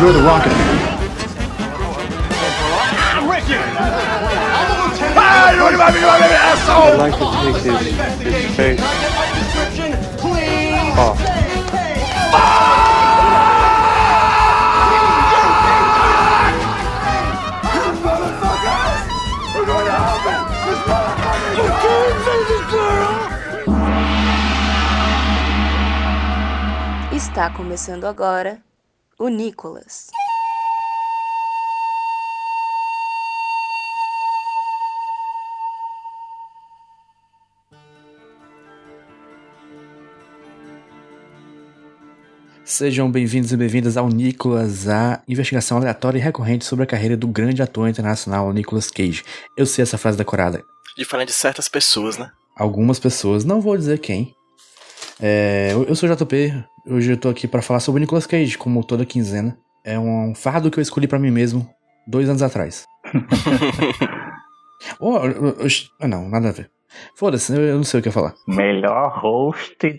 You're 0.00 0.12
the 0.12 0.22
Rocket 0.22 0.50
Man. 0.50 0.88
I'd 6.70 6.98
like 6.98 7.14
to 7.14 7.24
take 7.42 7.56
his, 7.64 7.78
his 8.22 8.56
face 8.56 8.80
off. 10.96 11.18
Está 27.12 27.50
começando 27.50 28.04
agora 28.06 28.67
o 29.18 29.28
Nicolas. 29.28 30.10
Sejam 42.64 43.10
bem-vindos 43.10 43.50
e 43.50 43.56
bem-vindas 43.56 43.96
ao 43.96 44.08
Nicolas, 44.08 44.88
a 44.88 45.20
investigação 45.26 45.78
aleatória 45.78 46.18
e 46.18 46.20
recorrente 46.20 46.64
sobre 46.64 46.84
a 46.84 46.86
carreira 46.86 47.16
do 47.16 47.26
grande 47.26 47.60
ator 47.60 47.88
internacional 47.88 48.52
Nicolas 48.52 48.88
Cage. 48.88 49.24
Eu 49.56 49.66
sei 49.66 49.82
essa 49.82 49.98
frase 49.98 50.16
decorada. 50.16 50.62
Diferente 50.96 51.28
de 51.28 51.34
certas 51.34 51.66
pessoas, 51.66 52.18
né? 52.18 52.30
Algumas 52.54 53.00
pessoas, 53.00 53.44
não 53.44 53.60
vou 53.60 53.76
dizer 53.76 53.98
quem. 53.98 54.36
É, 55.20 55.70
eu 55.72 55.84
eu 55.84 55.96
sou 55.96 56.08
o 56.08 56.14
JP, 56.14 56.64
hoje 56.90 57.12
eu 57.12 57.16
tô 57.16 57.28
aqui 57.28 57.46
pra 57.48 57.62
falar 57.62 57.80
sobre 57.80 57.98
o 57.98 58.02
Nicolas 58.02 58.26
Cage, 58.26 58.56
como 58.58 58.84
toda 58.84 59.04
quinzena. 59.06 59.58
É 59.84 59.98
um 59.98 60.34
fardo 60.34 60.70
que 60.70 60.78
eu 60.78 60.82
escolhi 60.82 61.06
pra 61.08 61.18
mim 61.18 61.30
mesmo 61.30 61.68
dois 62.06 62.28
anos 62.28 62.42
atrás. 62.42 62.84
oh, 65.00 65.16
eu- 65.18 65.48
eu- 65.58 65.66
ah, 66.00 66.08
não, 66.08 66.28
nada 66.28 66.48
a 66.48 66.52
ver. 66.52 66.70
Foda-se, 67.14 67.52
eu, 67.54 67.60
eu 67.60 67.76
não 67.76 67.84
sei 67.84 68.00
o 68.00 68.02
que 68.02 68.08
eu 68.08 68.10
ia 68.10 68.14
falar. 68.14 68.34
Melhor 68.46 69.18
host. 69.20 69.76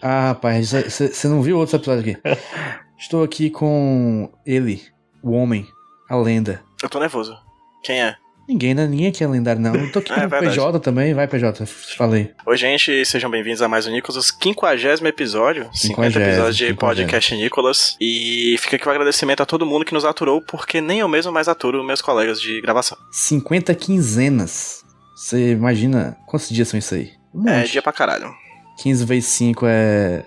Ah, 0.00 0.28
rapaz, 0.28 0.70
você 0.70 1.26
não 1.26 1.42
viu 1.42 1.58
outro 1.58 1.74
episódio 1.74 2.02
aqui? 2.12 2.16
Estou 2.96 3.24
aqui 3.24 3.50
com 3.50 4.30
ele, 4.46 4.80
o 5.24 5.32
homem, 5.32 5.66
a 6.08 6.14
lenda. 6.14 6.62
Eu 6.80 6.88
tô 6.88 7.00
nervoso. 7.00 7.36
Quem 7.82 8.00
é? 8.00 8.14
Ninguém, 8.48 8.72
né? 8.72 8.86
Ninguém 8.86 9.08
aqui 9.08 9.22
é 9.22 9.26
lendário, 9.26 9.60
não. 9.60 9.74
Eu 9.74 9.92
tô 9.92 9.98
aqui 9.98 10.10
É 10.18 10.26
com 10.26 10.36
o. 10.36 10.38
PJ 10.40 10.80
também. 10.80 11.12
Vai, 11.12 11.28
PJ, 11.28 11.66
falei. 11.66 12.32
Oi, 12.46 12.56
gente, 12.56 13.04
sejam 13.04 13.30
bem-vindos 13.30 13.60
a 13.60 13.68
mais 13.68 13.86
um 13.86 13.90
Nicolas, 13.90 14.24
50 14.24 15.06
episódio. 15.06 15.68
50 15.70 15.78
Quinquagésimo, 15.78 16.24
episódios 16.24 16.56
de 16.56 16.64
quinquagésimo. 16.68 16.78
podcast 16.78 17.36
Nicolas. 17.36 17.96
E 18.00 18.56
fica 18.58 18.76
aqui 18.76 18.88
o 18.88 18.90
agradecimento 18.90 19.42
a 19.42 19.46
todo 19.46 19.66
mundo 19.66 19.84
que 19.84 19.92
nos 19.92 20.06
aturou, 20.06 20.40
porque 20.40 20.80
nem 20.80 21.00
eu 21.00 21.08
mesmo 21.08 21.30
mais 21.30 21.46
aturo 21.46 21.84
meus 21.84 22.00
colegas 22.00 22.40
de 22.40 22.58
gravação. 22.62 22.96
50 23.12 23.74
quinzenas. 23.74 24.82
Você 25.14 25.50
imagina 25.52 26.16
quantos 26.26 26.48
dias 26.48 26.68
são 26.68 26.78
isso 26.78 26.94
aí? 26.94 27.10
Um 27.34 27.46
É 27.46 27.58
monte. 27.60 27.72
dia 27.72 27.82
pra 27.82 27.92
caralho. 27.92 28.32
15 28.78 29.04
vezes 29.04 29.28
5 29.28 29.66
é. 29.68 30.24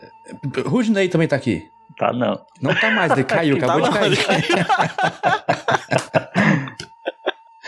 Rudney 0.68 1.10
também 1.10 1.28
tá 1.28 1.38
aqui. 1.38 1.64
Tá 1.98 2.14
não. 2.14 2.40
Não 2.62 2.76
tá 2.76 2.92
mais, 2.92 3.12
ele 3.14 3.24
caiu, 3.24 3.58
Tá 3.60 3.66
acabou 3.66 3.82
de 3.82 3.90
não, 3.90 3.98
cair. 3.98 4.18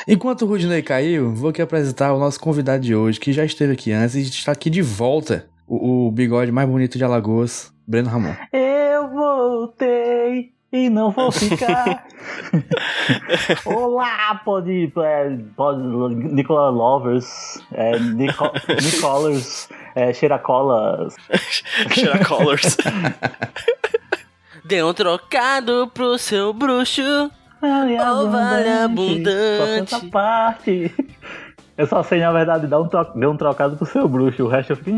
Enquanto 0.07 0.41
o 0.41 0.45
Rudney 0.45 0.81
caiu, 0.81 1.33
vou 1.33 1.49
aqui 1.49 1.61
apresentar 1.61 2.13
o 2.13 2.19
nosso 2.19 2.39
convidado 2.39 2.83
de 2.83 2.93
hoje, 2.93 3.19
que 3.19 3.31
já 3.31 3.45
esteve 3.45 3.73
aqui 3.73 3.91
antes 3.91 4.15
e 4.15 4.21
está 4.21 4.51
aqui 4.51 4.69
de 4.69 4.81
volta. 4.81 5.47
O, 5.65 6.07
o 6.07 6.11
bigode 6.11 6.51
mais 6.51 6.67
bonito 6.67 6.97
de 6.97 7.03
Alagoas, 7.05 7.73
Breno 7.87 8.09
Ramon. 8.09 8.35
Eu 8.51 9.09
voltei 9.09 10.51
e 10.73 10.89
não 10.89 11.09
vou 11.09 11.31
ficar. 11.31 12.05
Olá, 13.63 14.41
pode, 14.43 14.91
é, 14.97 15.37
pode 15.55 15.81
Nicola 16.15 16.69
Lovers, 16.69 17.59
é, 17.71 17.97
Nico, 17.97 18.51
Nicolars, 18.83 19.69
é, 19.95 20.11
Cheiracolas. 20.11 21.15
Cheira 21.91 22.19
Colors. 22.25 22.75
Dê 24.65 24.83
um 24.83 24.93
trocado 24.93 25.89
pro 25.93 26.17
seu 26.17 26.51
bruxo. 26.51 27.31
Vale 27.63 27.97
Oh, 27.99 28.29
vale 28.29 28.69
abundante. 28.69 29.89
Só 29.89 29.97
essa 29.97 30.05
parte. 30.09 30.91
Eu 31.77 31.87
só 31.87 32.03
sei, 32.03 32.19
na 32.19 32.31
verdade, 32.31 32.67
dar 32.67 32.81
um, 32.81 32.87
tro 32.87 33.03
dê 33.15 33.25
um 33.25 33.37
trocado 33.37 33.77
pro 33.77 33.85
seu 33.85 34.07
bruxo. 34.07 34.43
O 34.43 34.47
resto 34.49 34.73
eu 34.73 34.75
fico. 34.77 34.91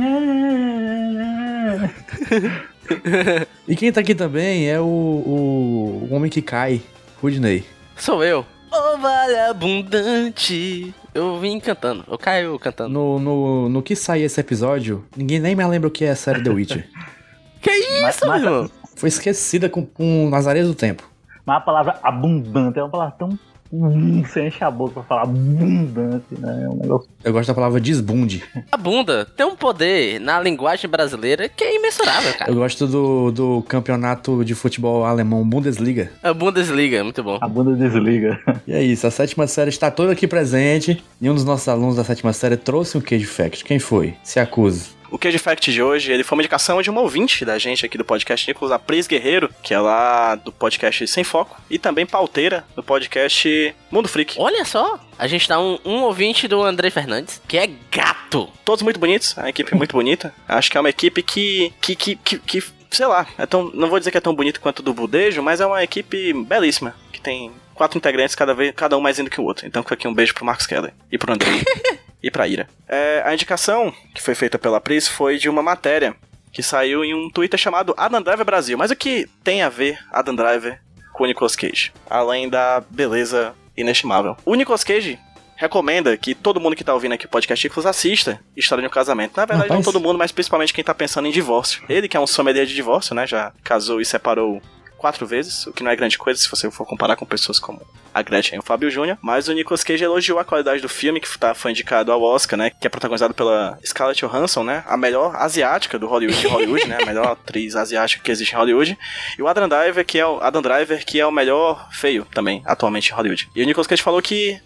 E 3.68 3.76
quem 3.76 3.92
tá 3.92 4.02
aqui 4.02 4.14
também 4.14 4.70
é 4.70 4.80
o, 4.80 4.84
o, 4.84 6.08
o 6.10 6.14
homem 6.16 6.30
que 6.30 6.42
cai, 6.42 6.82
Rudney. 7.22 7.64
Sou 7.96 8.24
eu. 8.24 8.46
Oh, 8.72 8.98
vale 8.98 9.40
abundante. 9.40 10.94
Eu 11.14 11.40
vim 11.40 11.60
cantando. 11.60 12.04
Eu 12.08 12.18
caio 12.18 12.60
cantando. 12.60 12.90
No, 12.94 13.20
no, 13.20 13.70
no 13.70 13.82
que 13.82 13.96
sair 13.96 14.24
esse 14.24 14.40
episódio, 14.40 15.06
ninguém 15.16 15.40
nem 15.40 15.56
me 15.56 15.66
lembra 15.66 15.88
o 15.88 15.92
que 15.92 16.04
é 16.04 16.10
a 16.12 16.16
série 16.16 16.44
The 16.44 16.50
Witcher. 16.50 16.88
Que 17.62 17.72
isso, 17.72 18.02
Mas- 18.04 18.20
meu 18.22 18.30
mas- 18.30 18.44
irmão? 18.44 18.70
Foi 18.96 19.10
esquecida 19.10 19.68
com, 19.68 19.84
com 19.86 20.30
Nazaré 20.30 20.62
do 20.62 20.76
Tempo. 20.76 21.04
Mas 21.46 21.58
a 21.58 21.62
palavra 21.62 22.00
abundante 22.02 22.80
é 22.80 22.84
uma 22.84 22.90
palavra 22.90 23.16
tão. 23.18 23.38
Hum, 23.74 24.24
Você 24.24 24.48
enche 24.48 24.64
a 24.64 24.70
boca 24.72 24.94
pra 24.94 25.04
falar 25.04 25.24
abundante, 25.24 26.26
né? 26.40 26.64
É 26.66 26.70
um 26.70 26.76
negócio. 26.78 27.10
Eu 27.24 27.34
gosto 27.34 27.48
da 27.48 27.54
palavra 27.54 27.80
desbunde. 27.80 28.44
A 28.72 28.78
bunda 28.78 29.26
tem 29.26 29.46
um 29.46 29.56
poder 29.56 30.20
na 30.22 30.40
linguagem 30.40 30.90
brasileira 30.90 31.50
que 31.50 31.64
é 31.64 31.76
imensurável, 31.76 32.34
cara. 32.38 32.50
Eu 32.52 32.56
gosto 32.56 32.88
do, 32.88 33.32
do 33.32 33.62
campeonato 33.64 34.46
de 34.46 34.54
futebol 34.56 35.04
alemão 35.04 35.44
Bundesliga. 35.48 36.12
A 36.24 36.32
Bundesliga, 36.34 37.04
muito 37.04 37.24
bom. 37.24 37.38
A 37.42 37.48
bunda 37.48 37.74
desliga. 37.76 38.40
E 38.68 38.72
é 38.74 38.82
isso, 38.84 39.06
a 39.08 39.12
sétima 39.12 39.48
série 39.48 39.70
está 39.72 39.90
toda 39.92 40.12
aqui 40.14 40.28
presente. 40.28 41.04
E 41.20 41.30
um 41.30 41.34
dos 41.34 41.44
nossos 41.44 41.68
alunos 41.68 41.96
da 41.96 42.04
sétima 42.04 42.32
série 42.34 42.58
trouxe 42.58 42.98
um 42.98 43.02
Cage 43.02 43.26
Fact. 43.26 43.64
Quem 43.66 43.80
foi? 43.80 44.14
Se 44.24 44.40
acuse. 44.40 44.95
O 45.10 45.18
Cage 45.18 45.38
Fact 45.38 45.72
de 45.72 45.82
hoje, 45.82 46.12
ele 46.12 46.24
foi 46.24 46.36
uma 46.36 46.42
indicação 46.42 46.82
de 46.82 46.90
uma 46.90 47.02
ouvinte 47.02 47.46
da 47.46 47.58
gente 47.58 47.86
aqui 47.86 47.98
do 47.98 48.06
podcast 48.06 48.48
Nicolas, 48.48 48.72
a 48.72 48.80
Pris 48.80 49.08
Guerreiro, 49.08 49.50
que 49.62 49.74
é 49.74 49.80
lá 49.80 50.36
do 50.36 50.52
podcast 50.52 51.08
Sem 51.08 51.24
Foco, 51.24 51.62
e 51.70 51.78
também 51.78 52.06
pauteira 52.06 52.66
do 52.76 52.84
podcast 52.84 53.76
Mundo 53.92 54.08
Freak. 54.08 54.36
Olha 54.38 54.66
só, 54.66 55.00
a 55.18 55.28
gente 55.28 55.48
tá 55.48 55.60
um, 55.60 55.80
um 55.86 56.04
ouvinte 56.04 56.48
do 56.48 56.62
André 56.62 56.90
Fernandes, 56.90 57.42
que 57.48 57.58
é 57.58 57.70
gato. 57.92 58.50
Todos 58.64 58.82
muito 58.82 59.00
bonitos, 59.00 59.38
a 59.38 59.50
equipe 59.50 59.76
muito 59.76 59.94
bonita. 59.94 60.34
Acho 60.48 60.72
que 60.72 60.78
é 60.78 60.80
uma 60.80 60.90
equipe 60.90 61.22
que, 61.22 61.74
que, 61.82 61.96
que, 61.96 62.16
que, 62.16 62.40
que, 62.40 62.64
sei 62.92 63.06
lá, 63.06 63.28
é 63.38 63.46
tão, 63.46 63.72
não 63.74 63.90
vou 63.90 64.00
dizer 64.00 64.12
que 64.12 64.18
é 64.18 64.22
tão 64.22 64.36
bonito 64.36 64.60
quanto 64.60 64.82
do 64.82 64.94
Budejo, 64.94 65.42
mas 65.42 65.62
é 65.62 65.66
uma 65.66 65.84
equipe 65.84 66.34
belíssima, 66.34 66.96
que 67.12 67.22
tem 67.22 67.52
quatro 67.74 67.98
integrantes, 67.98 68.36
cada, 68.36 68.54
vez, 68.54 68.74
cada 68.76 68.98
um 68.98 69.02
mais 69.02 69.18
lindo 69.18 69.30
que 69.30 69.40
o 69.40 69.44
outro. 69.44 69.68
Então 69.68 69.84
fica 69.84 69.96
aqui 69.96 70.08
um 70.08 70.14
beijo 70.14 70.34
pro 70.34 70.46
Marcos 70.46 70.66
Keller 70.66 70.94
e 71.12 71.18
pro 71.18 71.34
André 71.34 71.50
e 72.26 72.32
pra 72.32 72.48
Ira. 72.48 72.68
É, 72.88 73.22
a 73.24 73.36
indicação 73.36 73.94
que 74.16 74.20
foi 74.20 74.34
feita 74.34 74.58
pela 74.58 74.82
Pris 74.82 75.08
foi 75.08 75.38
de 75.38 75.48
uma 75.48 75.62
matéria 75.62 76.16
que 76.52 76.64
saiu 76.64 77.06
em 77.06 77.14
um 77.14 77.30
Twitter 77.30 77.60
chamado 77.60 77.94
Adam 77.96 78.20
Driver 78.20 78.44
Brasil. 78.44 78.76
Mas 78.76 78.90
o 78.90 78.96
que 78.96 79.30
tem 79.44 79.62
a 79.62 79.70
ver 79.70 80.00
Adam 80.12 80.34
Driver 80.36 80.82
com 81.14 81.24
o 81.24 81.28
Nicolas 81.28 81.56
Cage? 81.56 81.94
Além 82.10 82.50
da 82.50 82.82
beleza 82.90 83.54
inestimável. 83.78 84.36
O 84.44 84.56
Nicolas 84.56 84.84
Cage 84.84 85.20
recomenda 85.56 86.18
que 86.18 86.34
todo 86.34 86.60
mundo 86.60 86.76
que 86.76 86.84
tá 86.84 86.96
ouvindo 86.96 87.14
aqui 87.14 87.28
o 87.28 87.30
podcast 87.30 87.64
Nicolas 87.64 87.86
assista 87.86 88.40
História 88.58 88.82
de 88.82 88.88
um 88.88 88.92
Casamento. 88.92 89.38
Na 89.38 89.46
verdade, 89.46 89.70
não 89.70 89.78
Rapaz. 89.78 89.94
todo 89.94 90.04
mundo, 90.04 90.18
mas 90.18 90.32
principalmente 90.32 90.74
quem 90.74 90.84
tá 90.84 90.96
pensando 90.96 91.28
em 91.28 91.32
divórcio. 91.32 91.84
Ele 91.88 92.08
que 92.08 92.18
é 92.18 92.20
um 92.20 92.26
sommelier 92.26 92.66
de 92.66 92.74
divórcio, 92.74 93.14
né? 93.14 93.28
Já 93.28 93.54
casou 93.64 94.02
e 94.02 94.06
separou 94.06 94.60
quatro 95.06 95.28
vezes, 95.28 95.68
o 95.68 95.72
que 95.72 95.84
não 95.84 95.92
é 95.92 95.96
grande 95.96 96.18
coisa 96.18 96.42
se 96.42 96.50
você 96.50 96.72
for 96.72 96.84
comparar 96.84 97.16
com 97.16 97.28
pessoas 97.28 97.60
como 97.60 97.80
a 98.12 98.24
Gretchen 98.24 98.56
e 98.56 98.60
o 98.60 98.64
Fábio 98.64 98.90
Júnior. 98.90 99.20
Mas 99.22 99.48
o 99.48 99.54
Nicolas 99.54 99.84
Cage 99.84 100.04
elogiou 100.04 100.40
a 100.40 100.44
qualidade 100.44 100.82
do 100.82 100.90
filme, 100.90 101.20
que 101.20 101.38
tá, 101.38 101.54
foi 101.54 101.70
indicado 101.70 102.12
ao 102.12 102.24
Oscar, 102.24 102.58
né? 102.58 102.72
Que 102.72 102.88
é 102.88 102.90
protagonizado 102.90 103.32
pela 103.32 103.78
Scarlett 103.86 104.26
Johansson, 104.26 104.64
né? 104.64 104.84
A 104.88 104.98
melhor 104.98 105.36
asiática 105.36 106.00
do 106.00 106.08
Hollywood, 106.08 106.48
Hollywood, 106.48 106.88
né? 106.88 106.98
A 107.04 107.06
melhor 107.06 107.28
atriz 107.28 107.76
asiática 107.76 108.24
que 108.24 108.32
existe 108.32 108.54
em 108.54 108.58
Hollywood. 108.58 108.98
E 109.38 109.42
o 109.44 109.48
Adam 109.48 109.70
Driver, 109.70 110.04
que 110.04 110.18
é 110.18 110.26
o, 110.26 110.42
Adam 110.42 110.64
Driver, 110.64 111.06
que 111.06 111.20
é 111.20 111.28
o 111.28 111.32
melhor 111.32 111.88
feio 111.92 112.26
também, 112.34 112.64
atualmente 112.66 113.12
em 113.12 113.14
Hollywood. 113.14 113.48
E 113.56 113.62
o 113.62 113.66
Nicolas 113.68 113.86
Cage 113.86 114.02
falou 114.02 114.24
que 114.24 114.60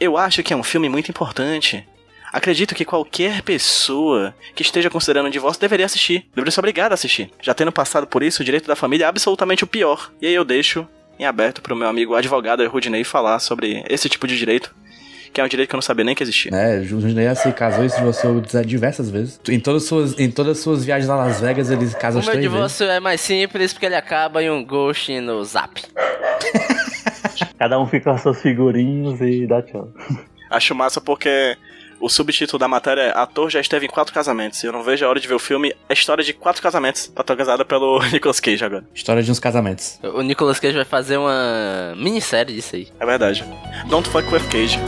eu 0.00 0.16
acho 0.16 0.42
que 0.42 0.54
é 0.54 0.56
um 0.56 0.62
filme 0.62 0.88
muito 0.88 1.10
importante. 1.10 1.86
Acredito 2.32 2.74
que 2.74 2.84
qualquer 2.84 3.42
pessoa 3.42 4.34
que 4.54 4.62
esteja 4.62 4.88
considerando 4.88 5.26
um 5.26 5.30
divórcio 5.30 5.60
deveria 5.60 5.84
assistir. 5.84 6.26
Deveria 6.34 6.50
ser 6.50 6.60
obrigado 6.60 6.92
a 6.92 6.94
assistir. 6.94 7.30
Já 7.42 7.52
tendo 7.52 7.70
passado 7.70 8.06
por 8.06 8.22
isso, 8.22 8.40
o 8.42 8.44
direito 8.44 8.66
da 8.66 8.74
família 8.74 9.04
é 9.04 9.08
absolutamente 9.08 9.64
o 9.64 9.66
pior. 9.66 10.10
E 10.20 10.26
aí 10.26 10.34
eu 10.34 10.44
deixo 10.44 10.86
em 11.18 11.26
aberto 11.26 11.60
pro 11.60 11.76
meu 11.76 11.86
amigo 11.86 12.14
advogado 12.14 12.66
Rudinei 12.66 13.04
falar 13.04 13.38
sobre 13.38 13.84
esse 13.88 14.08
tipo 14.08 14.26
de 14.26 14.36
direito, 14.38 14.74
que 15.30 15.40
é 15.40 15.44
um 15.44 15.48
direito 15.48 15.68
que 15.68 15.74
eu 15.74 15.76
não 15.78 15.82
sabia 15.82 16.04
nem 16.04 16.14
que 16.14 16.22
existia. 16.22 16.50
né? 16.50 16.78
O 16.78 16.84
Júnior 16.84 17.36
se 17.36 17.52
casou 17.52 17.84
e 17.84 17.90
se 17.90 17.96
divorciou 17.98 18.40
diversas 18.64 19.10
vezes. 19.10 19.38
Em 19.48 19.60
todas 19.60 19.82
as 19.82 19.88
suas, 19.88 20.18
em 20.18 20.30
todas 20.30 20.56
as 20.56 20.62
suas 20.62 20.84
viagens 20.84 21.10
a 21.10 21.16
Las 21.16 21.40
Vegas, 21.40 21.70
ele 21.70 21.86
casa 21.90 22.16
O 22.16 22.20
as 22.20 22.24
meu 22.26 22.32
três 22.32 22.36
vezes. 22.36 22.42
divórcio 22.50 22.86
é 22.86 22.98
mais 22.98 23.20
simples 23.20 23.74
porque 23.74 23.86
ele 23.86 23.94
acaba 23.94 24.42
em 24.42 24.50
um 24.50 24.64
ghost 24.64 25.20
no 25.20 25.44
zap. 25.44 25.82
Cada 27.58 27.78
um 27.78 27.86
fica 27.86 28.04
com 28.04 28.10
as 28.16 28.22
suas 28.22 28.40
figurinhas 28.40 29.20
e 29.20 29.46
dá 29.46 29.62
tchau. 29.62 29.88
Acho 30.50 30.74
massa 30.74 31.00
porque 31.00 31.56
O 32.02 32.08
subtítulo 32.08 32.58
da 32.58 32.66
matéria 32.66 33.02
é 33.02 33.16
Ator 33.16 33.48
já 33.48 33.60
esteve 33.60 33.86
em 33.86 33.88
quatro 33.88 34.12
casamentos. 34.12 34.60
E 34.64 34.66
eu 34.66 34.72
não 34.72 34.82
vejo 34.82 35.06
a 35.06 35.08
hora 35.08 35.20
de 35.20 35.28
ver 35.28 35.34
o 35.34 35.38
filme. 35.38 35.72
É 35.88 35.92
história 35.92 36.24
de 36.24 36.32
quatro 36.32 36.60
casamentos, 36.60 37.06
protagonizada 37.06 37.64
pelo 37.64 38.02
Nicolas 38.10 38.40
Cage 38.40 38.64
agora. 38.64 38.84
História 38.92 39.22
de 39.22 39.30
uns 39.30 39.38
casamentos. 39.38 40.00
O 40.02 40.20
Nicolas 40.20 40.58
Cage 40.58 40.74
vai 40.74 40.84
fazer 40.84 41.16
uma 41.16 41.94
minissérie 41.96 42.56
disso 42.56 42.74
aí. 42.74 42.88
É 42.98 43.06
verdade. 43.06 43.44
Don't 43.88 44.08
fuck 44.10 44.26
with 44.34 44.42
Cage. 44.50 44.80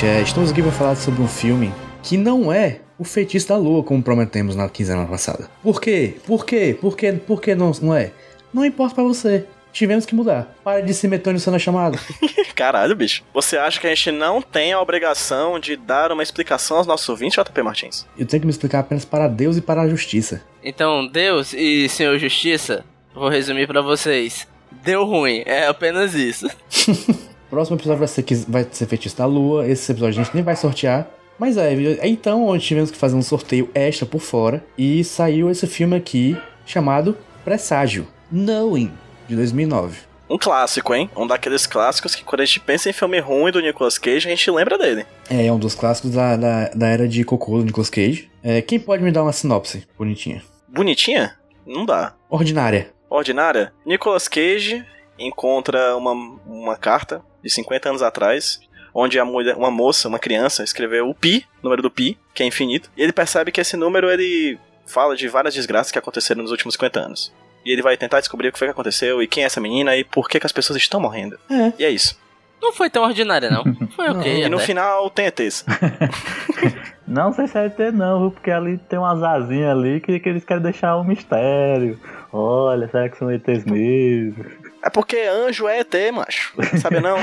Gente. 0.00 0.06
É, 0.06 0.22
estamos 0.22 0.50
aqui 0.50 0.62
para 0.62 0.72
falar 0.72 0.96
sobre 0.96 1.20
um 1.20 1.28
filme 1.28 1.72
que 2.02 2.16
não 2.16 2.52
é 2.52 2.80
o 2.98 3.04
Feitiço 3.04 3.48
da 3.48 3.56
Lua, 3.56 3.82
como 3.82 4.02
prometemos 4.02 4.56
na 4.56 4.68
quinzena 4.68 5.06
passada. 5.06 5.48
Por 5.62 5.80
quê? 5.80 6.14
Por 6.26 6.44
quê? 6.44 6.76
Por 6.80 6.96
quê? 6.96 7.12
Por 7.12 7.40
que 7.40 7.54
não, 7.54 7.72
não 7.82 7.94
é? 7.94 8.12
Não 8.52 8.64
importa 8.64 8.94
pra 8.94 9.04
você. 9.04 9.46
Tivemos 9.72 10.04
que 10.04 10.14
mudar. 10.14 10.52
Para 10.64 10.80
de 10.80 10.92
se 10.92 11.06
meter 11.06 11.32
no 11.32 11.52
na 11.52 11.58
chamada. 11.58 11.98
Caralho, 12.56 12.96
bicho. 12.96 13.22
Você 13.32 13.56
acha 13.56 13.80
que 13.80 13.86
a 13.86 13.94
gente 13.94 14.10
não 14.10 14.42
tem 14.42 14.72
a 14.72 14.80
obrigação 14.80 15.60
de 15.60 15.76
dar 15.76 16.10
uma 16.10 16.22
explicação 16.22 16.78
aos 16.78 16.86
nossos 16.86 17.08
ouvintes, 17.08 17.42
JP 17.42 17.62
Martins? 17.62 18.06
Eu 18.18 18.26
tenho 18.26 18.40
que 18.40 18.46
me 18.46 18.50
explicar 18.50 18.80
apenas 18.80 19.04
para 19.04 19.28
Deus 19.28 19.56
e 19.56 19.60
para 19.60 19.82
a 19.82 19.88
justiça. 19.88 20.42
Então, 20.62 21.06
Deus 21.06 21.52
e 21.52 21.88
Senhor 21.88 22.18
Justiça, 22.18 22.84
vou 23.14 23.28
resumir 23.28 23.66
pra 23.68 23.80
vocês. 23.80 24.46
Deu 24.82 25.04
ruim, 25.04 25.42
é 25.46 25.66
apenas 25.66 26.14
isso. 26.14 26.48
Próximo 27.50 27.76
episódio 27.76 27.98
vai 27.98 28.08
ser, 28.08 28.22
que- 28.22 28.34
vai 28.48 28.66
ser 28.70 28.86
Feitiço 28.86 29.16
da 29.18 29.26
Lua. 29.26 29.66
Esse 29.66 29.90
episódio 29.92 30.20
a 30.20 30.24
gente 30.24 30.34
nem 30.34 30.44
vai 30.44 30.54
sortear. 30.56 31.08
Mas 31.38 31.56
é, 31.56 31.72
é 31.72 32.06
então 32.08 32.46
onde 32.46 32.64
tivemos 32.64 32.90
que 32.90 32.96
fazer 32.96 33.16
um 33.16 33.22
sorteio 33.22 33.68
extra 33.74 34.06
por 34.06 34.20
fora. 34.20 34.64
E 34.78 35.02
saiu 35.02 35.50
esse 35.50 35.66
filme 35.66 35.96
aqui 35.96 36.36
chamado 36.64 37.16
Presságio 37.44 38.06
Knowing, 38.30 38.92
de 39.28 39.34
2009. 39.36 39.98
Um 40.28 40.38
clássico, 40.38 40.94
hein? 40.94 41.10
Um 41.16 41.26
daqueles 41.26 41.66
clássicos 41.66 42.14
que 42.14 42.22
quando 42.22 42.42
a 42.42 42.44
gente 42.44 42.60
pensa 42.60 42.88
em 42.88 42.92
filme 42.92 43.18
ruim 43.18 43.50
do 43.50 43.60
Nicolas 43.60 43.98
Cage, 43.98 44.28
a 44.28 44.30
gente 44.30 44.48
lembra 44.50 44.78
dele. 44.78 45.04
É, 45.28 45.46
é 45.46 45.52
um 45.52 45.58
dos 45.58 45.74
clássicos 45.74 46.12
da, 46.12 46.36
da, 46.36 46.68
da 46.68 46.86
era 46.86 47.08
de 47.08 47.24
cocô 47.24 47.58
do 47.58 47.64
Nicolas 47.64 47.90
Cage. 47.90 48.30
É, 48.40 48.62
quem 48.62 48.78
pode 48.78 49.02
me 49.02 49.10
dar 49.10 49.22
uma 49.24 49.32
sinopse 49.32 49.84
bonitinha? 49.98 50.40
Bonitinha? 50.68 51.34
Não 51.66 51.84
dá. 51.84 52.14
Ordinária. 52.28 52.90
Ordinária? 53.08 53.72
Nicolas 53.84 54.28
Cage 54.28 54.84
encontra 55.20 55.96
uma, 55.96 56.12
uma 56.46 56.76
carta 56.76 57.22
de 57.42 57.50
50 57.50 57.90
anos 57.90 58.02
atrás, 58.02 58.60
onde 58.94 59.18
a 59.18 59.24
mulher, 59.24 59.56
uma 59.56 59.70
moça, 59.70 60.08
uma 60.08 60.18
criança, 60.18 60.64
escreveu 60.64 61.08
o 61.08 61.14
pi, 61.14 61.46
número 61.62 61.82
do 61.82 61.90
pi, 61.90 62.18
que 62.34 62.42
é 62.42 62.46
infinito, 62.46 62.90
e 62.96 63.02
ele 63.02 63.12
percebe 63.12 63.52
que 63.52 63.60
esse 63.60 63.76
número 63.76 64.10
ele 64.10 64.58
fala 64.86 65.14
de 65.14 65.28
várias 65.28 65.54
desgraças 65.54 65.92
que 65.92 65.98
aconteceram 65.98 66.42
nos 66.42 66.50
últimos 66.50 66.74
50 66.74 67.00
anos. 67.00 67.32
E 67.64 67.70
ele 67.70 67.82
vai 67.82 67.96
tentar 67.96 68.20
descobrir 68.20 68.48
o 68.48 68.52
que 68.52 68.58
foi 68.58 68.68
que 68.68 68.72
aconteceu 68.72 69.22
e 69.22 69.28
quem 69.28 69.42
é 69.42 69.46
essa 69.46 69.60
menina 69.60 69.94
e 69.96 70.02
por 70.02 70.28
que, 70.28 70.40
que 70.40 70.46
as 70.46 70.52
pessoas 70.52 70.78
estão 70.78 70.98
morrendo. 70.98 71.38
É. 71.50 71.72
E 71.78 71.84
é 71.84 71.90
isso. 71.90 72.18
Não 72.60 72.72
foi 72.72 72.90
tão 72.90 73.04
ordinária, 73.04 73.50
não. 73.50 73.64
Foi 73.96 74.10
ok. 74.10 74.44
E 74.44 74.48
no 74.48 74.58
até. 74.58 74.66
final 74.66 75.08
tem 75.08 75.26
ETs. 75.26 75.64
Não 77.10 77.32
sei 77.32 77.48
se 77.48 77.58
é 77.58 77.66
ET 77.66 77.78
não, 77.92 78.20
viu? 78.20 78.30
Porque 78.30 78.52
ali 78.52 78.78
tem 78.78 78.96
umas 78.96 79.20
asinhas 79.20 79.76
ali 79.76 80.00
que, 80.00 80.20
que 80.20 80.28
eles 80.28 80.44
querem 80.44 80.62
deixar 80.62 80.96
um 80.96 81.02
mistério. 81.02 81.98
Olha, 82.32 82.86
será 82.88 83.08
que 83.08 83.18
são 83.18 83.32
ETs 83.32 83.64
mesmo? 83.64 84.44
É 84.82 84.88
porque 84.90 85.16
anjo 85.18 85.68
é 85.68 85.80
ET, 85.80 85.94
macho. 86.12 86.52
Sabe 86.80 87.00
não? 87.00 87.16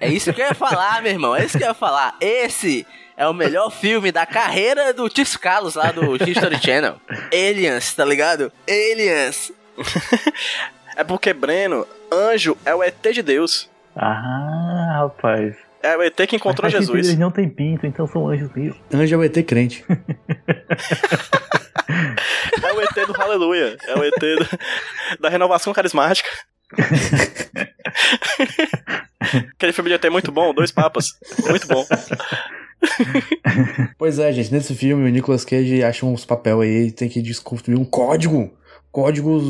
É 0.00 0.08
isso 0.08 0.32
que 0.32 0.40
eu 0.40 0.46
ia 0.46 0.54
falar, 0.54 1.02
meu 1.02 1.10
irmão. 1.12 1.34
É 1.34 1.44
isso 1.44 1.58
que 1.58 1.64
eu 1.64 1.68
ia 1.68 1.74
falar. 1.74 2.16
Esse 2.20 2.86
é 3.16 3.26
o 3.26 3.34
melhor 3.34 3.70
filme 3.70 4.12
da 4.12 4.24
carreira 4.24 4.92
do 4.92 5.08
Tis 5.08 5.36
Carlos 5.36 5.74
lá 5.74 5.90
do 5.90 6.14
History 6.16 6.58
Channel. 6.62 7.00
Aliens, 7.32 7.94
tá 7.94 8.04
ligado? 8.04 8.52
Aliens. 8.68 9.52
É 10.96 11.02
porque, 11.02 11.32
Breno, 11.32 11.84
anjo 12.12 12.56
é 12.64 12.72
o 12.72 12.80
ET 12.80 12.94
de 13.12 13.20
Deus. 13.20 13.68
Ah, 13.96 14.98
rapaz. 15.00 15.56
É 15.82 15.96
o 15.96 16.02
ET 16.04 16.14
que 16.28 16.36
encontrou 16.36 16.70
Mas 16.70 16.72
Jesus. 16.80 17.08
Eles 17.08 17.18
não 17.18 17.32
têm 17.32 17.48
pinto, 17.48 17.84
então 17.84 18.06
são 18.06 18.28
anjos 18.28 18.48
mesmo. 18.54 18.76
Anjo 18.94 19.12
é 19.16 19.18
o 19.18 19.24
ET 19.24 19.44
crente. 19.44 19.84
É 22.62 22.72
o 22.72 22.80
ET 22.80 23.06
do 23.06 23.20
Aleluia. 23.20 23.76
É 23.86 23.94
o 23.98 24.04
ET 24.04 24.14
do- 24.18 25.18
da 25.20 25.28
renovação 25.28 25.72
carismática. 25.72 26.28
Aquele 29.54 29.72
filme 29.72 29.90
de 29.90 29.96
ET 29.96 30.04
é 30.04 30.10
muito 30.10 30.30
bom, 30.30 30.54
Dois 30.54 30.70
Papas. 30.70 31.06
Muito 31.48 31.66
bom. 31.66 31.84
Pois 33.96 34.18
é, 34.18 34.30
gente, 34.30 34.52
nesse 34.52 34.74
filme 34.74 35.08
o 35.08 35.12
Nicolas 35.12 35.42
Cage 35.42 35.82
acha 35.82 36.04
uns 36.04 36.26
papel 36.26 36.60
aí, 36.60 36.92
tem 36.92 37.08
que 37.08 37.22
desconstruir 37.22 37.78
um 37.78 37.84
código. 37.84 38.52
Código 38.92 39.40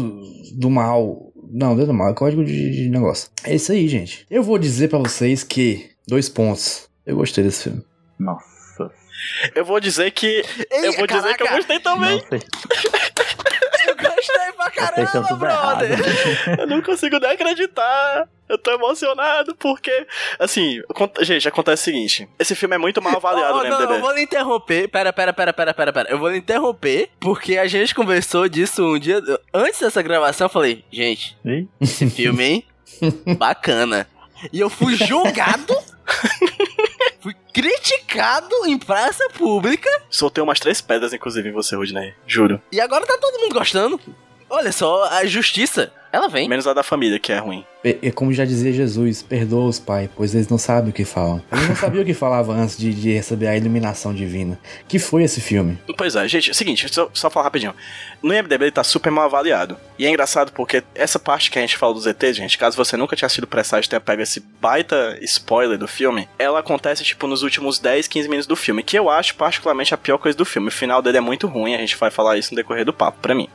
do 0.53 0.71
mal. 0.71 1.33
Não, 1.51 1.75
não 1.75 1.83
é 1.83 1.87
do 1.87 1.93
mal, 1.93 2.11
é 2.11 2.15
código 2.15 2.45
de, 2.45 2.71
de 2.71 2.89
negócio. 2.89 3.31
É 3.43 3.55
isso 3.55 3.73
aí, 3.73 3.89
gente. 3.89 4.25
Eu 4.31 4.43
vou 4.43 4.59
dizer 4.59 4.89
pra 4.89 4.99
vocês 4.99 5.43
que. 5.43 5.91
Dois 6.07 6.29
pontos. 6.29 6.89
Eu 7.05 7.17
gostei 7.17 7.43
desse 7.43 7.65
filme. 7.65 7.83
Nossa. 8.19 8.91
Eu 9.55 9.65
vou 9.65 9.81
dizer 9.81 10.11
que. 10.13 10.45
Eu 10.71 10.93
vou 10.93 11.07
dizer 11.07 11.35
que 11.35 11.43
eu 11.43 11.47
Caraca, 11.47 11.57
gostei 11.57 11.81
também. 11.81 12.17
Nossa, 12.17 12.39
Eu 14.03 14.11
gostei 14.15 14.53
pra 14.57 14.71
caramba, 14.71 15.11
errado. 15.19 15.37
brother. 15.39 15.99
Eu 16.61 16.67
não 16.67 16.83
consigo 16.83 17.19
nem 17.19 17.31
acreditar. 17.31 18.29
Eu 18.49 18.59
tô 18.59 18.73
emocionado 18.73 19.55
porque. 19.55 20.07
Assim, 20.39 20.83
gente, 21.23 21.49
acontece 21.49 21.83
o 21.83 21.85
seguinte: 21.85 22.29
esse 22.39 22.55
filme 22.55 22.75
é 22.75 22.79
muito 22.79 23.01
mal 23.01 23.17
avaliado 23.17 23.59
Oh, 23.59 23.65
não, 23.65 23.79
MDB. 23.79 23.95
eu 23.95 24.01
vou 24.01 24.13
lhe 24.13 24.23
interromper. 24.23 24.89
Pera, 24.89 25.13
pera, 25.13 25.33
pera, 25.33 25.53
pera, 25.53 25.73
pera, 25.75 25.93
pera. 25.93 26.11
Eu 26.11 26.19
vou 26.19 26.29
lhe 26.29 26.39
interromper 26.39 27.09
porque 27.19 27.57
a 27.57 27.67
gente 27.67 27.95
conversou 27.95 28.49
disso 28.49 28.85
um 28.85 28.99
dia. 28.99 29.23
Antes 29.53 29.81
dessa 29.81 30.03
gravação, 30.03 30.45
eu 30.47 30.51
falei, 30.51 30.85
gente, 30.93 31.37
esse 31.81 32.09
filme, 32.11 32.45
hein? 32.45 32.67
Bacana. 33.39 34.07
E 34.53 34.61
eu 34.61 34.69
fui 34.69 34.95
julgado. 34.95 35.75
criticado 37.55 38.67
em 38.67 38.77
praça 38.77 39.29
pública. 39.31 39.89
Soltei 40.11 40.43
umas 40.43 40.59
três 40.59 40.81
pedras, 40.81 41.13
inclusive, 41.13 41.49
em 41.49 41.53
você, 41.53 41.77
Rudney. 41.77 42.13
Juro. 42.27 42.61
E 42.73 42.81
agora 42.81 43.07
tá 43.07 43.17
todo 43.17 43.41
mundo 43.41 43.55
gostando. 43.55 44.01
Olha 44.51 44.73
só, 44.73 45.05
a 45.05 45.25
justiça, 45.25 45.93
ela 46.15 46.29
vem. 46.29 46.49
Menos 46.49 46.65
a 46.69 46.73
da 46.73 46.85
família, 46.85 47.19
que 47.19 47.33
é 47.33 47.39
ruim. 47.39 47.65
É, 47.83 47.99
é 48.01 48.11
como 48.13 48.33
já 48.33 48.45
dizia 48.45 48.73
Jesus, 48.73 49.21
perdoa-os, 49.21 49.81
Pai, 49.81 50.09
pois 50.15 50.33
eles 50.33 50.47
não 50.47 50.57
sabem 50.57 50.91
o 50.91 50.93
que 50.93 51.05
falam. 51.05 51.43
Eles 51.51 51.69
não 51.69 51.75
sabiam 51.75 52.03
o 52.03 52.07
que 52.07 52.15
falava 52.15 52.53
antes 52.53 52.79
de, 52.79 52.95
de 52.95 53.13
receber 53.13 53.49
a 53.49 53.57
iluminação 53.57 54.15
divina. 54.15 54.57
Que 54.87 55.01
foi 55.01 55.25
esse 55.25 55.41
filme? 55.41 55.77
Pois 55.99 56.15
é, 56.15 56.29
gente, 56.29 56.51
é 56.51 56.53
o 56.53 56.55
seguinte, 56.55 56.87
só, 56.89 57.11
só 57.13 57.29
falar 57.29 57.47
rapidinho. 57.47 57.75
No 58.23 58.33
IMDB 58.33 58.67
ele 58.67 58.71
tá 58.71 58.85
super 58.85 59.11
mal 59.11 59.25
avaliado. 59.25 59.77
E 59.99 60.07
é 60.07 60.09
engraçado 60.09 60.53
porque 60.53 60.85
essa 60.95 61.19
parte 61.19 61.51
que 61.51 61.59
a 61.59 61.63
gente 61.63 61.77
fala 61.77 61.93
dos 61.93 62.07
ETs, 62.07 62.37
gente, 62.37 62.57
caso 62.57 62.77
você 62.77 62.97
nunca 62.97 63.17
tinha 63.17 63.27
assistido 63.27 63.49
Presságio 63.49 63.89
e 63.89 63.91
tenha 63.91 64.01
pego 64.01 64.23
esse 64.23 64.39
baita 64.61 65.19
spoiler 65.23 65.77
do 65.77 65.89
filme, 65.89 66.29
ela 66.39 66.61
acontece, 66.61 67.03
tipo, 67.03 67.27
nos 67.27 67.43
últimos 67.43 67.81
10, 67.81 68.07
15 68.07 68.29
minutos 68.29 68.47
do 68.47 68.55
filme, 68.55 68.85
que 68.85 68.97
eu 68.97 69.11
acho 69.11 69.35
particularmente 69.35 69.93
a 69.93 69.99
pior 69.99 70.19
coisa 70.19 70.39
do 70.39 70.45
filme. 70.45 70.69
O 70.69 70.73
final 70.73 71.03
dele 71.03 71.19
é 71.19 71.21
muito 71.21 71.49
ruim, 71.49 71.75
a 71.75 71.79
gente 71.79 71.97
vai 71.97 72.11
falar 72.13 72.39
isso 72.39 72.53
no 72.53 72.57
decorrer 72.57 72.85
do 72.85 72.93
papo, 72.93 73.19
pra 73.21 73.35
mim. 73.35 73.49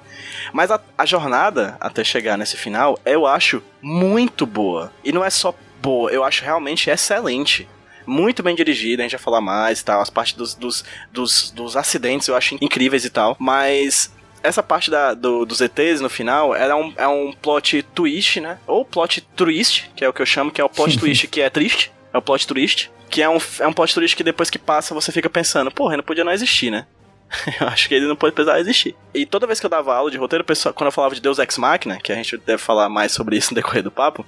Mas 0.53 0.72
a, 0.72 0.79
a 0.98 1.06
jornada 1.06 1.77
até 1.79 2.03
chegar 2.03 2.38
nesse 2.38 2.58
final, 2.58 3.00
eu 3.06 3.25
acho 3.25 3.62
muito 3.82 4.46
boa. 4.46 4.91
E 5.03 5.12
não 5.12 5.24
é 5.24 5.29
só 5.29 5.53
boa, 5.82 6.12
eu 6.12 6.24
acho 6.24 6.44
realmente 6.44 6.89
excelente 6.89 7.68
muito 8.10 8.41
bem 8.41 8.56
dirigida, 8.56 9.03
a 9.03 9.06
gente 9.06 9.12
vai 9.12 9.20
falar 9.20 9.39
mais 9.39 9.79
e 9.79 9.86
tal. 9.86 10.01
As 10.01 10.10
partes 10.10 10.34
dos, 10.34 10.56
dos, 10.56 10.84
dos, 11.12 11.51
dos 11.51 11.77
acidentes 11.77 12.27
eu 12.27 12.36
acho 12.36 12.58
incríveis 12.60 13.06
e 13.06 13.10
tal. 13.10 13.38
Mas 13.39 14.12
essa 14.41 14.63
parte 14.63 14.89
da, 14.89 15.13
do, 15.13 15.46
dos 15.46 15.62
ETs 15.62 16.01
no 16.01 16.10
final 16.10 16.56
ela 16.56 16.74
é 16.74 16.75
um, 16.75 16.94
é 16.98 17.08
um 17.08 17.32
plot 17.32 17.84
twist, 17.94 18.41
né? 18.41 18.58
Ou 18.65 18.84
plot 18.84 19.22
twist, 19.36 19.91
que 19.96 20.03
é 20.03 20.10
o 20.10 20.13
que 20.13 20.22
eu 20.22 20.25
chamo, 20.25 20.51
que 20.51 20.60
é 20.60 20.63
o 20.63 20.70
plot 20.70 20.98
twist 21.00 21.27
que 21.27 21.41
é 21.41 21.50
triste. 21.50 21.91
É 22.12 22.18
o 22.18 22.22
plot 22.22 22.48
twist. 22.48 22.91
Que 23.10 23.22
é 23.22 23.29
um, 23.29 23.38
é 23.60 23.68
um 23.68 23.74
plot 23.74 23.94
twist 23.94 24.15
que 24.15 24.24
depois 24.24 24.50
que 24.50 24.60
passa 24.60 24.94
você 24.94 25.12
fica 25.12 25.29
pensando, 25.29 25.72
porra, 25.72 25.98
não 25.98 26.03
podia 26.03 26.24
não 26.24 26.32
existir, 26.32 26.72
né? 26.72 26.86
Eu 27.59 27.67
acho 27.67 27.88
que 27.88 27.95
ele 27.95 28.07
não 28.07 28.15
pode 28.15 28.33
precisar 28.33 28.59
existir. 28.59 28.95
E 29.13 29.25
toda 29.25 29.48
vez 29.48 29.59
que 29.59 29.65
eu 29.65 29.69
dava 29.69 29.95
aula 29.95 30.09
de 30.09 30.17
roteiro, 30.17 30.43
pessoal, 30.43 30.74
quando 30.74 30.88
eu 30.88 30.91
falava 30.91 31.15
de 31.15 31.21
Deus 31.21 31.39
Ex 31.39 31.57
Machina, 31.57 32.00
que 32.00 32.12
a 32.12 32.15
gente 32.15 32.38
deve 32.38 32.57
falar 32.57 32.89
mais 32.89 33.12
sobre 33.12 33.38
isso 33.38 33.51
no 33.51 33.55
decorrer 33.55 33.83
do 33.83 33.91
papo, 33.91 34.25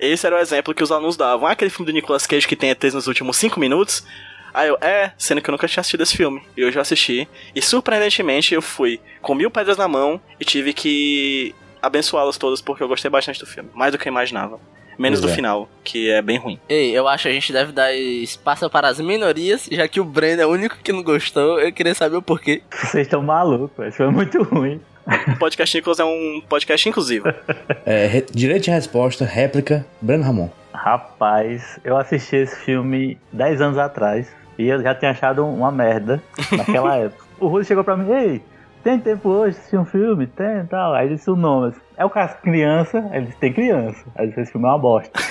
esse 0.00 0.26
era 0.26 0.36
o 0.36 0.38
exemplo 0.38 0.74
que 0.74 0.82
os 0.82 0.92
alunos 0.92 1.16
davam. 1.16 1.46
Ah, 1.48 1.52
aquele 1.52 1.70
filme 1.70 1.90
do 1.90 1.94
Nicolas 1.94 2.26
Cage 2.26 2.46
que 2.46 2.56
tem 2.56 2.70
ETs 2.70 2.94
nos 2.94 3.06
últimos 3.06 3.36
5 3.36 3.58
minutos. 3.58 4.04
Aí 4.54 4.68
eu, 4.68 4.78
é, 4.80 5.12
sendo 5.18 5.42
que 5.42 5.50
eu 5.50 5.52
nunca 5.52 5.68
tinha 5.68 5.80
assistido 5.80 6.02
esse 6.02 6.16
filme. 6.16 6.42
E 6.56 6.60
eu 6.60 6.70
já 6.70 6.80
assisti. 6.80 7.28
E 7.54 7.60
surpreendentemente 7.60 8.54
eu 8.54 8.62
fui 8.62 9.00
com 9.20 9.34
mil 9.34 9.50
pedras 9.50 9.76
na 9.76 9.88
mão 9.88 10.20
e 10.38 10.44
tive 10.44 10.72
que 10.72 11.54
abençoá-las 11.82 12.38
todas 12.38 12.60
porque 12.60 12.82
eu 12.82 12.88
gostei 12.88 13.10
bastante 13.10 13.40
do 13.40 13.46
filme. 13.46 13.70
Mais 13.74 13.92
do 13.92 13.98
que 13.98 14.08
eu 14.08 14.12
imaginava. 14.12 14.60
Menos 14.98 15.20
Pois 15.20 15.30
do 15.30 15.32
é. 15.32 15.36
final, 15.36 15.68
que 15.84 16.10
é 16.10 16.20
bem 16.20 16.38
ruim. 16.38 16.58
Ei, 16.68 16.90
eu 16.90 17.06
acho 17.06 17.22
que 17.22 17.28
a 17.28 17.32
gente 17.32 17.52
deve 17.52 17.70
dar 17.72 17.94
espaço 17.94 18.68
para 18.68 18.88
as 18.88 18.98
minorias, 18.98 19.68
já 19.70 19.86
que 19.86 20.00
o 20.00 20.04
Breno 20.04 20.42
é 20.42 20.46
o 20.46 20.50
único 20.50 20.76
que 20.82 20.92
não 20.92 21.02
gostou. 21.04 21.60
Eu 21.60 21.72
queria 21.72 21.94
saber 21.94 22.16
o 22.16 22.22
porquê. 22.22 22.62
Vocês 22.70 23.06
estão 23.06 23.22
malucos, 23.22 23.86
esse 23.86 23.96
foi 23.98 24.10
muito 24.10 24.42
ruim. 24.42 24.80
O 25.32 25.38
podcast 25.38 25.74
Nicolas 25.76 25.98
é 26.00 26.04
um 26.04 26.42
podcast 26.48 26.88
inclusivo. 26.88 27.26
É, 27.86 28.06
re- 28.06 28.26
direito 28.30 28.64
de 28.64 28.70
resposta, 28.70 29.24
réplica, 29.24 29.86
Breno 30.02 30.24
Ramon. 30.24 30.50
Rapaz, 30.74 31.78
eu 31.84 31.96
assisti 31.96 32.36
esse 32.36 32.56
filme 32.64 33.16
10 33.32 33.60
anos 33.62 33.78
atrás 33.78 34.30
e 34.58 34.66
eu 34.68 34.82
já 34.82 34.94
tinha 34.94 35.10
achado 35.12 35.46
uma 35.46 35.70
merda 35.70 36.22
naquela 36.52 36.96
época. 36.98 37.24
O 37.40 37.46
Rudy 37.46 37.66
chegou 37.66 37.82
pra 37.84 37.96
mim, 37.96 38.10
ei, 38.12 38.42
tem 38.82 38.98
tempo 38.98 39.28
hoje 39.28 39.52
de 39.54 39.58
assistir 39.60 39.78
um 39.78 39.84
filme? 39.84 40.26
Tem 40.26 40.58
e 40.60 40.64
tal. 40.64 40.92
Aí 40.92 41.08
disse 41.08 41.30
o 41.30 41.36
nome. 41.36 41.72
É 41.98 42.04
o 42.04 42.10
caso 42.10 42.36
criança? 42.42 42.98
Aí 43.10 43.18
ele 43.18 43.26
disse, 43.26 43.38
tem 43.38 43.52
criança. 43.52 43.98
Aí 44.16 44.28
esse 44.36 44.52
filme 44.52 44.66
é 44.66 44.70
uma 44.70 44.78
bosta. 44.78 45.10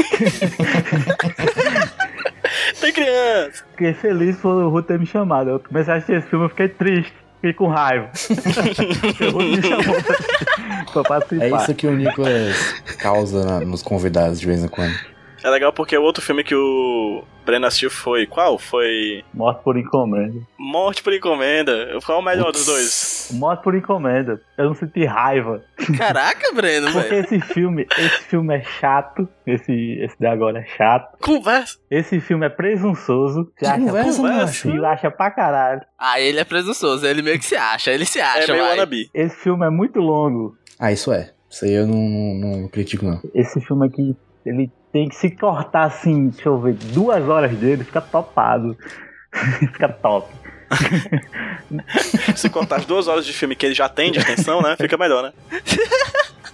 Tem 2.79 2.93
criança! 2.93 3.63
Fiquei 3.71 3.93
feliz 3.93 4.37
por 4.37 4.49
o 4.63 4.69
Rudy 4.69 4.87
ter 4.87 4.99
me 4.99 5.05
chamado. 5.05 5.49
Eu 5.49 5.59
comecei 5.59 5.93
a 5.93 5.97
assistir 5.97 6.17
esse 6.17 6.27
filme, 6.27 6.45
eu 6.45 6.49
fiquei 6.49 6.67
triste. 6.69 7.13
Fiquei 7.35 7.53
com 7.53 7.67
raiva. 7.67 8.09
o 9.21 9.29
Rudy 9.31 9.57
me 9.57 9.61
chamou 9.63 10.01
pra, 10.01 10.85
pra 10.93 11.03
participar. 11.03 11.45
É 11.45 11.49
isso 11.63 11.73
que 11.75 11.87
o 11.87 11.95
Nicolas 11.95 12.73
causa 12.99 13.45
na- 13.45 13.59
nos 13.61 13.81
convidados 13.81 14.39
de 14.39 14.45
vez 14.47 14.63
em 14.63 14.67
quando. 14.67 14.93
É 15.43 15.49
legal 15.49 15.71
porque 15.71 15.97
o 15.97 16.01
outro 16.03 16.21
filme 16.23 16.43
que 16.43 16.55
o 16.55 17.23
Breno 17.45 17.65
assistiu 17.67 17.89
foi. 17.89 18.25
Qual? 18.25 18.57
Foi. 18.57 19.23
Morte 19.33 19.63
por 19.63 19.77
encomenda. 19.77 20.41
Morte 20.57 21.01
por 21.03 21.13
Encomenda. 21.13 21.97
Qual 22.05 22.17
é 22.17 22.21
o 22.21 22.23
melhor 22.25 22.51
dos 22.51 22.65
dois? 22.65 23.29
Morte 23.33 23.63
por 23.63 23.73
encomenda. 23.75 24.41
Eu 24.57 24.65
não 24.65 24.73
senti 24.75 25.05
raiva. 25.05 25.63
Caraca, 25.97 26.51
Breno, 26.53 26.91
Porque 26.91 27.07
velho. 27.09 27.21
esse 27.23 27.39
filme, 27.39 27.87
esse 27.97 28.23
filme 28.23 28.55
é 28.55 28.61
chato. 28.63 29.27
Esse, 29.45 29.71
esse 30.01 30.19
de 30.19 30.25
agora 30.25 30.59
é 30.59 30.65
chato. 30.65 31.17
Conversa! 31.21 31.77
Esse 31.89 32.19
filme 32.19 32.45
é 32.45 32.49
presunçoso. 32.49 33.45
Você 33.45 33.59
Que 33.59 33.65
acha 33.65 33.79
conversa, 33.79 34.17
conversa. 34.21 34.87
acha 34.87 35.11
pra 35.11 35.31
caralho. 35.31 35.81
Ah, 35.97 36.19
ele 36.19 36.39
é 36.39 36.43
presunçoso, 36.43 37.05
ele 37.05 37.21
meio 37.21 37.39
que 37.39 37.45
se 37.45 37.55
acha, 37.55 37.91
ele 37.91 38.05
se 38.05 38.19
É 38.19 38.23
acha, 38.23 38.51
meio 38.51 38.63
vai. 38.65 38.71
wannabe. 38.73 39.09
Esse 39.13 39.35
filme 39.37 39.65
é 39.65 39.69
muito 39.69 39.99
longo. 39.99 40.57
Ah, 40.79 40.91
isso 40.91 41.11
é. 41.13 41.31
Isso 41.49 41.63
aí 41.63 41.73
eu 41.73 41.87
não, 41.87 41.95
não, 41.97 42.61
não 42.61 42.67
critico, 42.67 43.05
não. 43.05 43.21
Esse 43.33 43.61
filme 43.61 43.87
aqui, 43.87 44.15
ele 44.45 44.69
tem 44.97 45.09
que 45.09 45.15
se 45.15 45.29
cortar 45.31 45.83
assim, 45.83 46.29
deixa 46.29 46.49
eu 46.49 46.57
ver, 46.59 46.73
duas 46.73 47.27
horas 47.29 47.51
dele, 47.55 47.83
fica 47.83 48.01
topado. 48.01 48.75
fica 49.59 49.87
top. 49.89 50.27
Se 52.35 52.49
cortar 52.49 52.77
as 52.77 52.85
duas 52.85 53.07
horas 53.07 53.25
de 53.25 53.31
filme 53.33 53.55
que 53.55 53.65
ele 53.65 53.75
já 53.75 53.87
tem 53.87 54.11
de 54.11 54.19
extensão, 54.19 54.61
né? 54.61 54.75
Fica 54.75 54.97
melhor, 54.97 55.21
né? 55.23 55.33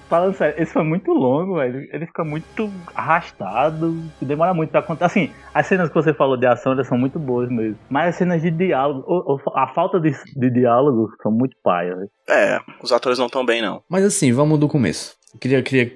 Falando 0.09 0.35
sério, 0.35 0.61
esse 0.61 0.71
foi 0.73 0.83
muito 0.83 1.11
longo, 1.11 1.55
velho. 1.55 1.87
Ele 1.91 2.05
fica 2.05 2.23
muito 2.23 2.69
arrastado. 2.93 3.97
Demora 4.21 4.53
muito 4.53 4.69
pra 4.69 4.81
contar. 4.81 5.07
Assim, 5.07 5.31
as 5.53 5.65
cenas 5.65 5.87
que 5.89 5.95
você 5.95 6.13
falou 6.13 6.37
de 6.37 6.45
ação 6.45 6.73
elas 6.73 6.87
são 6.87 6.97
muito 6.97 7.17
boas 7.17 7.49
mesmo. 7.49 7.77
Mas 7.89 8.09
as 8.09 8.15
cenas 8.17 8.41
de 8.41 8.51
diálogo, 8.51 9.03
ou- 9.07 9.23
ou 9.25 9.41
a 9.55 9.67
falta 9.69 9.99
de, 9.99 10.11
de 10.35 10.49
diálogo 10.51 11.09
são 11.23 11.31
muito 11.31 11.55
paia, 11.63 11.95
velho. 11.95 12.09
É, 12.29 12.59
os 12.83 12.91
atores 12.91 13.17
não 13.17 13.25
estão 13.27 13.45
bem, 13.45 13.61
não. 13.61 13.81
Mas 13.89 14.03
assim, 14.03 14.31
vamos 14.33 14.59
do 14.59 14.67
começo. 14.67 15.15
Eu 15.33 15.39
queria, 15.39 15.63
queria 15.63 15.91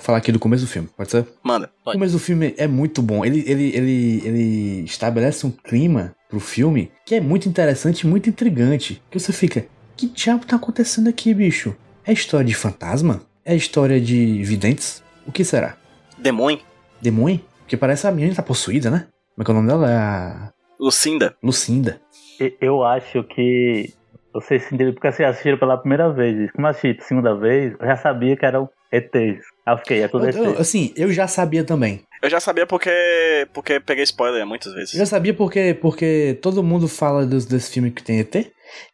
falar 0.00 0.18
aqui 0.18 0.32
do 0.32 0.38
começo 0.38 0.64
do 0.64 0.68
filme, 0.70 0.88
pode 0.96 1.10
ser? 1.10 1.26
Manda. 1.42 1.70
O 1.80 1.84
Pode. 1.84 1.96
começo 1.96 2.14
do 2.14 2.18
filme 2.18 2.52
é 2.56 2.66
muito 2.66 3.00
bom. 3.00 3.24
Ele, 3.24 3.44
ele, 3.46 3.76
ele, 3.76 4.22
ele 4.24 4.84
estabelece 4.84 5.46
um 5.46 5.50
clima 5.50 6.14
pro 6.28 6.40
filme 6.40 6.90
que 7.06 7.14
é 7.14 7.20
muito 7.20 7.48
interessante 7.48 8.00
e 8.00 8.06
muito 8.06 8.28
intrigante. 8.28 9.00
Que 9.10 9.18
você 9.18 9.32
fica, 9.32 9.66
que 9.96 10.08
diabo 10.08 10.44
tá 10.44 10.56
acontecendo 10.56 11.08
aqui, 11.08 11.32
bicho? 11.32 11.76
É 12.04 12.12
história 12.12 12.46
de 12.46 12.54
fantasma? 12.54 13.22
É 13.44 13.54
história 13.54 14.00
de 14.00 14.42
videntes? 14.42 15.02
O 15.26 15.30
que 15.30 15.44
será? 15.44 15.76
Demônio. 16.18 16.60
Demônio? 17.00 17.40
Porque 17.60 17.76
parece 17.76 18.06
a 18.06 18.10
menina 18.10 18.34
tá 18.34 18.42
possuída, 18.42 18.90
né? 18.90 19.06
Como 19.34 19.42
é 19.42 19.44
que 19.44 19.50
é 19.50 19.54
o 19.54 19.56
nome 19.56 19.68
dela? 19.68 19.90
É 19.90 19.96
a 19.96 20.52
Lucinda. 20.78 21.36
Lucinda. 21.40 22.00
Eu 22.60 22.82
acho 22.82 23.22
que 23.22 23.94
vocês 24.32 24.62
se 24.64 24.76
porque 24.92 25.12
vocês 25.12 25.28
assistiram 25.28 25.58
pela 25.58 25.76
primeira 25.76 26.10
vez. 26.12 26.50
Como 26.52 26.66
eu 26.66 26.70
assisti 26.70 26.98
a 27.00 27.04
segunda 27.04 27.34
vez, 27.34 27.74
eu 27.78 27.86
já 27.86 27.96
sabia 27.96 28.36
que 28.36 28.44
eram 28.44 28.68
ETs. 28.92 29.44
Aí 29.66 29.74
eu 29.74 29.78
fiquei, 29.78 30.02
é 30.02 30.08
tudo 30.08 30.28
ET. 30.28 30.36
Eu- 30.36 30.58
assim, 30.58 30.92
eu 30.96 31.12
já 31.12 31.26
sabia 31.26 31.64
também. 31.64 32.02
Eu 32.22 32.30
já 32.30 32.38
sabia 32.40 32.66
porque. 32.66 32.90
porque 33.52 33.80
peguei 33.80 34.04
spoiler 34.04 34.46
muitas 34.46 34.72
vezes. 34.74 34.94
Eu 34.94 35.00
já 35.00 35.06
sabia 35.06 35.34
porque, 35.34 35.76
porque 35.80 36.38
todo 36.40 36.62
mundo 36.62 36.86
fala 36.86 37.26
dos, 37.26 37.44
desse 37.46 37.72
filme 37.72 37.90
que 37.90 38.02
tem 38.02 38.20
ET. 38.20 38.34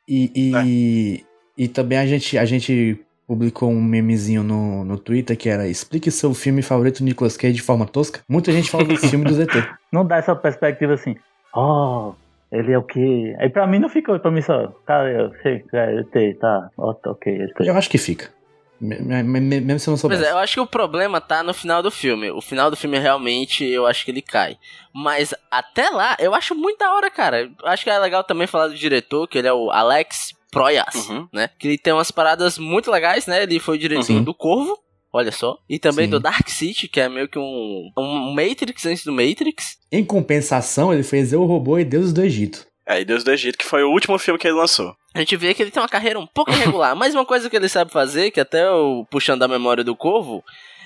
E, 0.09 0.33
e, 0.35 1.25
e 1.57 1.69
também 1.69 1.99
a 1.99 2.07
gente, 2.07 2.39
a 2.39 2.45
gente 2.45 2.99
publicou 3.27 3.69
um 3.69 3.83
memezinho 3.83 4.43
no, 4.43 4.83
no 4.85 4.97
Twitter 4.97 5.37
que 5.37 5.51
era 5.51 5.69
Explique 5.69 6.11
seu 6.11 6.33
filme 6.33 6.63
favorito 6.63 7.05
Nicolas 7.05 7.37
Cage 7.37 7.53
de 7.53 7.63
forma 7.63 7.85
tosca. 7.87 8.21
Muita 8.27 8.51
gente 8.51 8.71
fala 8.71 8.85
desse 8.85 9.11
filme 9.11 9.27
dos 9.27 9.37
ET. 9.39 9.51
Não 9.93 10.07
dá 10.07 10.17
essa 10.17 10.35
perspectiva 10.35 10.95
assim, 10.95 11.15
ó, 11.55 12.15
ele 12.53 12.73
é 12.73 12.79
o 12.79 12.83
quê? 12.83 13.35
Aí 13.39 13.49
pra 13.51 13.67
mim 13.67 13.79
não 13.79 13.89
ficou, 13.89 14.19
pra 14.19 14.31
mim 14.31 14.43
só, 14.43 14.69
tá, 14.87 15.05
eu 15.09 15.33
sei, 15.43 15.65
é 15.73 16.03
tá, 16.35 16.71
tá, 16.77 17.11
ok. 17.11 17.47
Eu 17.61 17.77
acho 17.77 17.91
que 17.91 17.99
fica. 17.99 18.31
Me- 18.81 18.97
me- 19.01 19.23
me- 19.41 19.61
Mesmo 19.61 19.79
se 19.81 19.89
eu 19.89 19.93
não 19.93 19.99
Pois 19.99 20.01
soubesse. 20.01 20.25
é, 20.25 20.31
eu 20.31 20.39
acho 20.39 20.55
que 20.55 20.61
o 20.61 20.67
problema 20.67 21.21
tá 21.21 21.43
no 21.43 21.53
final 21.53 21.83
do 21.83 21.91
filme. 21.91 22.31
O 22.31 22.41
final 22.41 22.71
do 22.71 22.77
filme 22.77 22.97
realmente 22.97 23.65
eu 23.65 23.85
acho 23.87 24.05
que 24.05 24.11
ele 24.13 24.23
cai. 24.23 24.57
Mas 24.95 25.35
até 25.51 25.91
lá, 25.91 26.17
eu 26.21 26.33
acho 26.33 26.55
muito 26.55 26.79
da 26.79 26.95
hora, 26.95 27.11
cara. 27.11 27.41
Eu 27.43 27.51
acho 27.69 27.83
que 27.83 27.91
é 27.91 27.99
legal 27.99 28.23
também 28.23 28.47
falar 28.47 28.69
do 28.69 28.75
diretor, 28.77 29.27
que 29.27 29.37
ele 29.39 29.49
é 29.49 29.53
o 29.53 29.71
Alex 29.73 30.33
Proyas, 30.53 30.95
Uhum. 31.09 31.29
né? 31.33 31.51
Que 31.59 31.67
ele 31.69 31.77
tem 31.79 31.93
umas 31.93 32.13
paradas 32.13 32.57
muito 32.57 32.89
legais, 32.89 33.27
né? 33.27 33.43
Ele 33.43 33.59
foi 33.59 33.75
o 33.77 33.81
diretor 33.81 34.13
Uhum. 34.13 34.23
do 34.23 34.33
Corvo, 34.33 34.79
olha 35.13 35.33
só. 35.33 35.59
E 35.69 35.79
também 35.79 36.07
Sim. 36.07 36.11
do 36.11 36.21
Dark 36.21 36.49
City, 36.49 36.89
que 36.89 37.01
é 37.01 37.09
meio 37.09 37.29
que 37.29 37.39
um, 37.39 37.91
um 37.97 38.35
Matrix 38.35 38.87
antes 38.87 39.05
do 39.05 39.13
Matrix. 39.13 39.79
Em 39.91 40.05
compensação, 40.05 40.93
ele 40.93 41.03
fez 41.03 41.33
Eu, 41.33 41.45
Robô 41.45 41.79
e 41.79 41.85
Deuses 41.85 42.13
do 42.13 42.23
Egito. 42.23 42.67
É, 42.87 43.01
e 43.01 43.05
Deus 43.05 43.23
do 43.23 43.31
Egito, 43.31 43.59
que 43.59 43.67
foi 43.67 43.83
o 43.83 43.91
último 43.91 44.19
filme 44.19 44.41
que 44.41 44.49
ele 44.49 44.57
lançou. 44.57 44.95
A 45.15 45.19
gente 45.19 45.37
vê 45.37 45.53
que 45.53 45.63
ele 45.63 45.71
tem 45.71 45.83
uma 45.83 45.89
carreira 45.89 46.19
um 46.19 46.27
pouco 46.27 46.51
irregular. 46.51 46.97
Mas 46.97 47.15
uma 47.15 47.27
coisa 47.27 47.51
que 47.51 47.57
ele 47.57 47.69
sabe 47.69 47.93
fazer, 47.93 48.31
que 48.31 48.41
até 48.41 48.67
eu 48.67 49.07
puxando 49.11 49.41
da 49.41 49.49
memória 49.49 49.85
do 49.85 49.95
Corvo, 49.95 50.43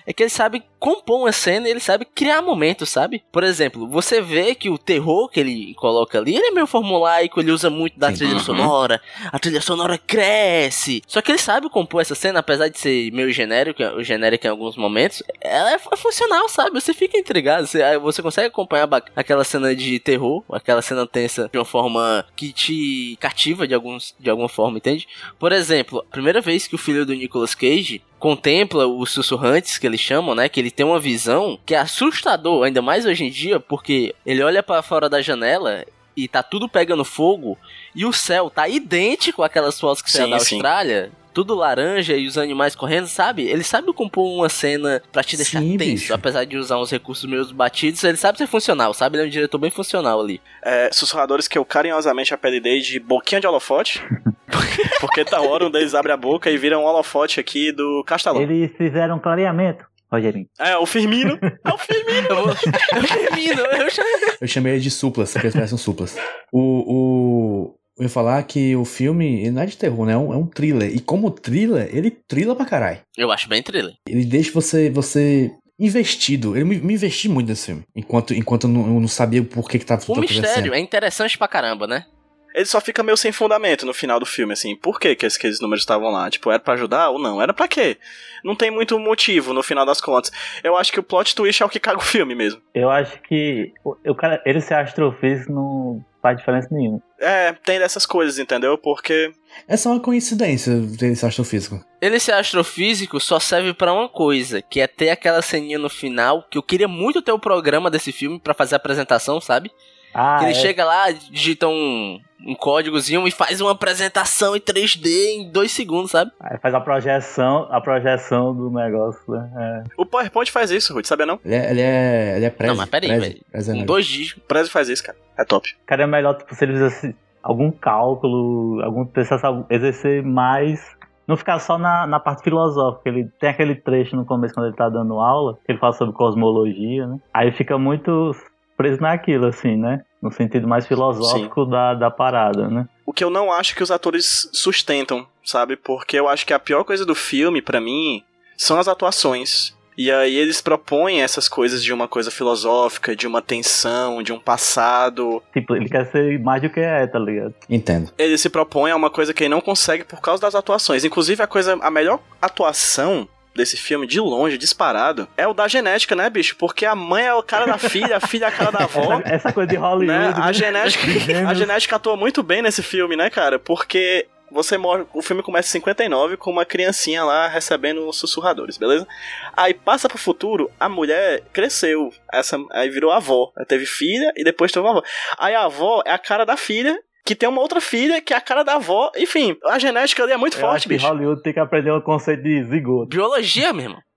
é 0.06 0.12
que 0.12 0.23
ele 0.23 0.30
sabe 0.30 0.62
compor 0.78 1.21
uma 1.21 1.32
cena 1.32 1.68
e 1.68 1.71
ele 1.71 1.80
sabe 1.80 2.04
criar 2.04 2.42
momentos, 2.42 2.88
sabe? 2.88 3.23
Por 3.30 3.44
exemplo, 3.44 3.87
você 3.87 4.21
vê 4.21 4.54
que 4.54 4.68
o 4.68 4.76
terror 4.78 5.28
que 5.28 5.38
ele 5.40 5.75
coloca 5.75 6.18
ali, 6.18 6.35
ele 6.35 6.47
é 6.47 6.50
meio 6.50 6.66
formulaico, 6.66 7.40
ele 7.40 7.52
usa 7.52 7.71
muito 7.71 7.99
da 7.99 8.11
Sim. 8.11 8.16
trilha 8.16 8.32
Uhum. 8.35 8.40
sonora, 8.40 9.00
a 9.30 9.38
trilha 9.38 9.61
sonora 9.61 9.97
cresce. 9.99 11.02
Só 11.06 11.21
que 11.23 11.30
ele 11.30 11.38
sabe 11.38 11.68
compor 11.71 12.00
essa 12.02 12.14
cena, 12.14 12.40
apesar 12.40 12.68
de 12.68 12.78
ser 12.78 13.12
meio 13.12 13.30
genérico, 13.32 13.82
genérica 14.02 14.49
em 14.49 14.50
alguns 14.50 14.76
momentos, 14.76 15.23
ela 15.40 15.73
é, 15.73 15.75
é 15.75 15.97
funcional, 15.97 16.49
sabe? 16.49 16.71
Você 16.80 16.92
fica 16.92 17.18
intrigado, 17.18 17.66
você, 17.66 17.99
você 17.99 18.23
consegue 18.23 18.49
acompanhar 18.49 18.88
aquela 19.14 19.44
cena 19.44 19.75
de 19.75 19.99
terror, 20.00 20.42
aquela 20.50 20.82
cena 20.82 21.06
tensa 21.06 21.49
de 21.52 21.59
uma 21.59 21.64
forma 21.64 22.25
que 22.35 22.52
te 22.52 23.16
cativa 23.21 23.66
de, 23.68 23.75
alguns, 23.75 24.14
de 24.18 24.30
alguma 24.30 24.49
forma, 24.49 24.78
entende? 24.78 25.06
Por 25.38 25.52
exemplo, 25.52 26.00
a 26.00 26.12
primeira 26.12 26.40
vez 26.40 26.66
que 26.66 26.75
o 26.75 26.78
filho 26.78 27.06
do 27.06 27.14
Nicolas 27.14 27.54
Cage 27.54 28.02
contempla 28.22 28.86
os 28.86 29.10
sussurrantes 29.10 29.78
que 29.78 29.84
eles 29.84 29.98
chamam, 29.98 30.32
né? 30.32 30.48
Que 30.48 30.60
ele 30.60 30.70
tem 30.70 30.86
uma 30.86 31.00
visão 31.00 31.58
que 31.66 31.74
é 31.74 31.78
assustador, 31.78 32.62
ainda 32.62 32.80
mais 32.80 33.04
hoje 33.04 33.24
em 33.24 33.30
dia, 33.30 33.58
porque 33.58 34.14
ele 34.24 34.40
olha 34.44 34.62
pra 34.62 34.80
fora 34.80 35.08
da 35.08 35.20
janela 35.20 35.84
e 36.16 36.28
tá 36.28 36.40
tudo 36.40 36.68
pegando 36.68 37.04
fogo 37.04 37.58
e 37.92 38.06
o 38.06 38.12
céu 38.12 38.48
tá 38.48 38.68
idêntico 38.68 39.42
àquelas 39.42 39.80
fotos 39.80 40.00
que 40.00 40.08
você 40.08 40.22
Sim, 40.22 40.30
da 40.30 40.38
sim. 40.38 40.54
Austrália. 40.54 41.10
Tudo 41.34 41.54
laranja 41.54 42.14
e 42.14 42.28
os 42.28 42.38
animais 42.38 42.76
correndo, 42.76 43.08
sabe? 43.08 43.42
Ele 43.42 43.64
sabe 43.64 43.92
compor 43.92 44.26
uma 44.26 44.48
cena 44.48 45.02
pra 45.10 45.24
te 45.24 45.36
deixar 45.36 45.58
Sim, 45.60 45.76
tenso, 45.76 46.02
bicho. 46.02 46.14
apesar 46.14 46.44
de 46.44 46.56
usar 46.56 46.78
uns 46.78 46.92
recursos 46.92 47.24
meio 47.24 47.44
batidos. 47.52 48.04
Ele 48.04 48.18
sabe 48.18 48.38
ser 48.38 48.46
funcional, 48.46 48.94
sabe? 48.94 49.16
Ele 49.16 49.24
é 49.24 49.26
um 49.26 49.30
diretor 49.30 49.58
bem 49.58 49.70
funcional 49.70 50.20
ali. 50.20 50.40
É, 50.62 50.90
sussurradores 50.92 51.48
que 51.48 51.58
eu 51.58 51.64
carinhosamente 51.64 52.32
apelidei 52.32 52.80
de 52.80 53.00
boquinha 53.00 53.40
de 53.40 53.48
holofote. 53.48 54.00
porque 55.00 55.25
tá 55.25 55.40
hora 55.40 55.66
um 55.66 55.71
deles 55.71 55.94
abre 55.94 56.12
a 56.12 56.16
boca 56.16 56.50
e 56.50 56.56
vira 56.56 56.78
um 56.78 56.85
holofote 56.85 57.40
aqui 57.40 57.73
do 57.73 58.02
Castelão. 58.06 58.42
Eles 58.42 58.71
fizeram 58.76 59.16
um 59.16 59.18
clareamento, 59.18 59.85
Rogerinho. 60.11 60.47
É, 60.59 60.76
o 60.76 60.87
Firmino. 60.87 61.38
É 61.64 61.73
o 61.73 61.78
Firmino. 61.78 62.28
Eu, 62.28 62.44
vou... 62.44 62.49
eu 62.49 63.09
termino, 63.09 63.62
eu 63.62 63.90
já... 63.90 64.02
Eu 64.40 64.49
chamei 64.49 64.73
ele 64.75 64.82
de 64.82 64.90
suplas, 64.90 65.32
porque 65.32 65.47
eles 65.47 65.54
parecem 65.54 65.78
suplas. 65.78 66.16
O, 66.52 66.61
o. 66.61 67.75
Eu 67.99 68.04
ia 68.04 68.09
falar 68.09 68.42
que 68.44 68.75
o 68.75 68.85
filme 68.85 69.40
ele 69.42 69.50
não 69.50 69.62
é 69.62 69.66
de 69.66 69.76
terror, 69.76 70.06
né? 70.06 70.14
É 70.14 70.16
um, 70.16 70.32
é 70.32 70.37
um 70.37 70.47
thriller. 70.47 70.90
E 70.94 70.99
como 70.99 71.30
thriller, 71.30 71.88
ele 71.94 72.11
trila 72.11 72.56
pra 72.56 72.64
caralho. 72.66 72.99
Eu 73.16 73.30
acho 73.30 73.49
bem 73.49 73.62
thriller. 73.62 73.92
Ele 74.09 74.25
deixa 74.25 74.50
você, 74.50 74.90
você 74.90 75.52
investido. 75.78 76.56
Eu 76.56 76.64
me, 76.64 76.78
me 76.78 76.94
investi 76.94 77.28
muito 77.28 77.49
nesse 77.49 77.66
filme. 77.66 77.82
Enquanto, 77.94 78.35
enquanto 78.35 78.64
eu, 78.64 78.71
não, 78.71 78.87
eu 78.87 79.00
não 79.00 79.09
sabia 79.09 79.42
por 79.42 79.68
que, 79.68 79.78
que 79.78 79.85
tava 79.87 80.02
O 80.02 80.06
tudo 80.06 80.21
mistério 80.21 80.49
acontecendo. 80.49 80.75
é 80.75 80.78
interessante 80.80 81.37
pra 81.37 81.47
caramba, 81.49 81.87
né? 81.87 82.06
Ele 82.54 82.66
só 82.66 82.80
fica 82.80 83.02
meio 83.02 83.16
sem 83.16 83.32
fundamento 83.32 83.87
no 83.87 83.94
final 83.94 84.21
do 84.21 84.26
filme, 84.26 84.52
assim. 84.52 84.76
Por 84.76 84.99
que, 84.99 85.14
que 85.14 85.26
aqueles 85.26 85.61
números 85.61 85.82
estavam 85.82 86.11
lá? 86.11 86.30
Tipo, 86.30 86.50
era 86.50 86.61
pra 86.61 86.75
ajudar 86.75 87.11
ou 87.11 87.18
não? 87.18 87.40
Era 87.40 87.52
pra 87.52 87.68
quê? 87.68 87.97
Não 88.44 88.54
tem 88.54 88.71
muito 88.71 88.99
motivo 88.99 89.52
no 89.52 89.62
final 89.62 89.87
das 89.87 90.00
contas. 90.00 90.32
Eu 90.62 90.76
acho 90.76 90.92
que 90.92 91.00
o 91.00 91.02
plot 91.02 91.35
twist 91.35 91.62
é 91.62 91.66
o 91.66 91.68
que 91.68 91.80
caga 91.80 91.99
o 91.99 92.02
filme 92.02 92.35
mesmo. 92.35 92.61
Eu 92.75 92.90
acho 92.90 93.21
que 93.23 93.73
o, 93.85 93.97
o 94.06 94.14
cara, 94.14 94.42
ele 94.44 94.61
ser 94.61 94.75
astrofísico 94.75 95.52
não 95.52 96.04
faz 96.23 96.38
diferença 96.38 96.68
nenhuma. 96.71 97.02
É, 97.18 97.52
tem 97.52 97.78
dessas 97.78 98.06
coisas, 98.06 98.38
entendeu? 98.38 98.78
Porque. 98.78 99.32
É 99.66 99.76
só 99.76 99.90
uma 99.90 100.00
coincidência 100.00 100.75
dele 100.76 101.16
ser 101.16 101.26
astrofísico. 101.26 101.85
Ele 102.00 102.18
ser 102.18 102.32
astrofísico 102.32 103.21
só 103.21 103.38
serve 103.38 103.75
pra 103.75 103.92
uma 103.92 104.09
coisa, 104.09 104.62
que 104.62 104.80
é 104.80 104.87
ter 104.87 105.11
aquela 105.11 105.42
ceninha 105.42 105.78
no 105.78 105.90
final, 105.90 106.47
que 106.50 106.56
eu 106.56 106.62
queria 106.62 106.88
muito 106.88 107.21
ter 107.21 107.32
o 107.32 107.38
programa 107.38 107.90
desse 107.90 108.12
filme 108.12 108.40
pra 108.40 108.54
fazer 108.54 108.75
a 108.75 108.76
apresentação, 108.76 109.40
sabe? 109.40 109.71
Ah, 110.14 110.38
que 110.38 110.45
ele 110.47 110.52
é. 110.52 110.54
chega 110.54 110.85
lá, 110.85 111.11
digita 111.11 111.66
um, 111.69 112.21
um 112.47 112.54
códigozinho 112.54 113.26
e 113.26 113.31
faz 113.31 113.61
uma 113.61 113.71
apresentação 113.73 114.54
em 114.57 114.61
3D 114.61 115.07
em 115.07 115.50
dois 115.50 115.73
segundos, 115.73 116.11
sabe? 116.11 116.31
Aí 116.40 116.59
faz 116.59 116.75
a 116.75 116.81
projeção, 116.81 117.66
a 117.71 117.81
projeção 117.81 118.54
do 118.54 118.71
negócio, 118.71 119.23
né? 119.33 119.85
O 119.97 120.04
PowerPoint 120.04 120.50
faz 120.50 120.71
isso, 120.71 120.92
Ruth, 120.95 121.07
sabia 121.07 121.26
não? 121.26 121.38
Ele 121.45 121.54
é, 121.54 121.71
ele 121.71 121.81
é, 121.81 122.37
ele 122.37 122.45
é 122.47 122.50
prezi, 122.50 122.71
Não, 122.73 122.76
mas 122.76 122.88
peraí, 122.90 123.09
prezi, 123.09 123.28
velho. 123.28 123.45
prezi 123.50 123.71
é 123.71 123.73
Com 123.73 123.81
negócio. 123.81 123.87
dois 123.87 124.07
dígitos. 124.07 124.42
O 124.42 124.47
Prezi 124.47 124.71
faz 124.71 124.88
isso, 124.88 125.04
cara. 125.04 125.19
É 125.38 125.45
top. 125.45 125.69
É. 125.71 125.75
Cara, 125.87 126.02
é 126.02 126.07
melhor 126.07 126.35
tipo, 126.37 126.54
se 126.54 126.64
ele 126.64 126.73
fizesse 126.75 127.16
algum 127.42 127.71
cálculo, 127.71 128.83
algum 128.83 129.04
precisasse 129.07 129.45
exercer 129.71 130.23
mais. 130.23 130.81
Não 131.26 131.37
ficar 131.37 131.59
só 131.61 131.78
na, 131.78 132.04
na 132.07 132.19
parte 132.19 132.42
filosófica. 132.42 133.09
Ele 133.09 133.28
tem 133.40 133.49
aquele 133.49 133.76
trecho 133.76 134.16
no 134.16 134.25
começo 134.25 134.52
quando 134.52 134.66
ele 134.66 134.76
tá 134.76 134.88
dando 134.88 135.21
aula, 135.21 135.57
que 135.64 135.71
ele 135.73 135.78
fala 135.78 135.92
sobre 135.92 136.12
cosmologia, 136.14 137.07
né? 137.07 137.19
Aí 137.33 137.52
fica 137.52 137.78
muito 137.78 138.35
preso 138.82 139.00
naquilo, 139.00 139.46
assim, 139.46 139.76
né? 139.76 140.02
No 140.20 140.32
sentido 140.32 140.66
mais 140.66 140.86
filosófico 140.86 141.64
da, 141.64 141.94
da 141.94 142.10
parada, 142.10 142.68
né? 142.68 142.88
O 143.06 143.12
que 143.12 143.22
eu 143.22 143.30
não 143.30 143.52
acho 143.52 143.74
que 143.74 143.82
os 143.82 143.90
atores 143.90 144.48
sustentam, 144.52 145.26
sabe? 145.44 145.76
Porque 145.76 146.18
eu 146.18 146.28
acho 146.28 146.44
que 146.44 146.52
a 146.52 146.58
pior 146.58 146.84
coisa 146.84 147.06
do 147.06 147.14
filme, 147.14 147.62
pra 147.62 147.80
mim, 147.80 148.22
são 148.56 148.78
as 148.78 148.88
atuações. 148.88 149.74
E 149.96 150.10
aí 150.10 150.36
eles 150.36 150.60
propõem 150.60 151.20
essas 151.20 151.48
coisas 151.48 151.82
de 151.82 151.92
uma 151.92 152.08
coisa 152.08 152.30
filosófica, 152.30 153.14
de 153.14 153.26
uma 153.26 153.42
tensão, 153.42 154.22
de 154.22 154.32
um 154.32 154.38
passado. 154.38 155.42
Tipo, 155.52 155.76
ele 155.76 155.88
quer 155.88 156.06
ser 156.06 156.40
mais 156.40 156.62
do 156.62 156.70
que 156.70 156.80
é, 156.80 157.06
tá 157.06 157.18
ligado? 157.18 157.54
Entendo. 157.68 158.10
Ele 158.16 158.38
se 158.38 158.48
propõe 158.48 158.90
a 158.90 158.96
uma 158.96 159.10
coisa 159.10 159.34
que 159.34 159.44
ele 159.44 159.50
não 159.50 159.60
consegue 159.60 160.04
por 160.04 160.20
causa 160.20 160.40
das 160.40 160.54
atuações. 160.54 161.04
Inclusive, 161.04 161.42
a 161.42 161.46
coisa, 161.46 161.78
a 161.80 161.90
melhor 161.90 162.20
atuação 162.40 163.28
desse 163.54 163.76
filme, 163.76 164.06
de 164.06 164.21
longe, 164.21 164.56
disparado, 164.56 165.28
é 165.37 165.47
o 165.47 165.54
da 165.54 165.68
genética, 165.68 166.14
né, 166.14 166.28
bicho? 166.30 166.56
Porque 166.56 166.87
a 166.87 166.94
mãe 166.94 167.26
é 167.26 167.35
o 167.35 167.42
cara 167.42 167.66
da 167.66 167.78
filha, 167.78 168.16
a 168.16 168.21
filha 168.21 168.47
é 168.47 168.49
a 168.49 168.52
cara 168.52 168.71
da 168.71 168.85
avó. 168.85 169.21
Essa, 169.25 169.35
essa 169.35 169.52
coisa 169.52 169.68
de 169.68 169.76
Hollywood. 169.76 170.06
né? 170.06 170.32
A 170.35 170.47
né? 170.47 170.52
genética, 170.52 171.04
a 171.49 171.54
genética 171.54 171.97
atua 171.97 172.16
muito 172.16 172.42
bem 172.42 172.62
nesse 172.62 172.82
filme, 172.82 173.16
né, 173.16 173.28
cara? 173.30 173.59
Porque 173.59 174.26
você 174.52 174.76
morre, 174.76 175.04
o 175.14 175.23
filme 175.23 175.42
começa 175.42 175.68
em 175.68 175.73
59 175.73 176.37
com 176.37 176.50
uma 176.50 176.64
criancinha 176.64 177.25
lá 177.25 177.49
recebendo 177.49 178.06
os 178.06 178.18
sussurradores, 178.18 178.76
beleza? 178.76 179.09
Aí 179.56 179.73
passa 179.73 180.09
pro 180.09 180.18
futuro, 180.18 180.71
a 180.78 180.88
mulher 180.88 181.42
cresceu, 181.52 182.12
essa 182.30 182.59
aí 182.71 182.90
virou 182.90 183.11
avó, 183.11 183.50
Ela 183.56 183.64
teve 183.64 183.87
filha 183.87 184.32
e 184.37 184.44
depois 184.44 184.71
teve 184.71 184.85
uma 184.85 184.90
avó. 184.90 185.02
Aí 185.38 185.54
a 185.54 185.64
avó 185.64 186.02
é 186.04 186.12
a 186.12 186.18
cara 186.18 186.44
da 186.44 186.56
filha 186.56 186.99
que 187.24 187.34
tem 187.34 187.48
uma 187.48 187.60
outra 187.60 187.80
filha 187.80 188.20
que 188.20 188.32
é 188.32 188.36
a 188.36 188.40
cara 188.40 188.62
da 188.62 188.74
avó. 188.74 189.10
Enfim, 189.16 189.56
a 189.66 189.78
genética 189.78 190.22
ali 190.22 190.32
é 190.32 190.36
muito 190.36 190.56
Eu 190.56 190.60
forte, 190.60 190.76
acho 190.76 190.88
que 190.88 190.94
bicho. 190.94 191.06
Hollywood 191.06 191.42
tem 191.42 191.52
que 191.52 191.60
aprender 191.60 191.90
o 191.90 192.02
conceito 192.02 192.42
de 192.42 192.64
zigoto. 192.64 193.08
Biologia, 193.08 193.72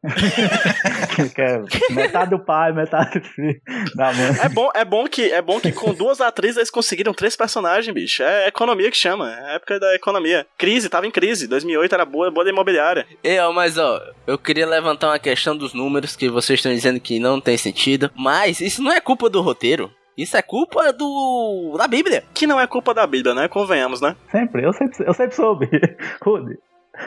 que 1.34 1.42
é 1.42 1.62
metade 1.92 2.30
do 2.30 2.40
pai, 2.40 2.72
metade 2.72 3.20
do 3.20 3.26
filho 3.26 3.60
da 3.96 4.14
mãe. 4.14 4.38
É 4.44 4.50
bom, 4.50 4.70
é 4.76 4.86
bom 4.86 5.08
que 5.08 5.32
é 5.32 5.42
bom 5.42 5.60
que 5.60 5.72
com 5.72 5.94
duas 5.94 6.22
atrizes 6.22 6.58
eles 6.58 6.70
conseguiram 6.70 7.14
três 7.14 7.36
personagens, 7.36 7.94
bicho. 7.94 8.22
É 8.22 8.48
economia 8.48 8.92
que 8.92 8.98
chama, 8.98 9.34
é 9.34 9.56
época 9.56 9.80
da 9.80 9.96
economia. 9.96 10.46
Crise, 10.58 10.90
tava 10.90 11.08
em 11.08 11.12
crise. 11.12 11.48
2008 11.48 11.94
era 11.94 12.06
boa, 12.06 12.30
boa 12.30 12.44
da 12.44 12.52
imobiliária. 12.52 13.06
É, 13.24 13.44
ó, 13.44 13.52
mas 13.52 13.78
ó, 13.78 14.02
eu 14.28 14.38
queria 14.38 14.68
levantar 14.68 15.08
uma 15.08 15.20
questão 15.20 15.56
dos 15.58 15.74
números 15.74 16.16
que 16.16 16.30
vocês 16.30 16.60
estão 16.60 16.72
dizendo 16.72 17.00
que 17.00 17.20
não 17.20 17.42
tem 17.42 17.58
sentido, 17.58 18.12
mas 18.16 18.60
isso 18.62 18.84
não 18.84 18.92
é 18.92 19.02
culpa 19.02 19.30
do 19.30 19.42
roteiro. 19.42 19.92
Isso 20.18 20.38
é 20.38 20.42
culpa 20.42 20.94
do 20.94 21.76
da 21.78 21.88
Bíblia. 21.88 22.24
Que 22.34 22.48
não 22.48 22.60
é 22.60 22.68
culpa 22.68 22.94
da 22.94 23.06
Bíblia, 23.06 23.34
né? 23.34 23.48
Convenhamos, 23.48 24.02
né? 24.02 24.16
Sempre, 24.32 24.64
eu 24.64 24.74
sempre, 24.74 25.06
eu 25.06 25.14
sempre 25.14 25.36
soube. 25.36 25.70
Rudy, 26.24 26.58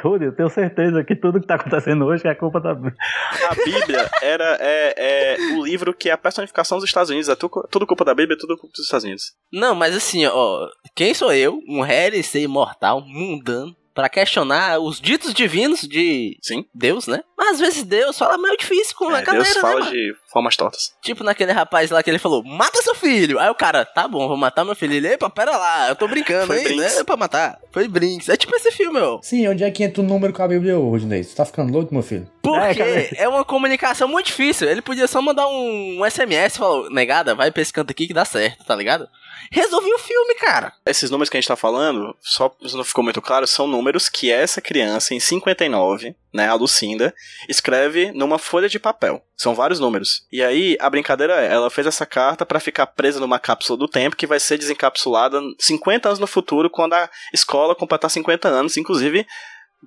Rudy, 0.02 0.26
eu 0.26 0.36
tenho 0.36 0.50
certeza 0.50 1.02
que 1.02 1.16
tudo 1.16 1.40
que 1.40 1.46
tá 1.46 1.54
acontecendo 1.54 2.04
hoje 2.04 2.26
é 2.26 2.34
culpa 2.34 2.60
da. 2.60 2.72
A 2.72 3.54
Bíblia 3.64 4.10
era 4.22 4.56
é, 4.60 4.94
é 4.96 5.36
o 5.56 5.64
livro 5.64 5.94
que 5.94 6.10
é 6.10 6.12
a 6.12 6.18
personificação 6.18 6.78
dos 6.78 6.84
Estados 6.84 7.10
Unidos. 7.10 7.28
É 7.28 7.34
tudo, 7.34 7.66
tudo 7.70 7.86
culpa 7.86 8.04
da 8.04 8.14
Bíblia, 8.14 8.38
tudo 8.38 8.56
culpa 8.56 8.72
dos 8.76 8.84
Estados 8.84 9.04
Unidos. 9.04 9.32
Não, 9.52 9.74
mas 9.74 9.96
assim, 9.96 10.26
ó, 10.26 10.68
quem 10.94 11.14
sou 11.14 11.32
eu, 11.32 11.60
um 11.68 11.82
ser 12.22 12.40
imortal, 12.40 13.00
mundano, 13.00 13.74
pra 13.98 14.08
questionar 14.08 14.78
os 14.78 15.00
ditos 15.00 15.34
divinos 15.34 15.80
de 15.80 16.38
Sim. 16.40 16.64
Deus, 16.72 17.08
né? 17.08 17.20
Mas 17.36 17.54
às 17.54 17.58
vezes 17.60 17.82
Deus 17.82 18.16
fala 18.16 18.38
meio 18.38 18.56
difícil 18.56 18.94
com 18.96 19.08
a 19.08 19.18
É, 19.18 19.22
galera, 19.24 19.42
Deus 19.42 19.56
né, 19.56 19.60
fala 19.60 19.80
mano? 19.80 19.90
de 19.90 20.12
formas 20.32 20.56
tortas. 20.56 20.92
Tipo 21.02 21.24
naquele 21.24 21.50
rapaz 21.50 21.90
lá 21.90 22.00
que 22.00 22.08
ele 22.08 22.20
falou, 22.20 22.44
mata 22.44 22.80
seu 22.80 22.94
filho. 22.94 23.40
Aí 23.40 23.50
o 23.50 23.56
cara, 23.56 23.84
tá 23.84 24.06
bom, 24.06 24.28
vou 24.28 24.36
matar 24.36 24.64
meu 24.64 24.76
filho. 24.76 24.94
Ele, 24.94 25.08
epa, 25.08 25.28
pera 25.28 25.56
lá, 25.56 25.88
eu 25.88 25.96
tô 25.96 26.06
brincando, 26.06 26.46
Foi 26.46 26.64
hein? 26.64 26.76
Não 26.76 26.84
é 26.84 27.02
pra 27.02 27.16
matar. 27.16 27.58
Foi 27.72 27.88
Brinks. 27.88 28.28
É 28.28 28.36
tipo 28.36 28.54
esse 28.54 28.70
filme, 28.70 29.00
ó. 29.00 29.18
Sim, 29.20 29.48
onde 29.48 29.64
é 29.64 29.70
que 29.72 29.82
entra 29.82 30.00
o 30.00 30.06
número 30.06 30.32
com 30.32 30.44
a 30.44 30.48
Bíblia 30.48 30.78
hoje, 30.78 31.04
Ney? 31.04 31.24
Você 31.24 31.34
tá 31.34 31.44
ficando 31.44 31.72
louco, 31.72 31.92
meu 31.92 32.02
filho? 32.04 32.30
Porque 32.40 32.80
É, 32.80 33.10
é, 33.24 33.28
uma 33.28 33.44
comunicação 33.44 34.06
muito 34.06 34.26
difícil. 34.26 34.68
Ele 34.68 34.80
podia 34.80 35.08
só 35.08 35.20
mandar 35.20 35.48
um, 35.48 36.00
um 36.00 36.08
SMS 36.08 36.54
e 36.54 36.58
falar, 36.58 36.88
negada, 36.90 37.34
vai 37.34 37.50
pra 37.50 37.62
esse 37.62 37.72
canto 37.72 37.90
aqui 37.90 38.06
que 38.06 38.14
dá 38.14 38.24
certo, 38.24 38.64
tá 38.64 38.76
ligado? 38.76 39.08
Resolvi 39.50 39.92
o 39.92 39.98
filme, 39.98 40.34
cara. 40.34 40.72
Esses 40.84 41.10
números 41.10 41.28
que 41.28 41.36
a 41.36 41.40
gente 41.40 41.48
tá 41.48 41.56
falando, 41.56 42.14
só 42.20 42.54
não 42.72 42.84
ficou 42.84 43.02
muito 43.04 43.20
claro, 43.22 43.46
são 43.46 43.66
números 43.66 44.08
que 44.08 44.30
essa 44.30 44.60
criança, 44.60 45.14
em 45.14 45.20
59, 45.20 46.14
né, 46.32 46.48
a 46.48 46.54
Lucinda, 46.54 47.14
escreve 47.48 48.12
numa 48.12 48.38
folha 48.38 48.68
de 48.68 48.78
papel. 48.78 49.22
São 49.36 49.54
vários 49.54 49.80
números. 49.80 50.26
E 50.30 50.42
aí, 50.42 50.76
a 50.80 50.90
brincadeira 50.90 51.34
é, 51.34 51.52
ela 51.52 51.70
fez 51.70 51.86
essa 51.86 52.04
carta 52.04 52.44
pra 52.44 52.60
ficar 52.60 52.86
presa 52.86 53.20
numa 53.20 53.38
cápsula 53.38 53.78
do 53.78 53.88
tempo 53.88 54.16
que 54.16 54.26
vai 54.26 54.40
ser 54.40 54.58
desencapsulada 54.58 55.40
50 55.58 56.08
anos 56.08 56.18
no 56.18 56.26
futuro, 56.26 56.68
quando 56.70 56.94
a 56.94 57.08
escola 57.32 57.74
completar 57.74 58.10
50 58.10 58.48
anos. 58.48 58.76
Inclusive, 58.76 59.26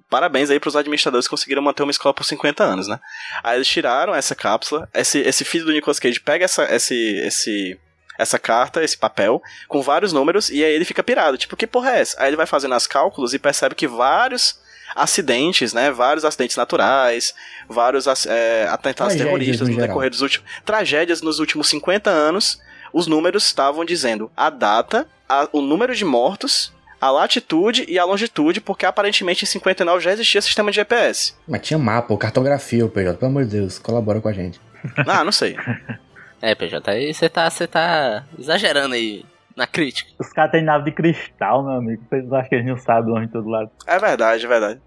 parabéns 0.10 0.50
aí 0.50 0.60
pros 0.60 0.76
administradores 0.76 1.28
que 1.28 1.32
conseguiram 1.32 1.62
manter 1.62 1.84
uma 1.84 1.92
escola 1.92 2.14
por 2.14 2.24
50 2.24 2.64
anos, 2.64 2.88
né? 2.88 3.00
Aí 3.44 3.58
eles 3.58 3.68
tiraram 3.68 4.16
essa 4.16 4.36
cápsula, 4.36 4.90
esse, 4.94 5.20
esse 5.20 5.44
filho 5.44 5.66
do 5.66 5.72
Nicolas 5.72 6.00
Cage 6.00 6.20
pega 6.20 6.46
essa, 6.46 6.64
esse, 6.74 6.96
esse, 7.26 7.80
essa 8.22 8.40
carta, 8.40 8.84
esse 8.84 8.98
papel, 8.98 9.42
com 9.68 9.82
vários 9.82 10.14
números, 10.14 10.50
e 10.50 10.64
aí 10.64 10.72
ele 10.74 10.86
fica 10.86 11.04
pirado. 11.04 11.38
Tipo, 11.38 11.56
que 11.58 11.68
porra 11.68 11.92
é 11.92 12.00
essa? 12.02 12.22
Aí 12.22 12.30
ele 12.30 12.38
vai 12.38 12.46
fazendo 12.46 12.74
as 12.76 12.88
cálculos 12.88 13.34
e 13.34 13.40
percebe 13.40 13.76
que 13.76 13.88
vários 13.88 14.60
acidentes, 14.96 15.74
né? 15.74 15.90
Vários 15.92 16.26
acidentes 16.26 16.56
naturais, 16.58 17.34
vários 17.68 18.06
é, 18.28 18.68
atentados 18.70 19.14
Tragédias, 19.14 19.26
terroristas 19.26 19.68
no 19.70 19.76
no 19.76 19.82
decorrer 19.82 20.10
dos 20.10 20.22
últimos. 20.22 20.48
Tragédias 20.66 21.22
nos 21.22 21.40
últimos 21.40 21.68
50 21.70 22.10
anos. 22.10 22.60
Os 22.94 23.08
números 23.08 23.46
estavam 23.46 23.86
dizendo 23.86 24.30
a 24.36 24.50
data, 24.50 25.08
a- 25.30 25.48
o 25.54 25.62
número 25.62 25.96
de 25.96 26.04
mortos, 26.04 26.74
a 27.00 27.10
latitude 27.10 27.86
e 27.88 27.98
a 27.98 28.04
longitude, 28.04 28.60
porque 28.60 28.86
aparentemente 28.86 29.46
em 29.46 29.48
59 29.48 30.04
já 30.04 30.12
existia 30.12 30.42
sistema 30.42 30.70
de 30.72 30.76
GPS. 30.76 31.34
Mas 31.48 31.62
tinha 31.62 31.78
mapa, 31.80 32.16
cartografia, 32.18 32.86
ô 32.86 32.90
PJ. 32.90 33.18
Pelo 33.18 33.32
amor 33.32 33.46
de 33.46 33.52
Deus, 33.52 33.80
colabora 33.80 34.20
com 34.20 34.28
a 34.28 34.34
gente. 34.34 34.60
Ah, 35.08 35.24
não 35.24 35.32
sei. 35.32 35.56
É, 36.42 36.56
PJ, 36.56 36.90
aí 36.90 37.14
você 37.14 37.30
tá, 37.30 37.50
você 37.50 37.68
tá 37.68 38.24
exagerando 38.38 38.96
aí 38.96 39.24
na 39.56 39.68
crítica. 39.68 40.10
Os 40.18 40.32
caras 40.32 40.52
têm 40.52 40.64
nave 40.64 40.86
de 40.86 40.92
cristal, 40.92 41.62
meu 41.64 41.74
amigo. 41.74 42.02
Vocês 42.10 42.32
acham 42.32 42.50
que 42.50 42.56
eles 42.56 42.66
não 42.68 42.78
sabem 42.78 43.14
onde 43.14 43.28
todo 43.28 43.50
lado? 43.50 43.70
É 43.86 44.00
verdade, 44.00 44.46
é 44.46 44.48
verdade. 44.48 44.80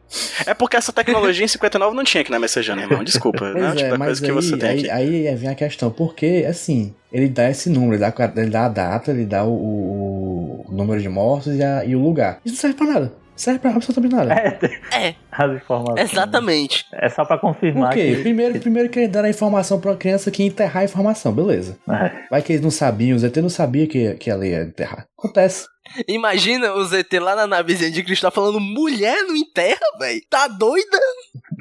É 0.46 0.54
porque 0.54 0.76
essa 0.76 0.92
tecnologia 0.92 1.44
em 1.44 1.48
59 1.48 1.94
não 1.94 2.02
tinha 2.02 2.22
aqui 2.22 2.30
na 2.30 2.38
Messejana, 2.38 2.82
irmão. 2.82 3.04
Desculpa, 3.04 3.38
Pois 3.52 3.54
né? 3.54 3.68
é, 3.68 3.74
tipo, 3.74 3.94
é 3.94 3.98
mas 3.98 4.06
coisa 4.06 4.20
que 4.22 4.30
aí, 4.30 4.34
você 4.34 4.56
tem 4.56 4.68
aí, 4.70 4.78
aqui. 4.80 4.90
aí 5.28 5.34
vem 5.36 5.50
a 5.50 5.54
questão, 5.54 5.90
porque, 5.90 6.46
assim, 6.48 6.94
ele 7.12 7.28
dá 7.28 7.48
esse 7.50 7.68
número, 7.68 7.92
ele 7.92 7.98
dá, 8.00 8.08
a- 8.08 8.32
ele 8.40 8.50
dá 8.50 8.64
a 8.64 8.68
data, 8.68 9.10
ele 9.10 9.26
dá 9.26 9.44
o, 9.44 9.52
o- 9.52 10.64
o 10.68 10.72
número 10.72 11.00
de 11.00 11.08
mortos 11.10 11.54
e, 11.54 11.62
a- 11.62 11.84
e 11.84 11.94
o 11.94 12.00
lugar. 12.02 12.40
Isso 12.44 12.54
não 12.54 12.60
serve 12.60 12.76
pra 12.76 12.86
nada. 12.86 13.12
Serve 13.36 13.58
pra 13.58 13.70
absolutamente 13.70 14.14
nada. 14.14 14.32
É, 14.32 15.08
É, 15.08 15.14
as 15.32 15.50
informações. 15.56 16.12
exatamente. 16.12 16.84
É 16.92 17.08
só 17.08 17.24
pra 17.24 17.36
confirmar 17.38 17.92
quê? 17.92 18.14
que. 18.16 18.22
Primeiro, 18.22 18.60
primeiro 18.60 18.88
que 18.88 19.00
ele 19.00 19.08
dá 19.08 19.22
a 19.22 19.28
informação 19.30 19.80
pra 19.80 19.90
uma 19.90 19.96
criança 19.96 20.30
que 20.30 20.42
ia 20.42 20.48
enterrar 20.48 20.82
a 20.82 20.84
informação, 20.84 21.32
beleza. 21.32 21.76
É. 21.88 22.12
Vai 22.30 22.42
que 22.42 22.52
eles 22.52 22.62
não 22.62 22.70
sabiam, 22.70 23.16
os 23.16 23.24
ET 23.24 23.36
não 23.38 23.48
sabia 23.48 23.86
que, 23.86 24.14
que 24.14 24.30
ela 24.30 24.46
ia 24.46 24.62
enterrar. 24.62 25.06
Acontece. 25.18 25.66
Imagina 26.08 26.72
o 26.74 26.84
ZT 26.84 27.18
lá 27.18 27.34
na 27.36 27.46
navezinha 27.46 27.90
de 27.90 28.02
cristal 28.02 28.30
falando 28.30 28.58
mulher 28.60 29.22
no 29.24 29.36
enterra, 29.36 29.80
velho. 29.98 30.20
Tá 30.30 30.48
doida? 30.48 30.98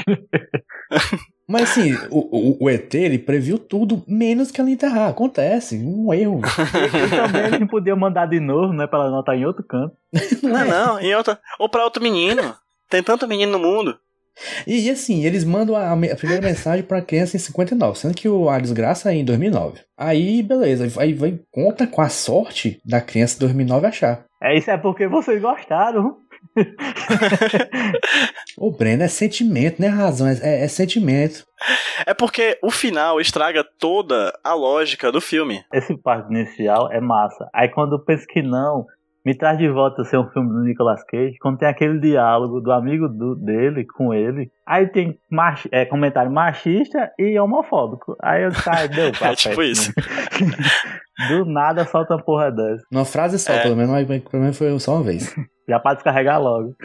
Mas 1.48 1.64
assim, 1.64 1.94
o, 2.10 2.20
o, 2.20 2.64
o 2.64 2.70
ET, 2.70 2.94
ele 2.96 3.20
previu 3.20 3.60
tudo, 3.60 4.04
menos 4.08 4.50
que 4.50 4.62
ela 4.62 4.70
enterrar. 4.70 5.10
Acontece, 5.10 5.78
um 5.78 6.14
erro. 6.14 6.42
E 6.42 7.10
também 7.10 7.46
eles 7.48 7.60
não 7.60 7.68
podiam 7.68 7.98
mandar 7.98 8.28
de 8.28 8.40
novo, 8.40 8.74
né? 8.74 8.88
Pra 8.88 9.00
ela 9.00 9.08
anotar 9.10 9.36
em 9.36 9.46
outro 9.46 9.64
canto. 9.64 9.96
Não, 10.44 10.66
não, 10.66 11.00
em 11.00 11.14
outra. 11.16 11.40
Ou 11.60 11.68
pra 11.68 11.84
outro 11.84 12.02
menino. 12.02 12.56
Tem 12.90 13.02
tanto 13.02 13.28
menino 13.28 13.54
no 13.54 13.60
mundo. 13.60 13.98
E, 14.66 14.88
e 14.88 14.90
assim, 14.90 15.26
eles 15.26 15.44
mandam 15.44 15.76
a, 15.76 15.94
a 15.94 16.16
primeira 16.16 16.46
mensagem 16.46 16.84
pra 16.84 17.02
criança 17.02 17.36
em 17.36 17.40
59, 17.40 17.98
sendo 17.98 18.16
que 18.16 18.28
o, 18.28 18.50
a 18.50 18.60
desgraça 18.60 19.12
é 19.12 19.16
em 19.16 19.26
2009. 19.26 19.82
Aí, 19.98 20.42
beleza, 20.42 20.88
aí 21.02 21.14
vai 21.14 21.40
conta 21.52 21.88
com 21.88 22.02
a 22.02 22.10
sorte 22.10 22.80
da 22.86 23.00
criança 23.02 23.36
em 23.36 23.40
2009 23.40 23.88
achar. 23.88 24.26
É 24.42 24.58
isso 24.58 24.70
é 24.70 24.78
porque 24.78 25.08
vocês 25.08 25.42
gostaram. 25.42 26.18
Ô, 28.58 28.72
Breno, 28.72 29.04
é 29.04 29.08
sentimento, 29.08 29.82
não 29.82 29.88
é 29.88 29.92
razão, 29.92 30.28
é, 30.28 30.38
é- 30.42 30.64
é 30.64 30.68
sentimento. 30.68 31.46
É 32.06 32.14
porque 32.14 32.58
o 32.62 32.70
final 32.70 33.20
estraga 33.20 33.64
toda 33.80 34.34
a 34.44 34.54
lógica 34.54 35.12
do 35.12 35.22
filme. 35.22 35.64
Esse 35.74 35.96
parte 35.98 36.32
inicial 36.34 36.92
é 36.92 37.00
massa. 37.00 37.50
Aí 37.54 37.70
quando 37.70 37.94
eu 37.94 38.00
penso 38.00 38.26
que 38.28 38.42
não, 38.42 38.86
me 39.26 39.36
traz 39.38 39.58
de 39.58 39.70
volta 39.70 40.02
a 40.02 40.06
ser 40.06 40.18
um 40.18 40.30
filme 40.30 40.50
do 40.50 40.64
Nicolas 40.64 41.04
Cage, 41.06 41.38
quando 41.42 41.58
tem 41.58 41.68
aquele 41.68 42.00
diálogo 42.00 42.60
do 42.60 42.72
amigo 42.72 43.08
do- 43.08 43.36
dele 43.36 43.86
com 43.86 44.14
ele. 44.14 44.50
Aí 44.68 44.88
tem 44.88 45.18
machi- 45.32 45.70
é, 45.72 45.86
comentário 45.86 46.32
machista 46.32 47.10
e 47.18 47.40
homofóbico. 47.40 48.16
Aí 48.22 48.44
eu 48.44 48.52
saio, 48.54 48.90
deu 48.90 49.12
pra 49.18 49.32
É 49.32 49.36
tipo 49.36 49.62
isso. 49.64 49.92
Do 51.30 51.46
nada 51.46 51.86
solta 51.86 52.16
uma 52.16 52.24
porra 52.24 52.52
dessa. 52.52 52.84
Numa 52.92 53.06
frase 53.06 53.38
só, 53.38 53.54
É. 53.54 53.62
pelo 53.62 53.76
menos, 53.76 53.92
mas 53.92 54.08
pelo 54.24 54.42
menos 54.42 54.58
foi 54.58 54.80
só 54.80 54.96
uma 54.96 55.04
vez. 55.04 55.34
Já 55.70 55.80
para 55.80 55.94
descarregar 55.94 56.42
logo. 56.42 56.76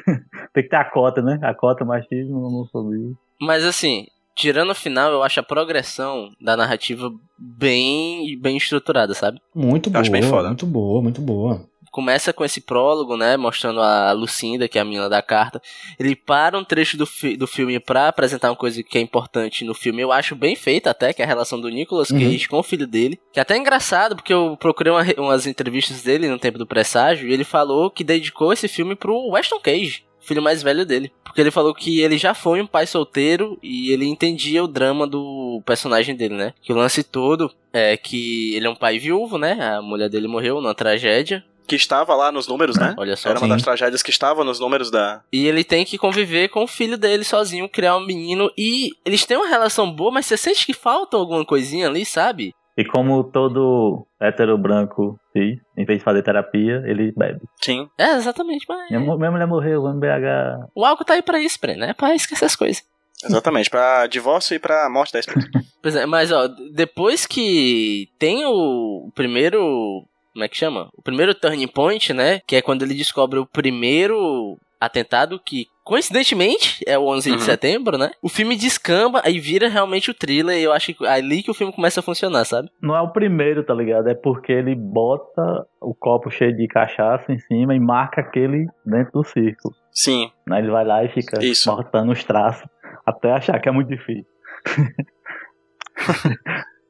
tem 0.52 0.62
que 0.62 0.68
ter 0.68 0.76
a 0.76 0.84
cota, 0.84 1.20
né? 1.22 1.38
A 1.42 1.54
cota 1.54 1.84
machismo 1.84 2.42
não 2.50 2.64
subiu. 2.66 3.14
Mas 3.40 3.64
assim, 3.64 4.06
tirando 4.36 4.70
o 4.70 4.74
final, 4.74 5.10
eu 5.10 5.22
acho 5.22 5.40
a 5.40 5.42
progressão 5.42 6.30
da 6.40 6.56
narrativa 6.56 7.10
bem, 7.38 8.38
bem 8.40 8.56
estruturada, 8.56 9.14
sabe? 9.14 9.40
Muito 9.54 9.88
Eu 9.88 9.92
boa, 9.94 10.00
acho 10.02 10.10
bem 10.12 10.22
foda. 10.22 10.48
muito 10.48 10.66
boa, 10.66 11.02
muito 11.02 11.20
boa. 11.20 11.62
Começa 11.90 12.32
com 12.32 12.44
esse 12.44 12.60
prólogo, 12.60 13.16
né? 13.16 13.36
Mostrando 13.36 13.80
a 13.80 14.12
Lucinda, 14.12 14.68
que 14.68 14.78
é 14.78 14.80
a 14.80 14.84
menina 14.84 15.08
da 15.08 15.22
carta. 15.22 15.60
Ele 15.98 16.14
para 16.14 16.58
um 16.58 16.64
trecho 16.64 16.96
do, 16.96 17.06
fi- 17.06 17.36
do 17.36 17.46
filme 17.46 17.80
pra 17.80 18.08
apresentar 18.08 18.50
uma 18.50 18.56
coisa 18.56 18.82
que 18.82 18.98
é 18.98 19.00
importante 19.00 19.64
no 19.64 19.74
filme. 19.74 20.02
Eu 20.02 20.12
acho 20.12 20.34
bem 20.36 20.54
feita 20.54 20.90
até, 20.90 21.12
que 21.12 21.22
é 21.22 21.24
a 21.24 21.28
relação 21.28 21.60
do 21.60 21.68
Nicolas 21.68 22.10
Uhum. 22.10 22.18
Cage 22.20 22.48
com 22.48 22.58
o 22.58 22.62
filho 22.62 22.86
dele. 22.86 23.18
Que 23.32 23.40
é 23.40 23.42
até 23.42 23.56
engraçado, 23.56 24.14
porque 24.16 24.32
eu 24.32 24.56
procurei 24.58 24.92
uma 24.92 25.02
umas 25.18 25.46
entrevistas 25.46 26.02
dele 26.02 26.28
no 26.28 26.38
tempo 26.38 26.58
do 26.58 26.66
presságio. 26.66 27.28
E 27.28 27.32
ele 27.32 27.44
falou 27.44 27.90
que 27.90 28.04
dedicou 28.04 28.52
esse 28.52 28.68
filme 28.68 28.94
pro 28.94 29.30
Weston 29.30 29.58
Cage. 29.60 30.04
Filho 30.20 30.42
mais 30.42 30.62
velho 30.62 30.84
dele. 30.84 31.10
Porque 31.24 31.40
ele 31.40 31.50
falou 31.50 31.72
que 31.74 32.00
ele 32.00 32.18
já 32.18 32.34
foi 32.34 32.60
um 32.60 32.66
pai 32.66 32.86
solteiro 32.86 33.58
e 33.62 33.90
ele 33.92 34.04
entendia 34.06 34.62
o 34.62 34.68
drama 34.68 35.06
do 35.06 35.62
personagem 35.64 36.14
dele, 36.14 36.34
né? 36.34 36.52
Que 36.60 36.72
o 36.72 36.76
lance 36.76 37.02
todo 37.02 37.50
é 37.72 37.96
que 37.96 38.54
ele 38.54 38.66
é 38.66 38.70
um 38.70 38.74
pai 38.74 38.98
viúvo, 38.98 39.38
né? 39.38 39.52
A 39.76 39.80
mulher 39.80 40.10
dele 40.10 40.26
morreu 40.28 40.60
numa 40.60 40.74
tragédia. 40.74 41.42
Que 41.68 41.76
estava 41.76 42.14
lá 42.14 42.32
nos 42.32 42.48
números, 42.48 42.76
né? 42.78 42.94
Olha 42.98 43.14
só. 43.14 43.28
Era 43.28 43.38
uma 43.38 43.46
Sim. 43.46 43.52
das 43.52 43.62
tragédias 43.62 44.02
que 44.02 44.10
estava 44.10 44.42
nos 44.42 44.58
números 44.58 44.90
da. 44.90 45.22
E 45.32 45.46
ele 45.46 45.62
tem 45.62 45.84
que 45.84 45.98
conviver 45.98 46.48
com 46.48 46.64
o 46.64 46.66
filho 46.66 46.96
dele 46.98 47.22
sozinho, 47.24 47.68
criar 47.68 47.96
um 47.96 48.04
menino. 48.06 48.50
E 48.56 48.88
eles 49.04 49.24
têm 49.26 49.36
uma 49.36 49.46
relação 49.48 49.92
boa, 49.92 50.10
mas 50.10 50.26
você 50.26 50.36
sente 50.36 50.64
que 50.66 50.72
falta 50.72 51.16
alguma 51.16 51.44
coisinha 51.44 51.86
ali, 51.86 52.04
sabe? 52.06 52.54
E 52.76 52.84
como 52.84 53.22
todo 53.24 54.06
hétero 54.20 54.56
branco 54.56 55.18
cis, 55.32 55.58
em 55.76 55.84
vez 55.84 55.98
de 55.98 56.04
fazer 56.04 56.22
terapia, 56.22 56.82
ele 56.86 57.12
bebe. 57.16 57.40
Sim. 57.60 57.88
É, 57.98 58.12
exatamente. 58.14 58.64
Mas 58.68 58.88
Minha, 58.90 59.16
minha 59.16 59.30
mulher 59.30 59.46
morreu, 59.46 59.82
o 59.82 59.88
MBH. 59.90 60.68
o 60.74 60.84
álcool 60.86 61.04
tá 61.04 61.14
aí 61.14 61.22
pra 61.22 61.40
isso, 61.40 61.58
Breno. 61.60 61.84
É 61.84 61.92
pra 61.92 62.14
esquecer 62.14 62.44
as 62.44 62.56
coisas. 62.56 62.82
Exatamente. 63.24 63.68
Pra 63.68 64.06
divórcio 64.06 64.54
e 64.54 64.58
pra 64.58 64.88
morte 64.88 65.12
da 65.12 65.18
esposa. 65.18 65.46
Pois 65.80 65.94
é, 65.94 66.06
mas 66.06 66.32
ó, 66.32 66.48
depois 66.72 67.24
que 67.24 68.08
tem 68.18 68.44
o 68.44 69.12
primeiro. 69.14 70.04
Como 70.38 70.44
é 70.44 70.48
que 70.48 70.56
chama? 70.56 70.88
O 70.96 71.02
primeiro 71.02 71.34
turning 71.34 71.66
point, 71.66 72.12
né? 72.12 72.38
Que 72.46 72.54
é 72.54 72.62
quando 72.62 72.84
ele 72.84 72.94
descobre 72.94 73.40
o 73.40 73.44
primeiro 73.44 74.56
atentado 74.80 75.40
que. 75.44 75.66
Coincidentemente, 75.82 76.78
é 76.86 76.96
o 76.96 77.08
11 77.08 77.30
Uhum. 77.32 77.36
de 77.38 77.42
setembro, 77.42 77.98
né? 77.98 78.12
O 78.22 78.28
filme 78.28 78.54
descamba, 78.54 79.20
aí 79.24 79.40
vira 79.40 79.68
realmente 79.68 80.12
o 80.12 80.14
thriller, 80.14 80.56
e 80.56 80.62
eu 80.62 80.72
acho 80.72 80.94
que 80.94 81.04
é 81.04 81.08
ali 81.10 81.42
que 81.42 81.50
o 81.50 81.54
filme 81.54 81.72
começa 81.72 81.98
a 81.98 82.04
funcionar, 82.04 82.44
sabe? 82.44 82.70
Não 82.80 82.94
é 82.94 83.00
o 83.00 83.10
primeiro, 83.10 83.64
tá 83.64 83.74
ligado? 83.74 84.06
É 84.06 84.14
porque 84.14 84.52
ele 84.52 84.76
bota 84.76 85.66
o 85.80 85.92
copo 85.92 86.30
cheio 86.30 86.54
de 86.54 86.68
cachaça 86.68 87.32
em 87.32 87.38
cima 87.40 87.74
e 87.74 87.80
marca 87.80 88.20
aquele 88.20 88.68
dentro 88.86 89.10
do 89.14 89.24
círculo. 89.24 89.74
Sim. 89.90 90.30
Né? 90.46 90.60
Ele 90.60 90.70
vai 90.70 90.84
lá 90.84 91.02
e 91.02 91.08
fica 91.08 91.44
Isso. 91.44 91.74
botando 91.74 92.10
os 92.10 92.22
traços 92.22 92.64
até 93.04 93.32
achar 93.32 93.58
que 93.60 93.68
é 93.68 93.72
muito 93.72 93.88
difícil. 93.88 94.24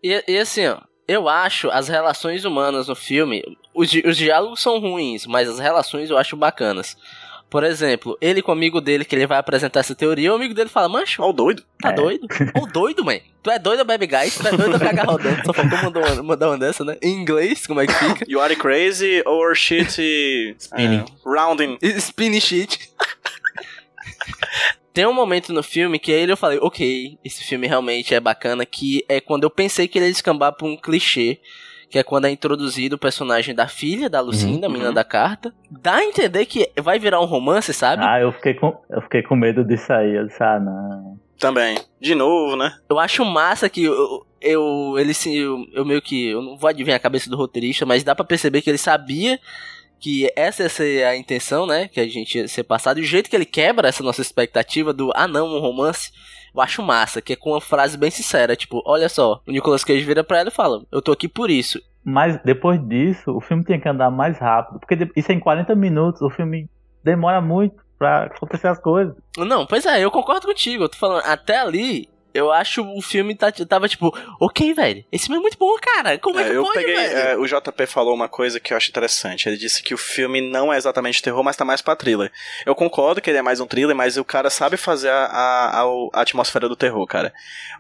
E, 0.03 0.23
e 0.29 0.39
assim, 0.39 0.67
ó, 0.69 0.79
eu 1.09 1.29
acho 1.29 1.71
as 1.71 1.89
relações 1.89 2.45
humanas 2.45 2.87
no 2.87 2.95
filme. 2.95 3.43
Os, 3.75 3.91
di- 3.91 4.05
os 4.07 4.17
diálogos 4.17 4.61
são 4.61 4.79
ruins, 4.79 5.27
mas 5.27 5.49
as 5.49 5.59
relações 5.59 6.11
eu 6.11 6.19
acho 6.19 6.37
bacanas. 6.37 6.97
Por 7.51 7.65
exemplo, 7.65 8.15
ele 8.21 8.43
com 8.43 8.51
o 8.51 8.55
amigo 8.55 8.79
dele, 8.79 9.07
que 9.07 9.15
ele 9.17 9.27
vai 9.27 9.39
apresentar 9.39 9.81
essa 9.81 9.95
teoria, 9.95 10.31
o 10.31 10.37
amigo 10.37 10.53
dele 10.53 10.69
fala, 10.69 10.87
mancho, 10.87 11.23
Ó, 11.23 11.31
o 11.31 11.33
doido. 11.33 11.65
tá 11.81 11.89
É. 11.89 11.93
doido? 11.95 12.27
Ô 12.55 12.67
doido, 12.67 13.03
man. 13.03 13.21
Tu 13.43 13.51
é 13.51 13.59
doido, 13.59 13.87
bebe 13.87 14.07
gás, 14.07 14.37
tu 14.37 14.47
é 14.47 14.51
doido 14.53 14.79
cagar 14.79 15.07
rodando. 15.07 15.41
Só 15.47 15.55
faltou 15.55 15.79
mandar 15.83 16.01
uma, 16.13 16.23
mandar 16.23 16.49
uma 16.51 16.59
dessa, 16.59 16.85
né? 16.85 16.99
Em 17.01 17.09
inglês, 17.15 17.67
como 17.67 17.81
é 17.81 17.87
que 17.87 17.95
fica? 17.95 18.27
You 18.29 18.43
are 18.43 18.55
crazy 18.55 19.23
or 19.25 19.55
shit. 19.57 19.89
Spinning. 20.61 20.99
é, 20.99 21.05
rounding. 21.25 21.79
Spinning 21.81 22.41
shit. 22.41 22.91
Tem 24.99 25.07
um 25.07 25.13
momento 25.13 25.53
no 25.53 25.63
filme 25.63 25.97
que 25.97 26.13
aí 26.13 26.29
eu 26.29 26.37
falei, 26.37 26.59
ok, 26.61 27.21
esse 27.25 27.45
filme 27.45 27.69
realmente 27.69 28.17
é 28.17 28.19
bacana, 28.19 28.67
que 28.67 29.05
é 29.09 29.21
quando 29.21 29.45
eu 29.45 29.51
pensei 29.51 29.87
que 29.87 29.97
ele 29.97 30.07
ia 30.07 30.11
descambar 30.11 30.53
pra 30.53 30.67
um 30.67 30.77
clichê, 30.77 31.39
que 31.89 32.01
é 32.01 32.03
quando 32.03 32.25
é 32.25 32.33
introduzido 32.33 32.97
o 32.97 32.99
personagem 32.99 33.55
da 33.55 33.69
filha 33.69 34.11
da 34.11 34.21
Lucinda, 34.21 34.67
a 34.67 34.69
menina 34.69 34.89
uhum. 34.89 34.95
da 34.95 35.05
carta. 35.05 35.55
Dá 35.71 35.99
a 35.99 36.05
entender 36.05 36.47
que 36.47 36.73
vai 36.83 36.99
virar 36.99 37.21
um 37.21 37.27
romance, 37.27 37.73
sabe? 37.73 38.03
Ah, 38.05 38.21
eu 38.21 38.33
fiquei 38.33 38.55
com, 38.55 38.77
eu 38.91 39.01
fiquei 39.03 39.23
com 39.23 39.37
medo 39.37 39.65
disso 39.65 39.93
aí. 39.93 40.17
Eu 40.17 40.27
disse, 40.27 40.43
ah, 40.43 40.59
não. 40.59 41.17
Também. 41.39 41.79
De 42.01 42.17
novo, 42.17 42.57
né? 42.57 42.77
Eu 42.91 42.99
acho 42.99 43.25
massa 43.25 43.69
que 43.69 43.85
eu, 43.85 44.27
eu 44.41 44.99
ele 44.99 45.15
se 45.15 45.33
eu, 45.33 45.65
eu 45.75 45.85
meio 45.85 46.03
que 46.03 46.27
eu 46.27 46.43
não 46.43 46.57
vou 46.57 46.69
adivinhar 46.69 46.97
a 46.97 47.01
cabeça 47.01 47.31
do 47.31 47.37
roteirista, 47.37 47.87
mas 47.87 48.03
dá 48.03 48.17
pra 48.17 48.25
perceber 48.25 48.63
que 48.63 48.69
ele 48.69 48.79
sabia 48.79 49.39
que 50.01 50.31
essa 50.37 50.63
ia 50.63 50.69
ser 50.69 51.05
a 51.05 51.17
intenção, 51.17 51.67
né, 51.67 51.89
que 51.89 52.01
a 52.01 52.07
gente 52.07 52.39
ia 52.39 52.49
ser 52.49 52.65
passado 52.65 52.99
e 52.99 53.03
o 53.03 53.07
jeito 53.07 53.29
que 53.29 53.37
ele 53.37 53.45
quebra 53.45 53.89
essa 53.89 54.03
nossa 54.03 54.23
expectativa 54.23 54.93
do 54.93 55.11
ah 55.15 55.29
não, 55.29 55.47
um 55.47 55.61
romance, 55.61 56.11
eu 56.55 56.61
acho 56.61 56.83
massa, 56.83 57.21
que 57.21 57.33
é 57.33 57.37
com 57.37 57.51
uma 57.51 57.61
frase 57.61 57.97
bem 57.99 58.11
sincera, 58.11 58.57
tipo, 58.57 58.83
olha 58.87 59.09
só, 59.09 59.41
o 59.47 59.51
Nicolas 59.51 59.85
Cage 59.85 60.05
vira 60.05 60.25
pra 60.25 60.39
ela 60.39 60.49
e 60.49 60.53
fala: 60.53 60.83
"Eu 60.91 61.03
tô 61.03 61.13
aqui 61.13 61.29
por 61.29 61.51
isso". 61.51 61.81
Mas 62.05 62.41
depois 62.43 62.81
disso, 62.89 63.37
o 63.37 63.41
filme 63.41 63.63
tem 63.65 63.79
que 63.79 63.89
andar 63.89 64.11
mais 64.11 64.39
rápido. 64.39 64.81
Porque 64.81 64.97
isso 65.15 65.31
é 65.31 65.35
em 65.35 65.41
40 65.41 65.75
minutos, 65.75 66.23
o 66.23 66.31
filme 66.31 66.67
demora 67.05 67.41
muito 67.41 67.77
pra 67.99 68.25
acontecer 68.25 68.69
as 68.69 68.81
coisas. 68.81 69.15
Não, 69.37 69.67
pois 69.67 69.85
é, 69.85 70.03
eu 70.03 70.11
concordo 70.11 70.47
contigo, 70.47 70.85
eu 70.85 70.89
tô 70.89 70.97
falando, 70.97 71.23
até 71.27 71.59
ali 71.59 72.09
eu 72.39 72.53
acho 72.53 72.83
o 72.83 73.03
filme 73.03 73.35
tá, 73.35 73.51
tava 73.53 73.89
tipo, 73.89 74.13
ok, 74.41 74.73
velho, 74.75 75.05
esse 75.11 75.27
filme 75.27 75.39
é 75.39 75.43
muito 75.43 75.59
bom, 75.59 75.75
cara. 75.81 76.19
Como 76.19 76.39
é, 76.39 76.45
que 76.45 76.51
É, 76.51 76.57
eu 76.57 76.63
pode, 76.63 76.75
peguei. 76.79 76.95
velho? 76.95 77.19
é, 77.19 77.37
o 77.37 77.47
JP 77.47 77.87
falou 77.87 78.15
uma 78.15 78.29
coisa 78.29 78.59
que 78.61 78.73
eu 78.73 78.77
acho 78.77 78.89
interessante. 78.91 79.49
Ele 79.49 79.57
disse 79.57 79.83
que 79.83 79.93
o 79.95 79.99
filme 79.99 80.41
não 80.41 80.73
é 80.73 80.77
exatamente 80.77 81.23
terror, 81.23 81.43
mas 81.43 81.57
tá 81.57 81.65
mais 81.65 81.83
pra 81.83 81.97
thriller. 81.97 82.31
Eu 82.65 82.75
concordo 82.75 83.21
que 83.21 83.29
ele 83.31 83.39
é 83.39 83.43
mais 83.43 83.61
um 83.61 83.67
thriller, 83.67 83.95
mas 83.97 84.17
o 84.17 84.25
cara 84.25 84.51
sabe 84.51 84.77
fazer 84.77 85.11
a, 85.11 85.25
a, 85.27 85.83
a- 85.83 86.21
atmosfera 86.23 86.69
do 86.69 86.77
terror, 86.77 87.07
cara. 87.07 87.33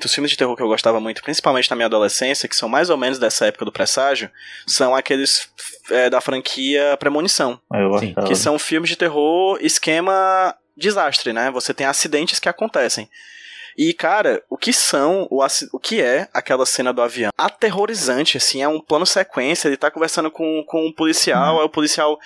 Os 0.05 0.13
filmes 0.13 0.31
de 0.31 0.37
terror 0.37 0.57
que 0.57 0.63
eu 0.63 0.69
gostava 0.69 1.01
muito, 1.01 1.23
principalmente 1.23 1.71
na 1.71 1.77
minha 1.77 1.87
adolescência, 1.87 2.49
que 2.49 2.57
são 2.57 2.69
mais 2.69 2.91
ou 2.91 2.97
menos 2.97 3.19
dessa 3.19 3.47
época 3.47 3.65
do 3.65 3.73
presságio, 3.73 4.31
são 4.67 4.95
aqueles 4.95 5.49
é, 5.91 6.11
da 6.11 6.21
franquia 6.21 6.97
Premonição. 6.99 7.61
Achava. 7.73 8.27
Que 8.27 8.35
são 8.35 8.59
filmes 8.59 8.91
de 8.91 8.97
terror 8.97 9.59
esquema 9.61 10.55
desastre, 10.77 11.33
né? 11.33 11.51
Você 11.51 11.73
tem 11.75 11.87
acidentes 11.87 12.39
que 12.39 12.49
acontecem. 12.49 13.09
E, 13.81 13.93
cara, 13.93 14.43
o 14.51 14.59
que 14.59 14.73
são, 14.73 15.29
o, 15.31 15.41
o 15.73 15.79
que 15.79 16.03
é 16.03 16.27
aquela 16.35 16.67
cena 16.67 16.93
do 16.93 17.01
avião? 17.01 17.31
Aterrorizante, 17.39 18.37
assim, 18.37 18.61
é 18.61 18.67
um 18.67 18.81
plano 18.81 19.07
sequência, 19.07 19.69
ele 19.69 19.77
tá 19.77 19.89
conversando 19.89 20.33
com, 20.33 20.65
com 20.67 20.85
um 20.89 20.93
policial, 20.93 21.61
aí 21.61 21.65
o 21.65 21.69
policial 21.69 22.19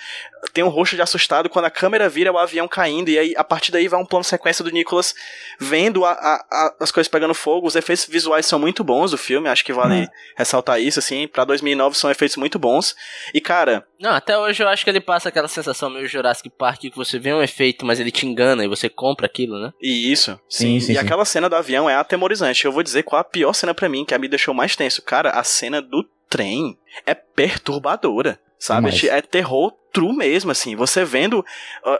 tem 0.51 0.63
um 0.63 0.67
rosto 0.69 0.95
de 0.95 1.01
assustado, 1.03 1.49
quando 1.49 1.65
a 1.65 1.69
câmera 1.69 2.09
vira 2.09 2.31
o 2.31 2.37
avião 2.39 2.67
caindo, 2.67 3.09
e 3.09 3.19
aí 3.19 3.33
a 3.37 3.43
partir 3.43 3.71
daí 3.71 3.87
vai 3.87 3.99
um 4.01 4.05
plano 4.05 4.23
sequência 4.23 4.63
do 4.63 4.71
Nicolas 4.71 5.13
vendo 5.59 6.03
a- 6.03 6.11
a- 6.11 6.45
a- 6.51 6.73
as 6.81 6.91
coisas 6.91 7.07
pegando 7.09 7.33
fogo, 7.35 7.67
os 7.67 7.75
efeitos 7.75 8.05
visuais 8.05 8.45
são 8.47 8.57
muito 8.57 8.83
bons 8.83 9.11
do 9.11 9.17
filme, 9.17 9.47
acho 9.47 9.63
que 9.63 9.71
vale 9.71 10.01
Uhum. 10.01 10.07
ressaltar 10.35 10.81
isso, 10.81 10.97
assim, 10.99 11.27
pra 11.27 11.45
2009 11.45 11.95
são 11.95 12.09
efeitos 12.09 12.35
muito 12.35 12.57
bons, 12.57 12.95
e 13.33 13.39
cara, 13.39 13.85
Não, 14.03 14.11
até 14.11 14.37
hoje 14.37 14.61
eu 14.61 14.67
acho 14.67 14.83
que 14.83 14.89
ele 14.89 14.99
passa 14.99 15.29
aquela 15.29 15.47
sensação 15.47 15.89
meio 15.89 16.09
Jurassic 16.09 16.49
Park 16.49 16.81
que 16.81 16.89
você 16.93 17.17
vê 17.17 17.33
um 17.33 17.41
efeito, 17.41 17.85
mas 17.85 18.01
ele 18.01 18.11
te 18.11 18.27
engana 18.27 18.65
e 18.65 18.67
você 18.67 18.89
compra 18.89 19.27
aquilo, 19.27 19.57
né? 19.57 19.71
E 19.81 20.11
isso, 20.11 20.37
Sim, 20.49 20.77
sim. 20.77 20.87
sim, 20.87 20.91
e 20.91 20.95
sim. 20.95 21.01
aquela 21.01 21.23
cena 21.23 21.47
do 21.47 21.55
avião 21.55 21.89
é 21.89 21.95
atemorizante. 21.95 22.65
Eu 22.65 22.73
vou 22.73 22.83
dizer 22.83 23.03
qual 23.03 23.21
a 23.21 23.23
pior 23.23 23.53
cena 23.53 23.73
pra 23.73 23.87
mim, 23.87 24.03
que 24.03 24.13
a 24.13 24.19
me 24.19 24.27
deixou 24.27 24.53
mais 24.53 24.75
tenso. 24.75 25.01
Cara, 25.01 25.29
a 25.29 25.43
cena 25.45 25.81
do 25.81 26.03
trem 26.29 26.77
é 27.05 27.13
perturbadora, 27.13 28.37
sabe? 28.59 28.91
Demais. 28.91 29.05
É 29.05 29.21
terror 29.21 29.71
true 29.93 30.13
mesmo, 30.13 30.51
assim. 30.51 30.75
Você 30.75 31.05
vendo, 31.05 31.45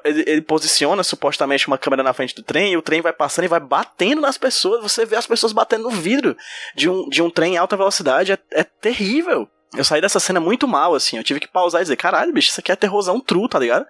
ele, 0.03 0.25
ele 0.27 0.41
posiciona 0.41 1.03
supostamente 1.03 1.67
uma 1.67 1.77
câmera 1.77 2.03
na 2.03 2.11
frente 2.11 2.35
do 2.35 2.43
trem 2.43 2.73
e 2.73 2.77
o 2.77 2.81
trem 2.81 2.99
vai 2.99 3.13
passando 3.13 3.45
e 3.45 3.47
vai 3.47 3.61
batendo 3.61 4.19
nas 4.19 4.37
pessoas. 4.37 4.81
Você 4.81 5.05
vê 5.05 5.15
as 5.15 5.27
pessoas 5.27 5.53
batendo 5.53 5.83
no 5.83 5.91
vidro 5.91 6.35
de 6.75 6.89
um, 6.89 7.07
de 7.07 7.21
um 7.21 7.29
trem 7.29 7.53
em 7.53 7.57
alta 7.57 7.77
velocidade. 7.77 8.33
É, 8.33 8.37
é 8.51 8.63
terrível. 8.63 9.47
Eu 9.75 9.83
saí 9.83 10.01
dessa 10.01 10.19
cena 10.19 10.39
muito 10.39 10.67
mal, 10.67 10.93
assim. 10.93 11.17
Eu 11.17 11.23
tive 11.23 11.39
que 11.39 11.47
pausar 11.47 11.81
e 11.81 11.85
dizer, 11.85 11.95
caralho, 11.95 12.33
bicho, 12.33 12.49
isso 12.49 12.59
aqui 12.59 12.71
é 12.71 12.75
terrorzão 12.75 13.19
true, 13.19 13.49
tá 13.49 13.59
ligado? 13.59 13.85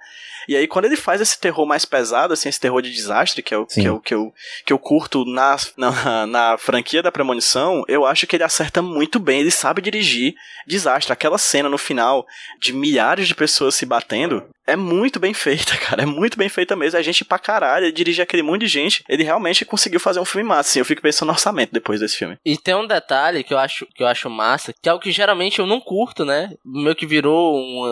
E 0.48 0.56
aí, 0.56 0.67
quando 0.67 0.86
ele 0.86 0.96
faz 0.96 1.22
esse 1.22 1.39
terror 1.39 1.65
mais 1.65 1.86
pesado, 1.86 2.34
assim, 2.34 2.50
esse 2.50 2.60
terror 2.60 2.82
de 2.82 2.91
desastre, 2.91 3.41
que 3.41 3.54
é 3.54 3.58
o 3.58 3.65
Sim. 3.67 3.82
que 3.82 3.88
eu, 3.88 4.00
que, 4.00 4.13
eu, 4.13 4.34
que 4.65 4.74
eu 4.74 4.80
curto 4.80 5.24
na, 5.26 5.56
na, 5.78 6.28
na 6.28 6.58
franquia 6.58 7.02
da 7.02 7.12
Premonição, 7.12 7.84
eu 7.88 8.06
acho 8.06 8.28
que 8.28 8.36
ele 8.36 8.43
acerta 8.43 8.82
muito 8.82 9.19
bem. 9.19 9.39
Ele 9.39 9.52
sabe 9.52 9.82
dirigir 9.82 10.36
desastre. 10.67 11.13
Aquela 11.13 11.38
cena 11.38 11.69
no 11.69 11.78
final 11.78 12.26
de 12.60 12.74
milhares 12.74 13.28
de 13.28 13.36
pessoas 13.36 13.76
se 13.76 13.86
batendo 13.86 14.43
é 14.65 14.76
muito 14.76 15.19
bem 15.19 15.34
feita, 15.34 15.76
cara. 15.78 16.04
É 16.04 16.06
muito 16.06 16.38
bem 16.38 16.49
feita 16.49 16.76
mesmo. 16.76 16.97
É 16.99 17.04
gente 17.04 17.26
pra 17.26 17.38
caralho. 17.39 17.86
Ele 17.86 17.91
dirige 17.91 18.21
aquele 18.21 18.43
monte 18.43 18.62
de 18.62 18.67
gente. 18.67 19.04
Ele 19.10 19.23
realmente 19.23 19.65
conseguiu 19.65 19.99
fazer 19.99 20.19
um 20.19 20.26
filme 20.26 20.47
massa. 20.47 20.69
Assim, 20.69 20.80
eu 20.80 20.86
fico 20.86 21.02
pensando 21.02 21.28
no 21.28 21.34
orçamento 21.34 21.73
depois 21.73 21.99
desse 21.99 22.17
filme. 22.17 22.38
E 22.45 22.58
tem 22.58 22.76
um 22.76 22.88
detalhe 22.88 23.43
que 23.43 23.54
eu 23.54 23.58
acho 23.58 23.86
que 23.93 24.02
eu 24.04 24.08
acho 24.08 24.30
massa, 24.30 24.73
que 24.82 24.88
é 24.89 24.93
o 24.93 24.99
que 24.99 25.12
geralmente 25.12 25.60
eu 25.60 25.67
não 25.67 25.80
curto, 25.80 26.23
né? 26.26 26.52
Meio 26.65 26.95
que 26.95 27.06
virou 27.06 27.58
um, 27.58 27.84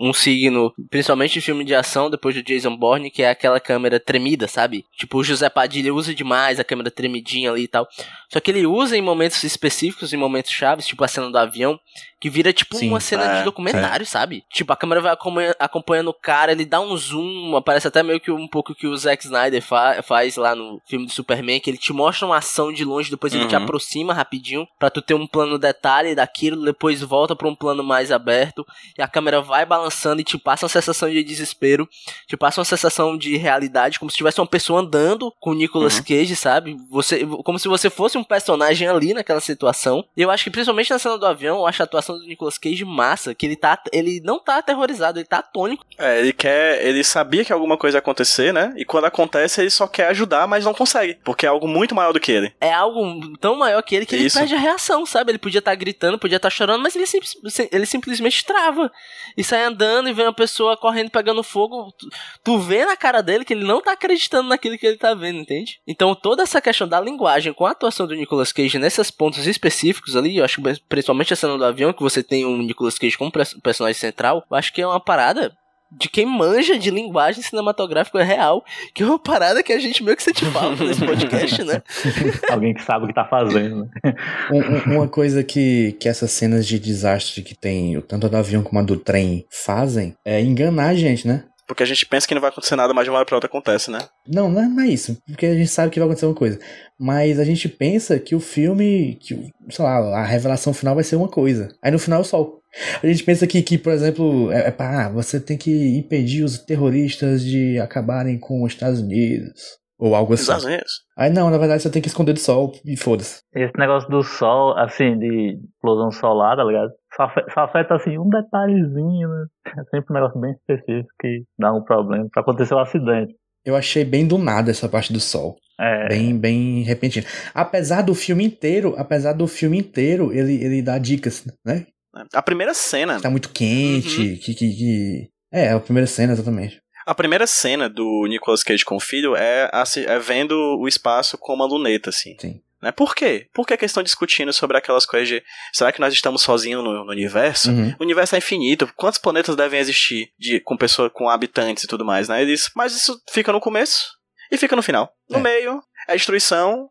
um, 0.00 0.08
um 0.08 0.12
signo, 0.12 0.72
principalmente 0.90 1.38
em 1.38 1.42
filme 1.42 1.64
de 1.64 1.74
ação, 1.74 2.10
depois 2.10 2.34
do 2.34 2.42
Jason 2.42 2.76
Bourne, 2.76 3.10
que 3.10 3.22
é 3.22 3.30
aquela 3.30 3.60
câmera 3.60 4.00
tremida, 4.00 4.48
sabe? 4.48 4.84
Tipo, 4.96 5.18
o 5.18 5.24
José 5.24 5.48
Padilha 5.48 5.92
usa 5.94 6.14
demais 6.14 6.58
a 6.58 6.64
câmera 6.64 6.90
tremidinha 6.90 7.50
ali 7.50 7.64
e 7.64 7.68
tal. 7.68 7.86
Só 8.30 8.40
que 8.40 8.50
ele 8.50 8.66
usa 8.66 8.96
em 8.96 9.02
momentos 9.02 9.42
específicos, 9.44 10.12
em 10.12 10.16
momentos 10.16 10.50
chaves, 10.50 10.86
tipo 10.86 11.02
a 11.04 11.08
cena 11.08 11.30
do 11.30 11.38
avião, 11.38 11.78
que 12.20 12.28
vira 12.28 12.52
tipo 12.52 12.76
Sim, 12.76 12.88
uma 12.88 13.00
cena 13.00 13.24
é, 13.24 13.38
de 13.38 13.44
documentário, 13.44 14.04
sabe? 14.04 14.44
Tipo, 14.52 14.72
a 14.72 14.76
câmera 14.76 15.00
vai 15.00 15.12
acompanha- 15.12 15.54
acompanhando 15.98 16.08
o 16.08 16.14
cara, 16.14 16.52
ele 16.52 16.64
dá 16.64 16.80
um 16.80 16.96
zoom, 16.96 17.56
aparece 17.56 17.88
até 17.88 18.02
meio 18.02 18.20
que 18.20 18.30
um 18.30 18.46
pouco 18.46 18.74
que 18.74 18.86
o 18.86 18.96
Zack 18.96 19.24
Snyder 19.24 19.62
fa- 19.62 20.02
faz 20.02 20.36
lá 20.36 20.54
no 20.54 20.80
filme 20.86 21.06
do 21.06 21.12
Superman, 21.12 21.60
que 21.60 21.70
ele 21.70 21.78
te 21.78 21.92
mostra 21.92 22.26
uma 22.26 22.36
ação 22.38 22.72
de 22.72 22.84
longe, 22.84 23.10
depois 23.10 23.34
ele 23.34 23.46
te 23.46 23.54
Uhum. 23.56 23.62
aproxima 23.62 24.14
rapidinho, 24.14 24.66
pra 24.78 24.90
tu 24.90 25.02
ter 25.02 25.14
um 25.14 25.26
plano 25.26 25.58
detalhe 25.58 26.14
daquilo, 26.14 26.64
depois 26.64 27.00
volta 27.02 27.34
pra 27.34 27.48
um 27.48 27.54
plano 27.54 27.82
mais 27.82 28.10
aberto, 28.12 28.64
e 28.96 29.02
a 29.02 29.08
câmera 29.08 29.40
vai 29.40 29.64
balançando 29.66 30.20
e 30.20 30.24
te 30.24 30.38
passa 30.38 30.64
uma 30.66 30.70
sensação 30.70 31.10
de 31.10 31.22
desespero, 31.24 31.88
te 32.26 32.36
passa 32.36 32.60
uma 32.60 32.64
sensação 32.64 33.16
de 33.16 33.36
realidade, 33.36 33.98
como 33.98 34.10
se 34.10 34.16
tivesse 34.16 34.40
uma 34.40 34.46
pessoa 34.46 34.80
andando 34.80 35.32
com 35.40 35.50
o 35.50 35.54
Nicolas 35.54 35.98
Uhum. 35.98 36.04
Cage, 36.04 36.36
sabe? 36.36 36.76
Você, 36.90 37.26
como 37.44 37.58
se 37.58 37.68
você 37.68 37.90
fosse 37.90 38.16
um 38.18 38.24
personagem 38.24 38.86
ali 38.88 39.14
naquela 39.14 39.40
situação. 39.40 40.04
E 40.16 40.22
eu 40.22 40.30
acho 40.30 40.44
que 40.44 40.50
principalmente 40.50 40.90
na 40.90 40.98
cena 40.98 41.18
do 41.18 41.26
avião, 41.26 41.58
eu 41.58 41.66
acho 41.66 41.82
a 41.82 41.84
atuação 41.84 42.18
do 42.18 42.24
Nicolas 42.26 42.58
Cage 42.58 42.84
massa, 42.84 43.34
que 43.34 43.46
ele 43.46 43.56
tá, 43.56 43.80
ele 43.92 44.20
não 44.24 44.38
tá 44.38 44.58
aterrorizado, 44.58 45.18
ele 45.18 45.26
tá 45.26 45.38
atônico. 45.38 45.84
É, 45.96 46.20
ele 46.20 46.32
quer. 46.32 46.84
Ele 46.84 47.02
sabia 47.02 47.44
que 47.44 47.52
alguma 47.52 47.76
coisa 47.76 47.96
ia 47.96 48.00
acontecer, 48.00 48.52
né? 48.52 48.72
E 48.76 48.84
quando 48.84 49.06
acontece, 49.06 49.60
ele 49.60 49.70
só 49.70 49.86
quer 49.86 50.08
ajudar, 50.08 50.46
mas 50.46 50.64
não 50.64 50.74
consegue. 50.74 51.14
Porque 51.24 51.44
é 51.46 51.48
algo 51.48 51.66
muito 51.66 51.94
maior 51.94 52.12
do 52.12 52.20
que 52.20 52.30
ele. 52.30 52.52
É 52.60 52.72
algo 52.72 53.36
tão 53.38 53.56
maior 53.56 53.82
que 53.82 53.96
ele 53.96 54.06
que 54.06 54.14
ele 54.14 54.26
Isso. 54.26 54.38
perde 54.38 54.54
a 54.54 54.58
reação, 54.58 55.04
sabe? 55.04 55.32
Ele 55.32 55.38
podia 55.38 55.58
estar 55.58 55.74
gritando, 55.74 56.18
podia 56.18 56.36
estar 56.36 56.50
chorando, 56.50 56.82
mas 56.82 56.94
ele, 56.94 57.06
sim- 57.06 57.68
ele 57.72 57.86
simplesmente 57.86 58.44
trava. 58.44 58.90
E 59.36 59.42
sai 59.42 59.64
andando 59.64 60.08
e 60.08 60.12
vê 60.12 60.22
uma 60.22 60.32
pessoa 60.32 60.76
correndo, 60.76 61.10
pegando 61.10 61.42
fogo. 61.42 61.92
Tu, 61.98 62.08
tu 62.44 62.58
vê 62.58 62.84
na 62.84 62.96
cara 62.96 63.20
dele 63.22 63.44
que 63.44 63.52
ele 63.52 63.64
não 63.64 63.80
tá 63.80 63.92
acreditando 63.92 64.48
naquilo 64.48 64.78
que 64.78 64.86
ele 64.86 64.96
tá 64.98 65.14
vendo, 65.14 65.40
entende? 65.40 65.80
Então 65.86 66.14
toda 66.14 66.42
essa 66.42 66.60
questão 66.60 66.86
da 66.86 67.00
linguagem 67.00 67.52
com 67.52 67.66
a 67.66 67.72
atuação 67.72 68.06
do 68.06 68.14
Nicolas 68.14 68.52
Cage 68.52 68.78
nesses 68.78 69.10
pontos 69.10 69.46
específicos 69.46 70.14
ali, 70.16 70.36
eu 70.38 70.44
acho 70.44 70.62
que 70.62 70.80
principalmente 70.88 71.32
a 71.32 71.36
cena 71.36 71.58
do 71.58 71.64
avião, 71.64 71.92
que 71.92 72.02
você 72.02 72.22
tem 72.22 72.46
um 72.46 72.58
Nicolas 72.58 72.98
Cage 72.98 73.18
como 73.18 73.32
pers- 73.32 73.54
personagem 73.62 73.98
central, 73.98 74.44
eu 74.50 74.56
acho 74.56 74.72
que 74.72 74.80
é 74.80 74.86
uma 74.86 75.00
parada 75.00 75.52
de 75.90 76.08
quem 76.08 76.26
manja 76.26 76.78
de 76.78 76.90
linguagem 76.90 77.42
cinematográfica 77.42 78.22
real, 78.22 78.64
que 78.94 79.02
é 79.02 79.06
uma 79.06 79.18
parada 79.18 79.62
que 79.62 79.72
a 79.72 79.78
gente 79.78 80.02
meio 80.02 80.16
que 80.16 80.22
sente 80.22 80.44
falta 80.46 80.84
nesse 80.84 81.04
podcast, 81.04 81.64
né? 81.64 81.82
Alguém 82.50 82.74
que 82.74 82.82
sabe 82.82 83.04
o 83.04 83.08
que 83.08 83.14
tá 83.14 83.24
fazendo, 83.24 83.88
né? 84.02 84.14
Um- 84.52 84.58
um- 84.92 84.96
uma 84.98 85.08
coisa 85.08 85.42
que, 85.42 85.92
que 85.98 86.08
essas 86.08 86.30
cenas 86.30 86.66
de 86.66 86.78
desastre 86.78 87.42
que 87.42 87.54
tem, 87.54 88.00
tanto 88.02 88.26
a 88.26 88.28
do 88.28 88.36
avião 88.36 88.62
como 88.62 88.78
a 88.78 88.82
do 88.82 88.96
trem, 88.96 89.46
fazem 89.50 90.14
é 90.24 90.40
enganar 90.40 90.88
a 90.88 90.94
gente, 90.94 91.26
né? 91.26 91.44
Porque 91.66 91.82
a 91.82 91.86
gente 91.86 92.06
pensa 92.06 92.26
que 92.26 92.32
não 92.34 92.40
vai 92.40 92.48
acontecer 92.48 92.76
nada, 92.76 92.94
mas 92.94 93.04
de 93.04 93.10
uma 93.10 93.16
hora 93.18 93.26
pra 93.26 93.36
outra 93.36 93.46
acontece, 93.48 93.90
né? 93.90 93.98
Não, 94.26 94.48
não 94.50 94.62
é, 94.62 94.66
não 94.66 94.82
é 94.82 94.88
isso, 94.88 95.18
porque 95.26 95.44
a 95.44 95.54
gente 95.54 95.68
sabe 95.68 95.90
que 95.90 95.98
vai 95.98 96.06
acontecer 96.06 96.24
uma 96.24 96.34
coisa. 96.34 96.58
Mas 96.98 97.38
a 97.38 97.44
gente 97.44 97.68
pensa 97.68 98.18
que 98.18 98.34
o 98.34 98.40
filme, 98.40 99.18
que, 99.20 99.52
sei 99.68 99.84
lá, 99.84 99.98
a 100.18 100.24
revelação 100.24 100.72
final 100.72 100.94
vai 100.94 101.04
ser 101.04 101.16
uma 101.16 101.28
coisa. 101.28 101.68
Aí 101.82 101.90
no 101.90 101.98
final 101.98 102.20
é 102.20 102.22
o 102.22 102.24
sol. 102.24 102.57
A 103.02 103.06
gente 103.06 103.24
pensa 103.24 103.46
que, 103.46 103.62
que 103.62 103.78
por 103.78 103.92
exemplo, 103.92 104.52
é, 104.52 104.68
é 104.68 104.70
pra, 104.70 105.06
ah, 105.06 105.08
você 105.08 105.40
tem 105.40 105.56
que 105.56 105.96
impedir 105.98 106.42
os 106.42 106.58
terroristas 106.58 107.42
de 107.42 107.78
acabarem 107.78 108.38
com 108.38 108.62
os 108.62 108.72
Estados 108.72 109.00
Unidos. 109.00 109.78
Ou 109.98 110.14
algo 110.14 110.32
assim. 110.32 110.42
Estados 110.42 110.64
Unidos. 110.64 110.92
Aí 111.16 111.28
não, 111.30 111.50
na 111.50 111.58
verdade 111.58 111.82
você 111.82 111.90
tem 111.90 112.00
que 112.00 112.06
esconder 112.06 112.32
do 112.32 112.38
sol 112.38 112.72
e 112.84 112.96
foda-se. 112.96 113.40
Esse 113.52 113.76
negócio 113.76 114.08
do 114.08 114.22
sol, 114.22 114.76
assim, 114.78 115.18
de 115.18 115.58
explosão 115.74 116.12
solar, 116.12 116.56
tá 116.56 116.62
ligado? 116.62 116.90
Só 117.16 117.24
afeta, 117.24 117.50
só 117.52 117.60
afeta, 117.62 117.94
assim, 117.96 118.16
um 118.16 118.28
detalhezinho, 118.28 119.28
né? 119.28 119.46
É 119.66 119.84
sempre 119.90 120.06
um 120.10 120.14
negócio 120.14 120.40
bem 120.40 120.52
específico 120.52 121.08
que 121.20 121.42
dá 121.58 121.72
um 121.74 121.82
problema 121.82 122.28
pra 122.32 122.42
acontecer 122.42 122.74
um 122.74 122.78
acidente. 122.78 123.34
Eu 123.64 123.74
achei 123.74 124.04
bem 124.04 124.26
do 124.26 124.38
nada 124.38 124.70
essa 124.70 124.88
parte 124.88 125.12
do 125.12 125.18
sol. 125.18 125.56
É, 125.80 126.08
Bem, 126.08 126.36
bem 126.36 126.82
repentino. 126.82 127.26
Apesar 127.54 128.02
do 128.02 128.14
filme 128.14 128.44
inteiro, 128.44 128.94
apesar 128.98 129.32
do 129.32 129.46
filme 129.46 129.78
inteiro, 129.78 130.32
ele, 130.32 130.54
ele 130.62 130.82
dá 130.82 130.98
dicas, 130.98 131.44
né? 131.64 131.86
A 132.32 132.42
primeira 132.42 132.74
cena. 132.74 133.20
Tá 133.20 133.30
muito 133.30 133.50
quente, 133.50 134.36
que, 134.42 134.54
que, 134.54 134.54
que- 134.54 135.30
É, 135.52 135.70
a 135.70 135.80
primeira 135.80 136.06
cena, 136.06 136.32
exatamente. 136.32 136.80
A 137.06 137.14
primeira 137.14 137.46
cena 137.46 137.88
do 137.88 138.26
Nicolas 138.28 138.62
Cage 138.62 138.84
com 138.84 138.96
o 138.96 139.00
filho 139.00 139.34
é, 139.34 139.70
é 140.06 140.18
vendo 140.18 140.54
o 140.78 140.86
espaço 140.86 141.38
com 141.38 141.54
uma 141.54 141.64
luneta, 141.66 142.10
assim. 142.10 142.36
Sim. 142.38 142.60
Né? 142.82 142.92
Por 142.92 143.14
quê? 143.14 143.48
Por 143.52 143.66
que 143.66 143.76
que 143.76 143.84
eles 143.84 143.90
estão 143.90 144.02
discutindo 144.02 144.52
sobre 144.52 144.76
aquelas 144.76 145.04
coisas 145.06 145.26
de. 145.26 145.42
Será 145.72 145.90
que 145.90 146.00
nós 146.00 146.12
estamos 146.14 146.42
sozinhos 146.42 146.84
no, 146.84 147.04
no 147.04 147.10
universo? 147.10 147.70
Uhum. 147.70 147.94
O 147.98 148.04
universo 148.04 148.34
é 148.34 148.38
infinito. 148.38 148.88
Quantos 148.94 149.18
planetas 149.18 149.56
devem 149.56 149.80
existir 149.80 150.28
de, 150.38 150.60
com 150.60 150.76
pessoa, 150.76 151.10
com 151.10 151.28
habitantes 151.28 151.84
e 151.84 151.86
tudo 151.88 152.04
mais, 152.04 152.28
né? 152.28 152.40
Eles, 152.42 152.70
mas 152.76 152.94
isso 152.94 153.20
fica 153.32 153.50
no 153.52 153.60
começo 153.60 154.06
e 154.52 154.56
fica 154.56 154.76
no 154.76 154.82
final. 154.82 155.10
No 155.28 155.38
É. 155.38 155.42
meio, 155.42 155.82
é 156.06 156.14
destruição, 156.14 156.88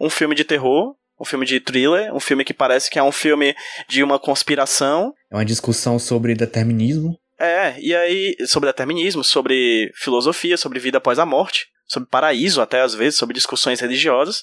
um 0.00 0.10
filme 0.10 0.34
de 0.34 0.44
terror, 0.44 0.96
um 1.20 1.24
filme 1.24 1.44
de 1.46 1.60
thriller, 1.60 2.14
um 2.14 2.20
filme 2.20 2.44
que 2.44 2.54
parece 2.54 2.90
que 2.90 2.98
é 2.98 3.02
um 3.02 3.12
filme 3.12 3.54
de 3.88 4.02
uma 4.02 4.18
conspiração. 4.18 5.12
É 5.30 5.36
uma 5.36 5.44
discussão 5.44 5.98
sobre 5.98 6.34
determinismo. 6.34 7.18
É, 7.40 7.76
e 7.80 7.94
aí, 7.94 8.34
sobre 8.46 8.68
determinismo, 8.68 9.22
sobre 9.22 9.90
filosofia, 9.94 10.56
sobre 10.56 10.78
vida 10.80 10.98
após 10.98 11.18
a 11.18 11.26
morte, 11.26 11.66
sobre 11.86 12.08
paraíso 12.08 12.60
até 12.60 12.80
às 12.80 12.94
vezes, 12.94 13.16
sobre 13.18 13.34
discussões 13.34 13.80
religiosas. 13.80 14.42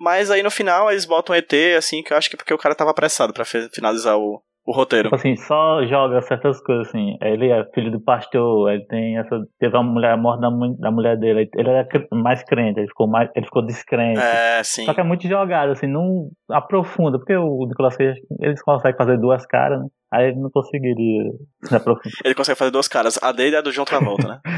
Mas 0.00 0.30
aí 0.30 0.42
no 0.42 0.50
final 0.50 0.90
eles 0.90 1.04
botam 1.04 1.34
ET, 1.34 1.52
assim, 1.76 2.02
que 2.02 2.12
eu 2.12 2.16
acho 2.16 2.28
que 2.30 2.36
é 2.36 2.38
porque 2.38 2.54
o 2.54 2.58
cara 2.58 2.74
tava 2.74 2.90
apressado 2.90 3.32
pra 3.32 3.44
fe- 3.44 3.68
finalizar 3.72 4.16
o, 4.16 4.40
o 4.66 4.72
roteiro. 4.72 5.04
Tipo 5.04 5.14
assim, 5.14 5.36
só 5.36 5.86
joga 5.86 6.20
certas 6.22 6.60
coisas 6.60 6.88
assim. 6.88 7.16
Ele 7.22 7.50
é 7.50 7.64
filho 7.72 7.92
do 7.92 8.00
pastor, 8.00 8.72
ele 8.72 8.84
tem 8.86 9.16
essa. 9.16 9.40
Teve 9.60 9.76
uma 9.76 9.84
mulher 9.84 10.12
a 10.12 10.16
morte 10.16 10.40
da, 10.40 10.48
da 10.80 10.90
mulher 10.90 11.16
dele. 11.16 11.48
Ele 11.54 11.70
era 11.70 11.86
mais 12.12 12.42
crente, 12.42 12.80
ele 12.80 12.88
ficou 12.88 13.06
mais. 13.06 13.30
Ele 13.36 13.46
ficou 13.46 13.64
descrente. 13.64 14.20
É, 14.20 14.60
sim. 14.64 14.84
Só 14.84 14.92
que 14.92 15.00
é 15.00 15.04
muito 15.04 15.28
jogado, 15.28 15.70
assim, 15.70 15.86
não 15.86 16.28
aprofunda, 16.50 17.18
porque 17.18 17.36
o 17.36 17.64
Nicolas 17.66 17.96
Cage, 17.96 18.20
eles 18.40 18.60
conseguem 18.60 18.96
fazer 18.96 19.16
duas 19.18 19.46
caras, 19.46 19.80
né? 19.80 19.86
Aí 20.12 20.28
ele 20.28 20.40
não 20.40 20.50
conseguiria 20.50 21.32
se 21.64 21.74
aprofundar. 21.74 22.12
Ele 22.24 22.34
consegue 22.34 22.58
fazer 22.58 22.70
duas 22.70 22.88
caras, 22.88 23.18
a 23.22 23.32
dele 23.32 23.56
e 23.56 23.58
a 23.58 23.60
do 23.60 23.72
John 23.72 23.84
Travolta, 23.84 24.28
né? 24.28 24.40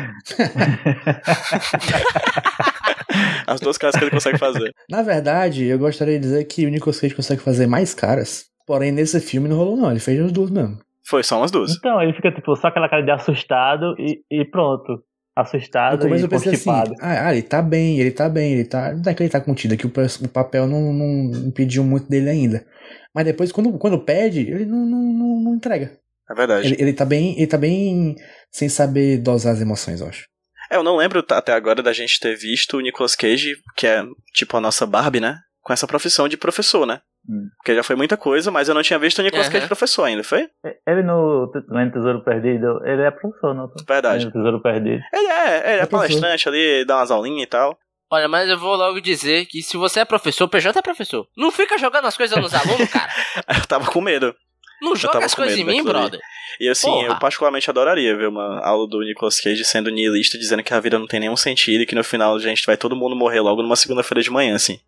As 3.46 3.60
duas 3.60 3.78
caras 3.78 3.96
que 3.96 4.04
ele 4.04 4.10
consegue 4.10 4.38
fazer. 4.38 4.72
Na 4.90 5.02
verdade, 5.02 5.64
eu 5.64 5.78
gostaria 5.78 6.14
de 6.14 6.20
dizer 6.20 6.44
que 6.44 6.66
o 6.66 6.68
Nicolas 6.68 7.00
Cage 7.00 7.14
consegue 7.14 7.40
fazer 7.40 7.66
mais 7.66 7.94
caras. 7.94 8.47
Porém, 8.68 8.92
nesse 8.92 9.18
filme 9.18 9.48
não 9.48 9.56
rolou, 9.56 9.78
não. 9.78 9.90
Ele 9.90 9.98
fez 9.98 10.20
as 10.20 10.30
duas 10.30 10.50
mesmo. 10.50 10.78
Foi 11.02 11.22
só 11.22 11.38
umas 11.38 11.50
duas. 11.50 11.74
Então, 11.74 12.02
ele 12.02 12.12
fica, 12.12 12.30
tipo, 12.30 12.54
só 12.54 12.68
aquela 12.68 12.86
cara 12.86 13.02
de 13.02 13.10
assustado 13.10 13.94
e, 13.98 14.22
e 14.30 14.44
pronto. 14.44 14.92
No 14.92 15.42
Assustado 15.42 16.00
começo 16.00 16.24
e 16.24 16.26
eu 16.26 16.28
pensei 16.28 16.52
assim: 16.52 16.68
constipado. 16.68 16.94
ah, 17.00 17.28
ah, 17.28 17.32
ele 17.32 17.42
tá 17.42 17.62
bem, 17.62 18.00
ele 18.00 18.10
tá 18.10 18.28
bem, 18.28 18.54
ele 18.54 18.64
tá. 18.64 18.92
Não 18.92 19.02
é 19.06 19.14
que 19.14 19.22
ele 19.22 19.30
tá 19.30 19.40
contido, 19.40 19.72
é 19.72 19.76
que 19.76 19.86
o, 19.86 19.92
o 20.24 20.28
papel 20.28 20.66
não, 20.66 20.92
não 20.92 21.30
impediu 21.46 21.84
muito 21.84 22.08
dele 22.08 22.28
ainda. 22.28 22.66
Mas 23.14 23.24
depois, 23.24 23.52
quando, 23.52 23.78
quando 23.78 24.04
pede, 24.04 24.40
ele 24.40 24.66
não, 24.66 24.84
não, 24.84 24.98
não, 24.98 25.40
não 25.42 25.54
entrega. 25.54 25.92
É 26.28 26.34
verdade. 26.34 26.66
Ele, 26.66 26.82
ele 26.82 26.92
tá 26.92 27.04
bem. 27.04 27.36
Ele 27.36 27.46
tá 27.46 27.56
bem 27.56 28.16
sem 28.50 28.68
saber 28.68 29.18
dosar 29.18 29.54
as 29.54 29.60
emoções, 29.60 30.00
eu 30.00 30.08
acho. 30.08 30.26
É, 30.72 30.76
eu 30.76 30.82
não 30.82 30.96
lembro 30.96 31.24
até 31.30 31.52
agora 31.52 31.84
da 31.84 31.92
gente 31.92 32.18
ter 32.18 32.36
visto 32.36 32.76
o 32.76 32.80
Nicolas 32.80 33.14
Cage, 33.14 33.54
que 33.76 33.86
é 33.86 34.02
tipo 34.34 34.56
a 34.56 34.60
nossa 34.60 34.84
Barbie, 34.84 35.20
né? 35.20 35.38
Com 35.62 35.72
essa 35.72 35.86
profissão 35.86 36.28
de 36.28 36.36
professor, 36.36 36.84
né? 36.84 37.00
Hum. 37.28 37.48
Porque 37.58 37.74
já 37.74 37.82
foi 37.82 37.94
muita 37.94 38.16
coisa, 38.16 38.50
mas 38.50 38.68
eu 38.68 38.74
não 38.74 38.82
tinha 38.82 38.98
visto 38.98 39.18
o 39.18 39.22
Nicolas 39.22 39.46
Aham. 39.46 39.52
Cage 39.52 39.66
professor 39.66 40.04
ainda, 40.04 40.24
foi? 40.24 40.48
Ele 40.86 41.02
no, 41.02 41.52
no 41.68 41.92
Tesouro 41.92 42.24
Perdido, 42.24 42.80
ele 42.84 43.02
é 43.02 43.10
professor, 43.10 43.54
não? 43.54 43.70
Verdade. 43.86 44.24
No 44.24 44.32
Tesouro 44.32 44.62
Perdido. 44.62 45.02
Ele 45.12 45.26
é, 45.26 45.56
ele 45.58 45.80
é, 45.80 45.82
É 45.82 45.86
professor. 45.86 46.20
palestrante 46.20 46.48
ali, 46.48 46.84
dá 46.86 46.96
umas 46.96 47.10
aulinhas 47.10 47.42
e 47.42 47.46
tal. 47.46 47.78
Olha, 48.10 48.26
mas 48.26 48.48
eu 48.48 48.58
vou 48.58 48.74
logo 48.74 48.98
dizer 49.00 49.44
que 49.44 49.62
se 49.62 49.76
você 49.76 50.00
é 50.00 50.04
professor, 50.06 50.44
o 50.44 50.48
PJ 50.48 50.78
é 50.78 50.82
professor. 50.82 51.28
Não 51.36 51.50
fica 51.50 51.76
jogando 51.76 52.06
as 52.06 52.16
coisas 52.16 52.38
nos 52.38 52.54
alunos, 52.54 52.88
cara. 52.90 53.12
Eu 53.60 53.66
tava 53.66 53.90
com 53.90 54.00
medo. 54.00 54.34
Não 54.80 54.96
joga 54.96 55.14
tava 55.14 55.26
as 55.26 55.34
coisas 55.34 55.58
em 55.58 55.64
mim, 55.64 55.82
brother. 55.84 56.18
E 56.58 56.68
assim, 56.68 56.86
Porra. 56.88 57.08
eu 57.08 57.18
particularmente 57.18 57.68
adoraria 57.68 58.16
ver 58.16 58.28
uma 58.28 58.64
aula 58.64 58.88
do 58.88 59.00
Nicolas 59.00 59.38
Cage 59.40 59.62
sendo 59.64 59.90
nihilista, 59.90 60.38
dizendo 60.38 60.62
que 60.62 60.72
a 60.72 60.80
vida 60.80 60.98
não 60.98 61.06
tem 61.06 61.20
nenhum 61.20 61.36
sentido 61.36 61.82
e 61.82 61.86
que 61.86 61.94
no 61.94 62.02
final 62.02 62.34
a 62.34 62.38
gente 62.38 62.64
vai 62.64 62.76
todo 62.76 62.96
mundo 62.96 63.14
morrer 63.14 63.40
logo 63.40 63.62
numa 63.62 63.76
segunda-feira 63.76 64.22
de 64.22 64.30
manhã, 64.30 64.54
assim. 64.54 64.80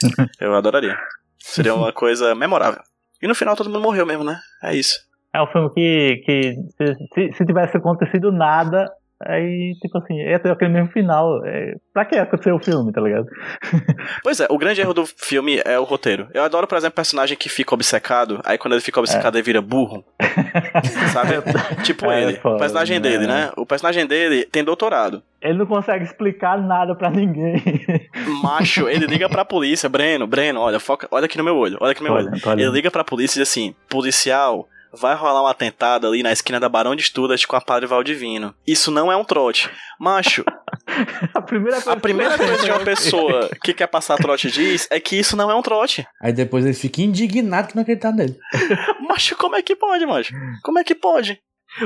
eu 0.38 0.54
adoraria. 0.54 0.96
Seria 1.48 1.74
uma 1.74 1.92
coisa 1.92 2.34
memorável. 2.34 2.82
E 3.20 3.26
no 3.26 3.34
final 3.34 3.56
todo 3.56 3.70
mundo 3.70 3.82
morreu 3.82 4.06
mesmo, 4.06 4.24
né? 4.24 4.38
É 4.62 4.74
isso. 4.74 5.06
É 5.32 5.42
um 5.42 5.46
filme 5.46 5.70
que, 5.70 6.22
que 6.24 6.54
se, 6.76 7.08
se, 7.14 7.32
se 7.36 7.46
tivesse 7.46 7.76
acontecido 7.76 8.30
nada, 8.32 8.90
aí, 9.26 9.74
tipo 9.80 9.98
assim, 9.98 10.16
ter 10.16 10.50
aquele 10.50 10.72
mesmo 10.72 10.90
final. 10.90 11.44
É, 11.44 11.74
pra 11.92 12.04
que 12.04 12.16
acontecer 12.16 12.52
o 12.52 12.58
filme, 12.58 12.92
tá 12.92 13.00
ligado? 13.00 13.26
Pois 14.22 14.40
é, 14.40 14.46
o 14.50 14.58
grande 14.58 14.80
erro 14.80 14.92
do 14.92 15.06
filme 15.06 15.60
é 15.64 15.78
o 15.78 15.84
roteiro. 15.84 16.28
Eu 16.34 16.42
adoro, 16.42 16.66
por 16.66 16.76
exemplo, 16.76 16.96
personagem 16.96 17.36
que 17.36 17.48
fica 17.48 17.74
obcecado, 17.74 18.40
aí 18.44 18.58
quando 18.58 18.74
ele 18.74 18.82
fica 18.82 19.00
obcecado 19.00 19.36
ele 19.36 19.42
vira 19.42 19.60
burro. 19.62 20.04
Sabe? 21.12 21.34
tipo 21.82 22.10
É, 22.10 22.22
ele. 22.22 22.34
foda, 22.34 22.56
o 22.56 22.58
personagem 22.58 23.00
dele, 23.00 23.26
né? 23.26 23.50
O 23.56 23.64
personagem 23.64 24.06
dele 24.06 24.44
tem 24.44 24.64
doutorado. 24.64 25.22
Ele 25.40 25.58
não 25.58 25.66
consegue 25.66 26.04
explicar 26.04 26.60
nada 26.60 26.94
pra 26.94 27.10
ninguém. 27.10 27.62
Macho, 28.42 28.88
ele 28.88 29.06
liga 29.06 29.28
pra 29.28 29.44
polícia, 29.44 29.88
Breno, 29.88 30.26
Breno, 30.26 30.60
olha, 30.60 30.80
foca, 30.80 31.06
olha 31.10 31.26
aqui 31.26 31.38
no 31.38 31.44
meu 31.44 31.56
olho, 31.56 31.78
olha 31.80 31.92
aqui 31.92 32.02
no 32.02 32.12
meu 32.12 32.40
Tô 32.40 32.50
olho. 32.50 32.60
Ele 32.60 32.70
liga 32.70 32.90
pra 32.90 33.04
polícia 33.04 33.38
e 33.38 33.42
diz 33.42 33.48
assim: 33.48 33.74
policial, 33.88 34.68
vai 34.92 35.14
rolar 35.14 35.42
um 35.42 35.46
atentado 35.46 36.06
ali 36.06 36.22
na 36.22 36.32
esquina 36.32 36.58
da 36.60 36.68
Barão 36.68 36.94
de 36.96 37.02
Studas 37.02 37.44
com 37.44 37.56
a 37.56 37.60
Padre 37.60 37.86
Valdivino. 37.86 38.54
Isso 38.66 38.90
não 38.90 39.10
é 39.10 39.16
um 39.16 39.24
trote. 39.24 39.70
Macho, 40.00 40.44
a 41.34 41.42
primeira 41.42 41.76
coisa, 41.80 41.92
a 41.92 41.96
primeira 42.00 42.36
coisa 42.36 42.64
de 42.64 42.70
uma 42.70 42.80
pessoa 42.80 43.50
que 43.62 43.74
quer 43.74 43.86
passar 43.86 44.16
trote 44.16 44.50
diz 44.50 44.86
é 44.90 44.98
que 45.00 45.16
isso 45.16 45.36
não 45.36 45.50
é 45.50 45.54
um 45.54 45.62
trote. 45.62 46.06
Aí 46.22 46.32
depois 46.32 46.64
ele 46.64 46.74
fica 46.74 47.02
indignado 47.02 47.68
que 47.68 47.76
não 47.76 47.82
acredita 47.82 48.12
nele. 48.12 48.38
Macho, 49.08 49.36
como 49.36 49.56
é 49.56 49.62
que 49.62 49.74
pode, 49.76 50.06
macho? 50.06 50.32
Como 50.62 50.78
é 50.78 50.84
que 50.84 50.94
pode? 50.94 51.40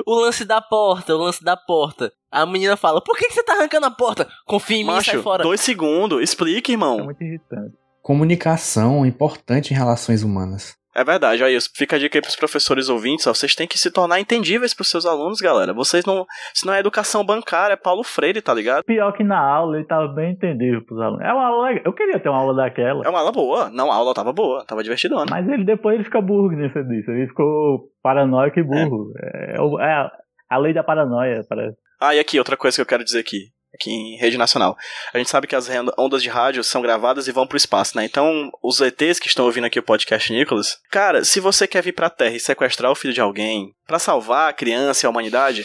O 0.06 0.14
lance 0.14 0.44
da 0.44 0.60
porta, 0.60 1.14
o 1.14 1.18
lance 1.18 1.42
da 1.42 1.56
porta. 1.56 2.12
A 2.30 2.46
menina 2.46 2.76
fala, 2.76 3.02
por 3.02 3.16
que, 3.16 3.26
que 3.28 3.34
você 3.34 3.42
tá 3.42 3.54
arrancando 3.54 3.86
a 3.86 3.90
porta? 3.90 4.28
Confia 4.46 4.76
em 4.78 4.84
mim 4.84 4.90
e 4.96 5.02
sai 5.04 5.14
Macho, 5.14 5.22
fora. 5.22 5.42
dois 5.42 5.60
segundos, 5.60 6.22
explica, 6.22 6.70
É 6.70 6.74
irmão. 6.74 7.04
muito 7.04 7.22
irritante. 7.22 7.74
Comunicação 8.00 9.04
é 9.04 9.08
importante 9.08 9.72
em 9.72 9.76
relações 9.76 10.22
humanas. 10.22 10.74
É 10.94 11.02
verdade, 11.02 11.42
aí 11.42 11.56
fica 11.74 11.96
a 11.96 11.98
dica 11.98 12.18
aí 12.18 12.22
pros 12.22 12.36
professores 12.36 12.88
ouvintes, 12.90 13.26
ó, 13.26 13.32
vocês 13.32 13.54
têm 13.54 13.66
que 13.66 13.78
se 13.78 13.90
tornar 13.90 14.20
entendíveis 14.20 14.74
pros 14.74 14.88
seus 14.90 15.06
alunos, 15.06 15.40
galera. 15.40 15.72
Vocês 15.72 16.04
não. 16.04 16.26
Se 16.52 16.66
não 16.66 16.74
é 16.74 16.80
educação 16.80 17.24
bancária, 17.24 17.72
é 17.74 17.76
Paulo 17.76 18.02
Freire, 18.04 18.42
tá 18.42 18.52
ligado? 18.52 18.84
Pior 18.84 19.10
que 19.12 19.24
na 19.24 19.38
aula 19.38 19.76
ele 19.78 19.86
tava 19.86 20.08
bem 20.08 20.32
entendível 20.32 20.84
pros 20.84 21.00
alunos. 21.00 21.24
É 21.24 21.32
uma 21.32 21.46
aula. 21.46 21.70
Eu 21.84 21.92
queria 21.94 22.20
ter 22.20 22.28
uma 22.28 22.38
aula 22.38 22.54
daquela. 22.54 23.04
É 23.04 23.08
uma 23.08 23.20
aula 23.20 23.32
boa. 23.32 23.70
Não, 23.70 23.90
a 23.90 23.94
aula 23.94 24.12
tava 24.12 24.32
boa, 24.32 24.64
tava 24.66 24.82
divertidona. 24.82 25.24
Mas 25.30 25.48
ele 25.48 25.64
depois 25.64 25.94
ele 25.94 26.04
fica 26.04 26.20
burro 26.20 26.50
nisso 26.50 26.82
disso. 26.84 27.10
Ele 27.10 27.26
ficou 27.28 27.88
paranoico 28.02 28.58
e 28.58 28.62
burro. 28.62 29.12
É, 29.18 29.60
o- 29.62 29.80
é 29.80 30.10
a 30.50 30.58
lei 30.58 30.74
da 30.74 30.84
paranoia, 30.84 31.40
parece. 31.48 31.76
Ah, 32.00 32.14
e 32.14 32.18
aqui, 32.20 32.38
outra 32.38 32.56
coisa 32.56 32.76
que 32.76 32.82
eu 32.82 32.86
quero 32.86 33.04
dizer 33.04 33.20
aqui. 33.20 33.46
Aqui 33.82 33.90
em 33.90 34.16
rede 34.16 34.38
nacional. 34.38 34.76
A 35.12 35.18
gente 35.18 35.28
sabe 35.28 35.48
que 35.48 35.56
as 35.56 35.68
ondas 35.98 36.22
de 36.22 36.28
rádio 36.28 36.62
são 36.62 36.80
gravadas 36.80 37.26
e 37.26 37.32
vão 37.32 37.48
pro 37.48 37.56
espaço, 37.56 37.96
né? 37.96 38.04
Então, 38.04 38.48
os 38.62 38.80
ETs 38.80 39.18
que 39.18 39.26
estão 39.26 39.44
ouvindo 39.44 39.64
aqui 39.64 39.78
o 39.78 39.82
podcast 39.82 40.32
Nicholas, 40.32 40.78
cara, 40.88 41.24
se 41.24 41.40
você 41.40 41.66
quer 41.66 41.82
vir 41.82 41.92
pra 41.92 42.08
Terra 42.08 42.36
e 42.36 42.40
sequestrar 42.40 42.92
o 42.92 42.94
filho 42.94 43.12
de 43.12 43.20
alguém 43.20 43.74
pra 43.84 43.98
salvar 43.98 44.50
a 44.50 44.52
criança 44.52 45.04
e 45.04 45.06
a 45.06 45.10
humanidade, 45.10 45.64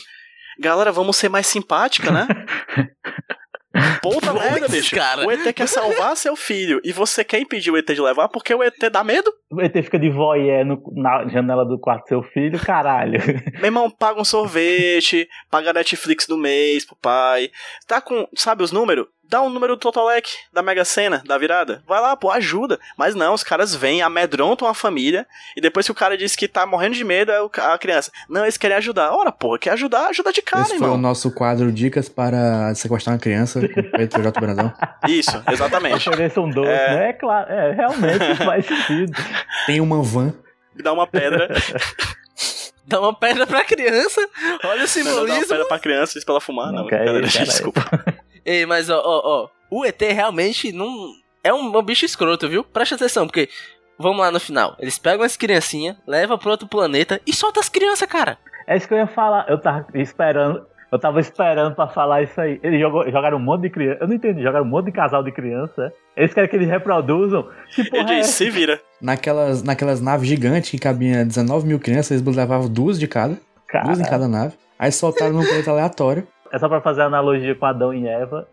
galera, 0.60 0.92
vamos 0.92 1.16
ser 1.16 1.30
mais 1.30 1.46
simpática, 1.46 2.12
né? 2.12 2.28
Puta 4.02 4.34
merda, 4.34 4.68
bicho. 4.68 4.96
cara. 4.96 5.26
O 5.26 5.32
ET 5.32 5.54
quer 5.54 5.68
salvar 5.68 6.16
seu 6.18 6.36
filho 6.36 6.80
e 6.84 6.92
você 6.92 7.24
quer 7.24 7.40
impedir 7.40 7.72
o 7.72 7.78
ET 7.78 7.86
de 7.88 8.02
levar 8.02 8.28
porque 8.30 8.54
o 8.54 8.64
ET 8.64 8.78
dá 8.92 9.04
medo? 9.04 9.32
O 9.52 9.62
ET 9.62 9.74
fica 9.84 9.98
de 10.00 10.10
voyeur 10.10 10.66
no- 10.66 10.84
na 10.96 11.28
janela 11.28 11.66
do 11.66 11.78
quarto 11.80 12.04
do 12.04 12.08
seu 12.10 12.24
filho, 12.24 12.60
caralho. 12.60 13.20
Meu 13.56 13.66
irmão, 13.66 13.90
paga 13.90 14.20
um 14.20 14.26
sorvete, 14.26 15.28
paga 15.50 15.70
a 15.70 15.74
Netflix 15.74 16.26
do 16.28 16.38
mês 16.38 16.86
pro 16.86 16.96
pai. 17.02 17.50
Tá 17.88 18.02
com, 18.02 18.28
sabe 18.36 18.64
os 18.64 18.72
números? 18.72 19.06
Dá 19.30 19.42
um 19.42 19.50
número 19.50 19.76
do 19.76 19.80
Totolec, 19.80 20.30
da 20.54 20.62
Mega 20.62 20.86
Sena, 20.86 21.22
da 21.26 21.38
virada. 21.38 21.84
Vai 21.86 22.00
lá, 22.00 22.16
pô, 22.16 22.32
ajuda. 22.32 22.80
Mas 22.98 23.14
não, 23.14 23.34
os 23.34 23.44
caras 23.44 23.76
vêm, 23.76 24.02
amedrontam 24.02 24.68
a 24.68 24.74
família, 24.74 25.28
e 25.56 25.60
depois 25.62 25.86
que 25.86 25.92
o 25.92 25.96
cara 25.96 26.18
diz 26.18 26.36
que 26.36 26.48
tá 26.48 26.66
morrendo 26.66 26.96
de 26.96 27.04
medo, 27.04 27.32
é 27.32 27.40
a 27.74 27.78
criança. 27.78 28.10
Não, 28.30 28.44
eles 28.44 28.58
querem 28.58 28.78
ajudar. 28.78 29.12
Ora, 29.12 29.32
porra, 29.32 29.60
quer 29.60 29.72
ajudar, 29.72 30.08
ajuda 30.08 30.32
de 30.32 30.42
cara, 30.42 30.62
Esse 30.64 30.72
foi 30.78 30.80
o 30.80 30.84
irmão. 30.86 30.98
nosso 30.98 31.30
quadro 31.34 31.72
Dicas 31.72 32.08
para 32.08 32.74
sequestrar 32.76 33.16
uma 33.16 33.20
criança 33.22 33.60
com 33.68 33.80
o 33.82 33.92
Pedro 33.92 34.24
J. 34.24 34.40
Brandão. 34.40 34.74
Isso, 35.08 35.44
exatamente. 35.52 36.10
Um 36.38 36.50
doce, 36.50 36.70
É. 36.70 36.96
né? 36.96 37.10
É 37.10 37.14
claro, 37.14 37.52
é, 37.52 37.72
realmente 37.74 38.32
isso 38.32 38.44
faz 38.46 38.66
sentido. 38.66 39.12
Tem 39.66 39.82
uma 39.82 40.02
van. 40.04 40.34
Dá 40.76 40.94
uma 40.94 41.08
pedra, 41.08 41.50
Dá 42.86 43.02
uma 43.02 43.14
pedra 43.14 43.46
pra 43.46 43.64
criança. 43.66 44.22
Olha 44.22 44.30
o 44.30 44.60
né, 44.60 44.60
dá 44.64 44.76
uma 44.76 44.88
simbolismo. 44.88 45.48
pedra 45.48 45.66
pra 45.68 45.80
criança, 45.80 46.14
diz 46.14 46.24
pra 46.24 46.34
ela 46.34 46.42
fumar. 46.42 46.68
Não, 46.72 46.84
Não, 46.84 46.88
que 46.88 46.96
é 46.96 47.04
isso, 47.20 47.34
cara. 47.34 47.46
desculpa. 47.46 47.82
Ei, 48.48 48.66
mas 48.66 48.90
ó, 48.90 48.98
ó, 49.04 49.22
ó. 49.44 49.48
O 49.70 49.86
ET 49.86 50.02
realmente 50.02 50.72
não. 50.72 50.88
É 51.44 51.54
um, 51.54 51.78
um 51.78 51.82
bicho 51.84 52.06
escroto, 52.06 52.48
viu? 52.50 52.64
Presta 52.64 52.96
atenção, 52.96 53.28
porque. 53.28 53.50
Vamos 54.00 54.20
lá 54.20 54.32
no 54.32 54.40
final. 54.40 54.76
Eles 54.80 54.98
pegam 55.00 55.26
as 55.26 55.36
criancinhas, 55.36 55.98
levam 56.08 56.38
pro 56.38 56.52
outro 56.52 56.68
planeta 56.68 57.20
e 57.26 57.34
soltam 57.34 57.60
as 57.62 57.68
crianças, 57.68 58.08
cara. 58.08 58.38
É 58.68 58.78
isso 58.78 58.88
que 58.88 58.94
eu 58.94 58.98
ia 59.00 59.08
falar. 59.08 59.46
Eu 59.50 59.60
tava 59.60 59.86
esperando. 59.96 60.66
Eu 60.92 60.98
tava 61.00 61.20
esperando 61.20 61.76
pra 61.76 61.88
falar 61.88 62.22
isso 62.22 62.40
aí. 62.40 62.60
Eles 62.64 62.80
jogou- 62.80 63.04
jogaram 63.12 63.38
um 63.38 63.42
monte 63.42 63.64
de 63.64 63.70
criança. 63.72 63.98
Eu 64.02 64.08
não 64.08 64.14
entendi. 64.16 64.42
Jogaram 64.44 64.64
um 64.66 64.70
monte 64.70 64.86
de 64.86 64.92
casal 64.94 65.22
de 65.24 65.32
criança. 65.34 65.92
é? 66.16 66.22
Eles 66.22 66.34
querem 66.34 66.50
que 66.50 66.56
eles 66.56 66.70
reproduzam. 66.70 67.50
Que 67.76 67.90
porra 67.90 68.04
é 68.04 68.06
diz, 68.06 68.20
essa? 68.28 68.32
se 68.34 68.50
vira. 68.52 68.80
Naquelas, 69.02 69.64
naquelas 69.64 70.00
naves 70.00 70.28
gigantes 70.30 70.70
que 70.70 70.78
cabia 70.80 71.26
19 71.26 71.66
mil 71.68 71.80
crianças, 71.80 72.22
eles 72.22 72.36
levavam 72.36 72.70
duas 72.70 72.98
de 73.00 73.08
cada. 73.08 73.38
Duas 73.84 74.00
em 74.00 74.06
cada 74.06 74.28
nave. 74.30 74.54
Aí 74.80 74.92
soltaram 74.92 75.34
num 75.34 75.44
planeta 75.44 75.72
aleatório. 75.72 76.28
É 76.52 76.60
só 76.60 76.68
pra 76.68 76.82
fazer 76.82 77.02
analogia 77.02 77.56
com 77.56 77.66
Adão 77.66 77.94
e 77.94 78.08
Eva. 78.08 78.48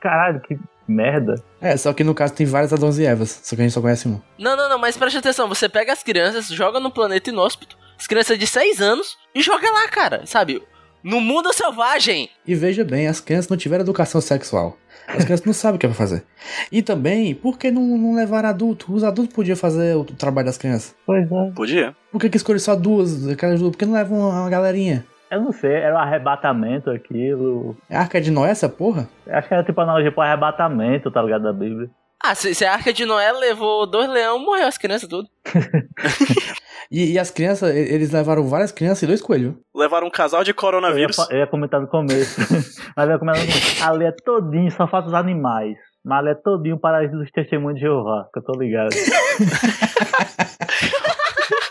Caralho, 0.00 0.40
que 0.40 0.58
merda. 0.86 1.34
É, 1.60 1.76
só 1.76 1.92
que 1.92 2.02
no 2.02 2.14
caso 2.14 2.34
tem 2.34 2.46
vários 2.46 2.72
Adãos 2.72 2.98
e 2.98 3.04
Evas, 3.04 3.40
só 3.42 3.54
que 3.54 3.62
a 3.62 3.64
gente 3.64 3.74
só 3.74 3.80
conhece 3.80 4.08
um. 4.08 4.20
Não, 4.38 4.56
não, 4.56 4.68
não, 4.68 4.78
mas 4.78 4.96
presta 4.96 5.18
atenção. 5.18 5.48
Você 5.48 5.68
pega 5.68 5.92
as 5.92 6.02
crianças, 6.02 6.48
joga 6.48 6.80
no 6.80 6.90
planeta 6.90 7.30
inóspito, 7.30 7.76
as 7.98 8.06
crianças 8.06 8.38
de 8.38 8.46
6 8.46 8.80
anos, 8.80 9.18
e 9.34 9.42
joga 9.42 9.70
lá, 9.70 9.88
cara. 9.88 10.24
Sabe? 10.24 10.62
No 11.02 11.20
mundo 11.20 11.52
selvagem. 11.52 12.28
E 12.46 12.54
veja 12.54 12.84
bem, 12.84 13.06
as 13.06 13.20
crianças 13.20 13.48
não 13.48 13.56
tiveram 13.56 13.82
educação 13.82 14.20
sexual. 14.20 14.76
As 15.06 15.24
crianças 15.24 15.46
não 15.46 15.54
sabem 15.54 15.76
o 15.76 15.78
que 15.78 15.86
é 15.86 15.88
pra 15.88 15.96
fazer. 15.96 16.24
E 16.70 16.82
também, 16.82 17.34
por 17.34 17.56
que 17.56 17.70
não, 17.70 17.82
não 17.82 18.14
levar 18.14 18.44
adulto? 18.44 18.92
Os 18.92 19.04
adultos 19.04 19.34
podiam 19.34 19.56
fazer 19.56 19.96
o 19.96 20.04
trabalho 20.04 20.46
das 20.46 20.58
crianças. 20.58 20.94
Pois 21.06 21.24
é. 21.24 21.50
Podia. 21.54 21.96
Por 22.12 22.20
que, 22.20 22.28
que 22.28 22.36
escolheram 22.36 22.62
só 22.64 22.76
duas, 22.76 23.26
aquelas 23.28 23.60
duas? 23.60 23.72
Por 23.72 23.78
que 23.78 23.86
não 23.86 23.94
levam 23.94 24.18
uma 24.18 24.50
galerinha? 24.50 25.06
Eu 25.30 25.42
não 25.42 25.52
sei, 25.52 25.72
era 25.74 25.94
um 25.94 25.98
arrebatamento 25.98 26.90
aquilo. 26.90 27.76
É 27.90 27.96
a 27.96 28.00
Arca 28.00 28.20
de 28.20 28.30
Noé 28.30 28.50
essa 28.50 28.68
porra? 28.68 29.08
Acho 29.26 29.48
que 29.48 29.54
era 29.54 29.62
tipo 29.64 29.80
analogia 29.80 30.10
pro 30.10 30.22
arrebatamento, 30.22 31.10
tá 31.10 31.22
ligado? 31.22 31.42
Da 31.42 31.52
Bíblia. 31.52 31.90
Ah, 32.24 32.34
se, 32.34 32.54
se 32.54 32.64
a 32.64 32.72
Arca 32.72 32.92
de 32.92 33.04
Noé 33.04 33.30
levou 33.32 33.86
dois 33.86 34.08
leões, 34.08 34.42
morreu 34.42 34.66
as 34.66 34.78
crianças 34.78 35.08
tudo. 35.08 35.28
E, 36.90 37.12
e 37.12 37.18
as 37.18 37.30
crianças, 37.30 37.74
eles 37.76 38.10
levaram 38.10 38.48
várias 38.48 38.72
crianças 38.72 39.02
e 39.02 39.06
dois 39.06 39.20
coelhos. 39.20 39.54
Levaram 39.76 40.06
um 40.06 40.10
casal 40.10 40.42
de 40.42 40.50
Eu 40.50 40.52
ia, 40.52 40.56
coronavírus. 40.56 41.18
eu 41.30 41.36
ia 41.38 41.46
comentar 41.46 41.80
no 41.82 41.86
começo. 41.86 42.40
Mas 42.96 43.06
eu 43.06 43.12
ia 43.12 43.18
comentar 43.18 43.44
no 43.44 43.52
começo. 43.52 43.84
Ali 43.84 44.04
é 44.06 44.12
todinho, 44.12 44.70
só 44.72 44.88
falta 44.88 45.08
os 45.08 45.14
animais. 45.14 45.76
Mas 46.02 46.18
ali 46.20 46.30
é 46.30 46.34
todinho 46.34 46.78
para 46.78 47.04
os 47.06 47.30
testemunhos 47.30 47.78
de 47.78 47.84
Jeová, 47.84 48.26
que 48.32 48.38
eu 48.38 48.42
tô 48.42 48.58
ligado. 48.58 48.88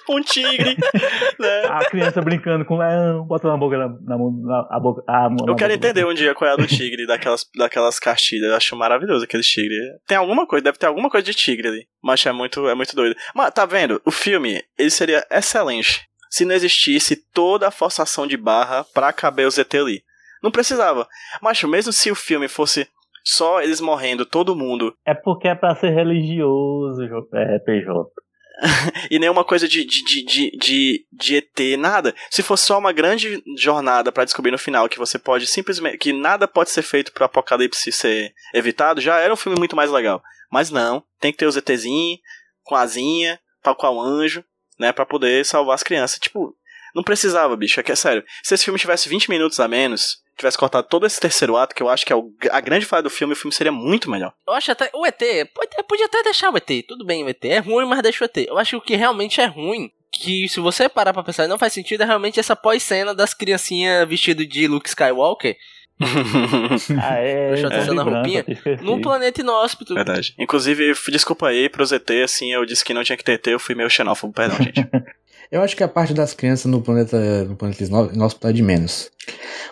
Um 0.10 0.22
tigre. 0.22 0.76
né? 1.40 1.66
A 1.70 1.86
criança 1.90 2.22
brincando 2.22 2.66
com 2.66 2.76
o 2.76 2.78
leão, 2.80 3.26
botando 3.26 3.54
a 3.54 3.58
boca 3.58 3.78
na, 3.78 3.88
na. 3.88 4.18
Na, 4.18 4.68
a 4.72 4.80
boca, 4.80 5.04
a 5.08 5.30
na 5.30 5.36
Eu 5.48 5.56
quero 5.56 5.74
entender 5.74 6.06
um 6.06 6.14
dia 6.14 6.34
qual 6.34 6.50
é 6.50 6.54
a 6.54 6.56
do 6.56 6.68
tigre, 6.68 7.06
daquelas, 7.06 7.46
daquelas 7.56 8.00
cartilhas. 8.00 8.50
Eu 8.50 8.56
acho 8.56 8.76
maravilhoso 8.76 9.26
aqueles 9.26 9.48
tigres. 9.48 9.80
Tem 10.08 10.18
alguma 10.18 10.48
coisa, 10.48 10.64
deve 10.64 10.78
ter 10.78 10.88
alguma 10.88 11.10
coisa 11.10 11.26
de 11.26 11.34
tigre 11.34 11.68
ali. 11.68 11.88
Mas 12.02 12.26
é 12.26 12.32
muito, 12.32 12.68
é 12.68 12.76
muito 12.76 12.96
doido. 12.96 13.16
Mas 13.36 13.54
tá 13.54 13.66
vendo? 13.66 14.02
O 14.06 14.12
filme, 14.12 14.64
ele 14.78 14.90
seria 14.90 15.26
excelente 15.30 16.08
se 16.30 16.46
não 16.46 16.56
existisse 16.56 17.16
toda 17.34 17.68
a 17.68 17.72
forçação 17.72 18.28
de 18.28 18.38
barra 18.38 18.84
pra 18.94 19.14
caber 19.14 19.48
o 19.48 19.52
ZT 19.52 19.78
ali. 19.78 20.04
Não 20.44 20.52
precisava. 20.52 21.08
Mas 21.42 21.62
mesmo 21.64 21.92
se 21.92 22.12
o 22.12 22.16
filme 22.16 22.48
fosse 22.48 22.88
só 23.24 23.62
eles 23.62 23.82
morrendo, 23.82 24.26
todo 24.26 24.56
mundo, 24.56 24.94
É 25.06 25.14
porque 25.14 25.48
é 25.48 25.56
pra 25.56 25.76
ser 25.76 25.90
religioso, 25.90 27.02
é, 27.34 27.60
PJ. 27.60 28.10
e 29.12 29.20
nenhuma 29.20 29.44
coisa 29.44 29.68
de, 29.68 29.86
de, 29.86 30.04
de, 30.04 30.58
de, 30.58 31.06
de, 31.12 31.36
ET, 31.36 31.78
nada. 31.78 32.16
Se 32.30 32.42
fosse 32.42 32.66
só 32.66 32.78
uma 32.78 32.92
grande 32.92 33.42
jornada 33.58 34.12
pra 34.12 34.26
descobrir 34.26 34.52
no 34.52 34.58
final 34.58 34.90
que 34.90 34.98
você 34.98 35.20
pode 35.20 35.46
simplesmente. 35.48 35.98
que 35.98 36.12
nada 36.12 36.48
pode 36.48 36.70
ser 36.72 36.82
feito 36.82 37.12
pro 37.12 37.26
apocalipse 37.26 37.92
ser 37.92 38.34
evitado, 38.54 39.02
já 39.02 39.20
era 39.20 39.34
um 39.34 39.38
filme 39.38 39.58
muito 39.58 39.76
mais 39.76 39.92
legal. 39.92 40.22
Mas 40.52 40.72
não, 40.72 41.04
tem 41.20 41.32
que 41.32 41.38
ter 41.38 41.46
o 41.46 41.52
ZTzinho, 41.52 42.18
com 42.64 42.76
asinha, 42.76 43.40
tal 43.62 43.76
qual 43.76 44.00
anjo, 44.00 44.44
né, 44.80 44.92
pra 44.92 45.06
poder 45.06 45.46
salvar 45.46 45.76
as 45.76 45.84
crianças. 45.84 46.20
Tipo, 46.20 46.56
não 46.98 47.04
precisava, 47.04 47.56
bicho, 47.56 47.80
é 47.80 47.84
que 47.84 47.92
é 47.92 47.96
sério. 47.96 48.24
Se 48.44 48.54
esse 48.54 48.66
filme 48.66 48.80
tivesse 48.80 49.08
20 49.08 49.30
minutos 49.30 49.60
a 49.60 49.68
menos, 49.68 50.18
tivesse 50.38 50.58
cortado 50.58 50.88
todo 50.90 51.06
esse 51.06 51.20
terceiro 51.20 51.56
ato, 51.56 51.74
que 51.74 51.82
eu 51.82 51.90
acho 51.90 52.06
que 52.06 52.12
é 52.12 52.16
o- 52.16 52.32
a 52.52 52.60
grande 52.60 52.86
falha 52.86 53.04
do 53.04 53.10
filme, 53.10 53.34
o 53.34 53.36
filme 53.36 53.54
seria 53.54 53.72
muito 53.72 54.10
melhor. 54.12 54.34
Eu 54.48 54.54
acho 54.54 54.72
até. 54.72 54.90
O 54.94 55.06
ET, 55.06 55.20
pode- 55.54 55.70
podia 55.88 56.06
até 56.06 56.22
deixar 56.24 56.52
o 56.52 56.58
ET. 56.58 56.84
Tudo 56.88 57.06
bem, 57.06 57.24
o 57.24 57.30
ET 57.30 57.44
é 57.50 57.60
ruim, 57.60 57.86
mas 57.88 58.02
deixa 58.02 58.24
o 58.24 58.26
ET. 58.26 58.46
Eu 58.48 58.58
acho 58.58 58.72
que 58.72 58.76
o 58.78 58.82
que 58.82 58.96
realmente 58.96 59.40
é 59.42 59.46
ruim, 59.46 59.90
que 60.12 60.48
se 60.50 60.60
você 60.60 60.88
parar 60.90 61.14
pra 61.14 61.24
pensar 61.24 61.46
e 61.46 61.48
não 61.48 61.58
faz 61.58 61.74
sentido, 61.74 62.02
é 62.04 62.06
realmente 62.06 62.40
essa 62.40 62.56
pós-cena 62.56 63.14
das 63.16 63.34
criancinhas 63.34 64.08
vestidas 64.08 64.48
de 64.48 64.68
Luke 64.68 64.90
Skywalker. 64.90 65.56
Ah, 67.02 67.16
é. 67.16 67.50
Deixa 67.56 67.68
eu 67.68 67.72
é, 67.72 67.94
na 67.94 68.04
roupinha. 68.04 68.46
Num 68.82 69.02
planeta 69.02 69.42
inóspito. 69.42 69.96
Verdade. 69.96 70.34
Inclusive, 70.38 70.94
desculpa 71.10 71.48
aí 71.48 71.68
pro 71.70 71.84
ZT, 71.86 72.22
assim, 72.24 72.54
eu 72.54 72.66
disse 72.66 72.86
que 72.86 72.94
não 72.94 73.04
tinha 73.04 73.18
que 73.18 73.24
ter 73.24 73.34
ET, 73.34 73.48
eu 73.48 73.60
fui 73.60 73.74
meio 73.74 73.90
xenófobo, 73.90 74.32
perdão, 74.34 74.58
gente. 74.58 74.80
Eu 75.52 75.62
acho 75.62 75.76
que 75.76 75.84
a 75.84 75.88
parte 75.88 76.14
das 76.14 76.34
crianças 76.34 76.70
no 76.72 76.82
planeta, 76.82 77.44
no 77.46 77.56
planeta 77.56 77.84
inóspito 78.14 78.48
é 78.48 78.54
de 78.54 78.62
menos. 78.64 79.10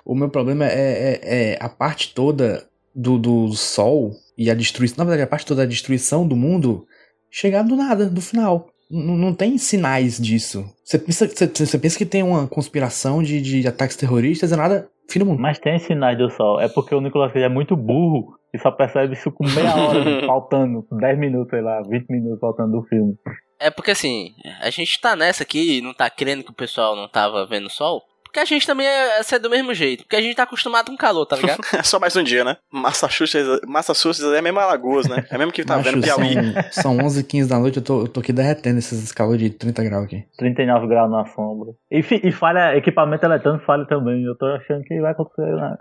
O 0.06 0.16
meu 0.16 0.30
problema 0.30 0.66
é, 0.66 1.20
é- 1.22 1.52
é 1.54 1.58
a 1.60 1.68
parte 1.70 2.14
toda 2.14 2.64
do, 2.94 3.18
do 3.18 3.52
Sol 3.54 4.12
e 4.38 4.50
a 4.50 4.54
destruição. 4.56 4.98
Na 5.00 5.04
verdade, 5.10 5.24
a 5.24 5.30
parte 5.30 5.46
toda 5.46 5.64
da 5.64 5.70
destruição 5.70 6.28
do 6.28 6.36
mundo 6.36 6.86
chegar 7.30 7.64
do 7.64 7.76
nada, 7.76 8.06
do 8.10 8.22
final. 8.22 8.68
N- 8.90 9.18
não 9.18 9.34
tem 9.34 9.58
sinais 9.58 10.18
disso. 10.18 10.66
Você 10.84 10.98
pensa, 11.00 11.28
você, 11.28 11.48
você 11.48 11.78
pensa 11.80 11.98
que 11.98 12.06
tem 12.06 12.24
uma 12.24 12.48
conspiração 12.48 13.22
de, 13.24 13.42
de 13.42 13.68
ataques 13.68 13.98
terroristas 13.98 14.52
e 14.52 14.56
nada. 14.56 14.88
Fim 15.10 15.20
do 15.20 15.26
mundo. 15.26 15.40
Mas 15.42 15.60
tem 15.60 15.78
sinais 15.80 16.18
do 16.18 16.30
sol. 16.32 16.60
É 16.60 16.68
porque 16.70 16.96
o 16.96 17.02
Nicolas 17.02 17.32
Cage 17.32 17.46
é 17.46 17.50
muito 17.50 17.76
burro 17.76 18.36
e 18.54 18.58
só 18.60 18.72
percebe 18.72 19.14
isso 19.14 19.32
com 19.32 19.44
meia 19.46 19.76
hora 19.76 20.22
faltando, 20.26 20.86
10 20.92 21.20
minutos, 21.20 21.50
sei 21.50 21.62
lá, 21.62 21.82
20 21.82 22.08
minutos 22.10 22.40
faltando 22.40 22.72
do 22.80 22.84
filme. 22.88 23.14
É 23.60 23.70
porque 23.70 23.92
assim, 23.92 24.34
a 24.62 24.70
gente 24.70 25.00
tá 25.00 25.16
nessa 25.16 25.44
aqui 25.44 25.78
e 25.78 25.82
não 25.82 25.94
tá 25.94 26.10
querendo 26.10 26.44
que 26.44 26.52
o 26.52 26.56
pessoal 26.56 26.96
não 26.96 27.08
tava 27.08 27.46
vendo 27.46 27.68
o 27.68 27.72
sol. 27.72 28.04
Porque 28.24 28.40
a 28.42 28.46
gente 28.46 28.68
também 28.68 28.86
é 28.86 29.24
ser 29.24 29.40
do 29.40 29.50
mesmo 29.50 29.74
jeito. 29.74 30.04
Porque 30.04 30.18
a 30.18 30.22
gente 30.22 30.36
tá 30.36 30.44
acostumado 30.44 30.92
com 30.92 30.98
calor, 30.98 31.26
tá 31.26 31.38
ligado? 31.38 31.62
É 31.74 31.82
só 31.84 31.98
mais 31.98 32.18
um 32.18 32.24
dia, 32.24 32.44
né? 32.44 32.58
Massachusetts, 32.70 33.62
Massachusetts 33.66 34.30
é 34.34 34.42
mesmo 34.42 34.60
Alagoas, 34.60 35.08
né? 35.08 35.26
É 35.32 35.38
mesmo 35.38 35.54
que 35.54 35.64
tá 35.64 35.78
Macho, 35.78 35.90
vendo 35.90 36.04
Piauí. 36.04 36.34
São, 36.70 36.98
são 36.98 37.06
11 37.06 37.24
15 37.24 37.50
da 37.50 37.58
noite, 37.58 37.78
eu 37.78 37.84
tô, 37.84 38.02
eu 38.02 38.08
tô 38.10 38.20
aqui 38.20 38.34
derretendo 38.34 38.80
esses 38.80 39.14
calor 39.14 39.38
de 39.38 39.50
30 39.52 39.84
graus 39.86 40.04
aqui. 40.04 40.26
39 40.38 40.88
graus 40.88 41.10
na 41.10 41.26
sombra. 41.28 41.72
E, 41.90 42.00
e 42.28 42.32
falha, 42.34 42.76
equipamento 42.76 43.26
eletrônico 43.26 43.66
falha 43.66 43.86
também. 43.86 44.22
Eu 44.22 44.38
tô 44.38 44.48
achando 44.48 44.84
que 44.84 45.00
vai 45.00 45.14
acontecer 45.14 45.56
nada. 45.56 45.80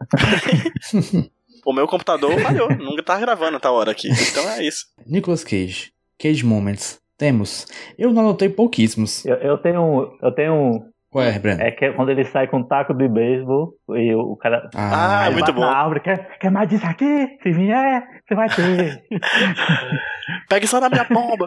O 1.66 1.72
meu 1.72 1.86
computador 1.86 2.38
falhou, 2.40 2.68
nunca 2.76 3.02
tá 3.02 3.18
gravando 3.18 3.58
tá 3.58 3.70
hora 3.72 3.90
aqui. 3.90 4.08
Então 4.08 4.48
é 4.50 4.62
isso. 4.62 4.84
Nicolas 5.06 5.42
Cage. 5.42 5.92
Cage 6.18 6.44
Moments. 6.44 7.00
Temos. 7.24 7.66
Eu 7.98 8.12
não 8.12 8.20
anotei 8.20 8.50
pouquíssimos. 8.50 9.24
Eu, 9.24 9.36
eu 9.36 9.56
tenho 9.56 9.80
um- 9.82 10.18
eu 10.22 10.30
tenho 10.34 10.52
um. 10.52 10.80
Qual 11.10 11.24
é, 11.24 11.38
Breno? 11.38 11.62
É 11.62 11.70
que 11.70 11.86
é 11.86 11.92
quando 11.92 12.10
ele 12.10 12.22
sai 12.24 12.46
com 12.48 12.58
um 12.58 12.66
taco 12.66 12.92
de 12.92 13.08
beisebol 13.08 13.72
e 13.96 14.14
o, 14.14 14.36
cara. 14.36 14.68
Ah, 14.74 15.26
ele 15.26 15.36
muito 15.36 15.52
bom. 15.54 15.60
Na 15.62 15.74
árvore, 15.74 16.00
quer, 16.00 16.36
quer 16.38 16.50
mais 16.50 16.68
disso 16.68 16.84
aqui? 16.84 17.28
Se 17.42 17.50
vier, 17.52 18.02
você 18.28 18.34
vai 18.34 18.48
ter. 18.50 19.02
Pegue 20.50 20.66
só 20.66 20.80
na 20.80 20.90
minha 20.90 21.04
pomba. 21.06 21.46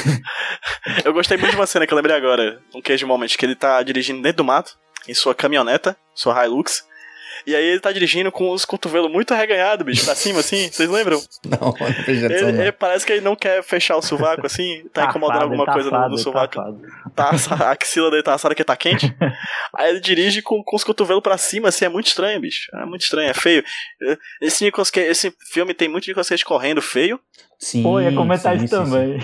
eu 1.04 1.12
gostei 1.12 1.36
muito 1.36 1.50
de 1.50 1.56
uma 1.56 1.66
cena 1.66 1.86
que 1.86 1.92
eu 1.92 1.96
lembrei 1.96 2.16
agora. 2.16 2.58
Um 2.74 2.80
queijo 2.80 3.06
moment 3.06 3.28
que 3.28 3.44
ele 3.44 3.54
tá 3.56 3.82
dirigindo 3.82 4.22
dentro 4.22 4.38
do 4.38 4.44
mato, 4.44 4.72
em 5.08 5.12
sua 5.14 5.34
caminhoneta, 5.34 5.94
sua 6.14 6.44
Hilux. 6.46 6.88
E 7.46 7.54
aí 7.54 7.64
ele 7.64 7.80
tá 7.80 7.90
dirigindo 7.92 8.30
com 8.30 8.50
os 8.50 8.64
cotovelos 8.64 9.10
muito 9.10 9.32
arreganhados, 9.32 9.84
bicho, 9.84 10.04
pra 10.04 10.14
cima, 10.14 10.40
assim. 10.40 10.68
Vocês 10.70 10.88
lembram? 10.88 11.20
Não, 11.44 11.58
não 11.78 11.86
Ele, 12.06 12.52
não. 12.52 12.60
ele 12.62 12.72
parece 12.72 13.04
que 13.06 13.12
ele 13.12 13.20
não 13.22 13.34
quer 13.34 13.62
fechar 13.62 13.96
o 13.96 14.02
sovaco, 14.02 14.46
assim. 14.46 14.84
Tá 14.92 15.04
incomodando 15.06 15.40
Safado, 15.40 15.52
alguma 15.52 15.64
ele 15.64 15.72
coisa 15.72 15.90
no, 15.90 16.08
no 16.08 16.14
ele 16.14 16.22
sovaco. 16.22 16.54
Tá, 17.14 17.30
a 17.64 17.70
axila 17.70 18.10
dele 18.10 18.22
tá 18.22 18.34
assada 18.34 18.54
que 18.54 18.62
tá 18.64 18.76
quente. 18.76 19.14
Aí 19.76 19.90
ele 19.90 20.00
dirige 20.00 20.42
com, 20.42 20.62
com 20.62 20.76
os 20.76 20.84
cotovelos 20.84 21.22
pra 21.22 21.36
cima, 21.38 21.68
assim, 21.68 21.84
é 21.84 21.88
muito 21.88 22.06
estranho, 22.08 22.40
bicho. 22.40 22.70
É 22.74 22.84
muito 22.84 23.02
estranho, 23.02 23.30
é 23.30 23.34
feio. 23.34 23.64
Esse, 24.40 24.64
Nicolas 24.64 24.90
Cage- 24.90 25.08
esse 25.08 25.34
filme 25.52 25.74
tem 25.74 25.88
muito 25.88 26.06
Nicolas 26.06 26.28
Cage 26.28 26.44
correndo 26.44 26.80
feio. 26.82 27.18
Sim, 27.58 27.82
Pô, 27.82 28.00
ia 28.00 28.12
comentar 28.12 28.56
sim, 28.58 28.64
isso 28.64 28.76
sim, 28.76 28.84
sim. 28.84 28.90
também. 28.90 29.18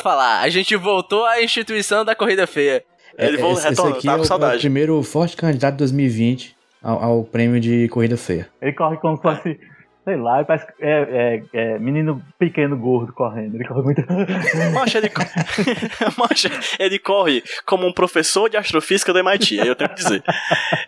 Falar, 0.00 0.40
a 0.40 0.48
gente 0.48 0.74
voltou 0.76 1.24
à 1.26 1.42
instituição 1.42 2.04
da 2.04 2.14
corrida 2.14 2.46
feia. 2.46 2.82
Ele 3.18 3.36
É, 3.36 3.40
volta, 3.40 3.58
esse, 3.60 3.68
esse 3.68 3.70
retorna, 3.82 3.96
aqui 3.96 4.06
tava 4.06 4.14
é 4.14 4.16
com 4.16 4.20
o, 4.20 4.22
é 4.22 4.24
o 4.24 4.28
saudade. 4.28 4.60
primeiro 4.60 5.02
forte 5.02 5.36
candidato 5.36 5.72
de 5.74 5.78
2020 5.78 6.56
ao, 6.82 7.02
ao 7.02 7.24
prêmio 7.24 7.60
de 7.60 7.88
corrida 7.88 8.16
feia. 8.16 8.48
Ele 8.60 8.72
corre 8.72 8.96
como 8.98 9.16
se 9.16 9.22
fosse. 9.22 9.60
Sei 10.02 10.16
lá, 10.16 10.42
parece 10.42 10.66
é, 10.80 11.42
é, 11.52 11.74
é 11.74 11.78
menino 11.78 12.22
pequeno 12.38 12.76
gordo 12.76 13.12
correndo. 13.12 13.54
Ele 13.54 13.64
corre 13.68 13.82
muito. 13.82 14.02
Macho, 14.74 14.96
ele, 14.96 15.10
co- 15.10 15.20
Macho, 16.18 16.48
ele 16.78 16.98
corre 16.98 17.42
como 17.66 17.86
um 17.86 17.92
professor 17.92 18.48
de 18.48 18.56
astrofísica 18.56 19.12
do 19.12 19.18
MIT, 19.18 19.60
aí 19.60 19.68
eu 19.68 19.76
tenho 19.76 19.90
que 19.90 19.96
dizer. 19.96 20.22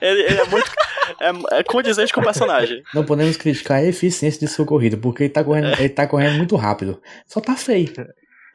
Ele, 0.01 0.23
ele 0.23 0.41
é 0.41 0.45
muito. 0.47 0.71
É, 1.21 1.59
é 1.59 1.63
condizente 1.63 2.13
com 2.13 2.21
o 2.21 2.25
personagem. 2.25 2.83
Não 2.95 3.05
podemos 3.05 3.37
criticar 3.37 3.79
a 3.79 3.85
eficiência 3.85 4.41
de 4.41 4.49
sua 4.49 4.65
corrida, 4.65 4.97
porque 4.97 5.25
ele 5.25 5.31
tá 5.33 5.45
correndo, 5.45 5.79
ele 5.79 5.89
tá 5.91 6.07
correndo 6.07 6.39
muito 6.39 6.57
rápido. 6.57 6.99
Só 7.27 7.39
tá 7.41 7.55
feio. 7.55 7.93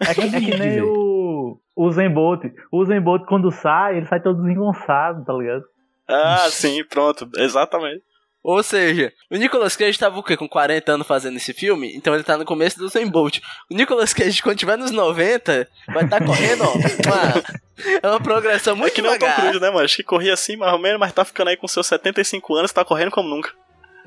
É 0.02 0.14
que, 0.14 0.22
é 0.22 0.40
que 0.42 0.58
nem 0.58 0.82
o, 0.82 1.60
o 1.76 1.92
Zen 1.92 2.10
Bolt. 2.12 2.44
O 2.72 2.84
Zen 2.84 3.00
Bolt, 3.00 3.26
quando 3.28 3.52
sai, 3.52 3.98
ele 3.98 4.08
sai 4.08 4.22
todo 4.22 4.42
desengonçado, 4.42 5.24
tá 5.24 5.34
ligado? 5.34 5.62
Ah, 6.08 6.48
sim, 6.52 6.84
pronto, 6.84 7.30
exatamente. 7.38 8.04
Ou 8.44 8.64
seja, 8.64 9.12
o 9.30 9.36
Nicolas 9.36 9.76
Cage 9.76 10.00
tava 10.00 10.18
o 10.18 10.24
quê? 10.24 10.38
Com 10.38 10.48
40 10.48 10.94
anos 10.94 11.06
fazendo 11.06 11.36
esse 11.36 11.54
filme? 11.54 11.94
Então 11.94 12.14
ele 12.14 12.24
tá 12.24 12.38
no 12.38 12.46
começo 12.46 12.80
do 12.80 12.88
Zen 12.88 13.08
Bolt. 13.10 13.40
O 13.70 13.76
Nicolas 13.76 14.14
Cage, 14.14 14.42
quando 14.42 14.58
tiver 14.58 14.78
nos 14.78 14.92
90, 14.92 15.68
vai 15.88 16.06
estar 16.06 16.20
tá 16.20 16.26
correndo, 16.26 16.64
ó. 16.64 16.72
Uma, 16.78 18.00
é 18.02 18.08
uma 18.08 18.20
progressão 18.20 18.74
É 18.74 18.76
muito 18.76 18.94
que 18.94 19.02
nem 19.02 19.12
o 19.12 19.20
Tom 19.20 19.26
né, 19.60 19.70
mano? 19.70 19.80
Acho 19.82 19.98
que 19.98 20.04
corria 20.04 20.34
assim, 20.34 20.56
mais 20.56 20.74
ou 20.74 20.80
menos, 20.80 21.00
mas 21.00 21.12
tá 21.12 21.24
ficando 21.24 21.50
aí 21.50 21.58
com 21.58 21.68
seus 21.68 21.86
75 21.88 22.56
anos, 22.56 22.72
tá 22.72 22.84
correndo 22.84 23.12
como 23.12 23.30
nunca. 23.30 23.52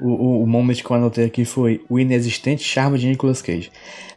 O, 0.00 0.08
o, 0.08 0.42
o 0.42 0.46
moment 0.46 0.74
que 0.74 0.90
eu 0.90 0.96
anotei 0.96 1.26
aqui 1.26 1.44
foi 1.44 1.84
o 1.88 1.98
inexistente 1.98 2.64
charme 2.64 2.98
de 2.98 3.06
Nicolas 3.06 3.42
Cage. 3.42 3.70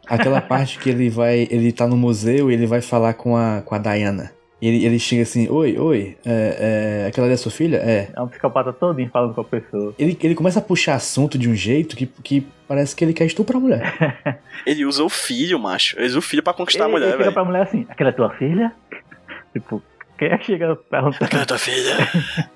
Aquela 0.06 0.40
parte 0.42 0.78
que 0.78 0.88
ele 0.88 1.10
vai. 1.10 1.46
Ele 1.50 1.70
tá 1.70 1.86
no 1.86 1.96
museu 1.96 2.50
e 2.50 2.54
ele 2.54 2.66
vai 2.66 2.80
falar 2.80 3.14
com 3.14 3.36
a, 3.36 3.62
com 3.62 3.74
a 3.74 3.78
Diana. 3.78 4.33
E 4.64 4.66
ele, 4.66 4.86
ele 4.86 4.98
chega 4.98 5.24
assim, 5.24 5.46
oi, 5.50 5.76
oi, 5.78 6.16
é, 6.24 7.02
é, 7.02 7.06
aquela 7.06 7.26
ali 7.26 7.34
é 7.34 7.36
sua 7.36 7.52
filha? 7.52 7.76
É. 7.76 8.08
É 8.16 8.22
um 8.22 8.28
psicopata 8.28 8.72
todinho 8.72 9.10
falando 9.10 9.34
com 9.34 9.42
a 9.42 9.44
pessoa. 9.44 9.94
Ele, 9.98 10.16
ele 10.22 10.34
começa 10.34 10.58
a 10.58 10.62
puxar 10.62 10.94
assunto 10.94 11.36
de 11.36 11.50
um 11.50 11.54
jeito 11.54 11.94
que, 11.94 12.06
que 12.06 12.46
parece 12.66 12.96
que 12.96 13.04
ele 13.04 13.12
quer 13.12 13.26
estuprar 13.26 13.58
a 13.58 13.60
mulher. 13.60 14.38
Ele 14.64 14.86
usa 14.86 15.04
o 15.04 15.10
filho, 15.10 15.58
macho. 15.58 15.98
Ele 15.98 16.06
usa 16.06 16.18
o 16.18 16.22
filho 16.22 16.42
pra 16.42 16.54
conquistar 16.54 16.84
ele, 16.84 16.88
a 16.88 16.92
mulher, 16.92 17.04
ele 17.08 17.12
chega 17.12 17.24
velho. 17.24 17.34
pra 17.34 17.44
mulher 17.44 17.62
assim: 17.64 17.84
aquela 17.90 18.08
é 18.08 18.12
tua 18.14 18.30
filha? 18.30 18.72
tipo, 19.52 19.82
quem 20.16 20.28
é 20.28 20.38
que 20.38 20.46
chega 20.46 20.74
perguntando? 20.76 21.30
Cadê 21.30 21.44
tua 21.44 21.58
filha? 21.58 21.96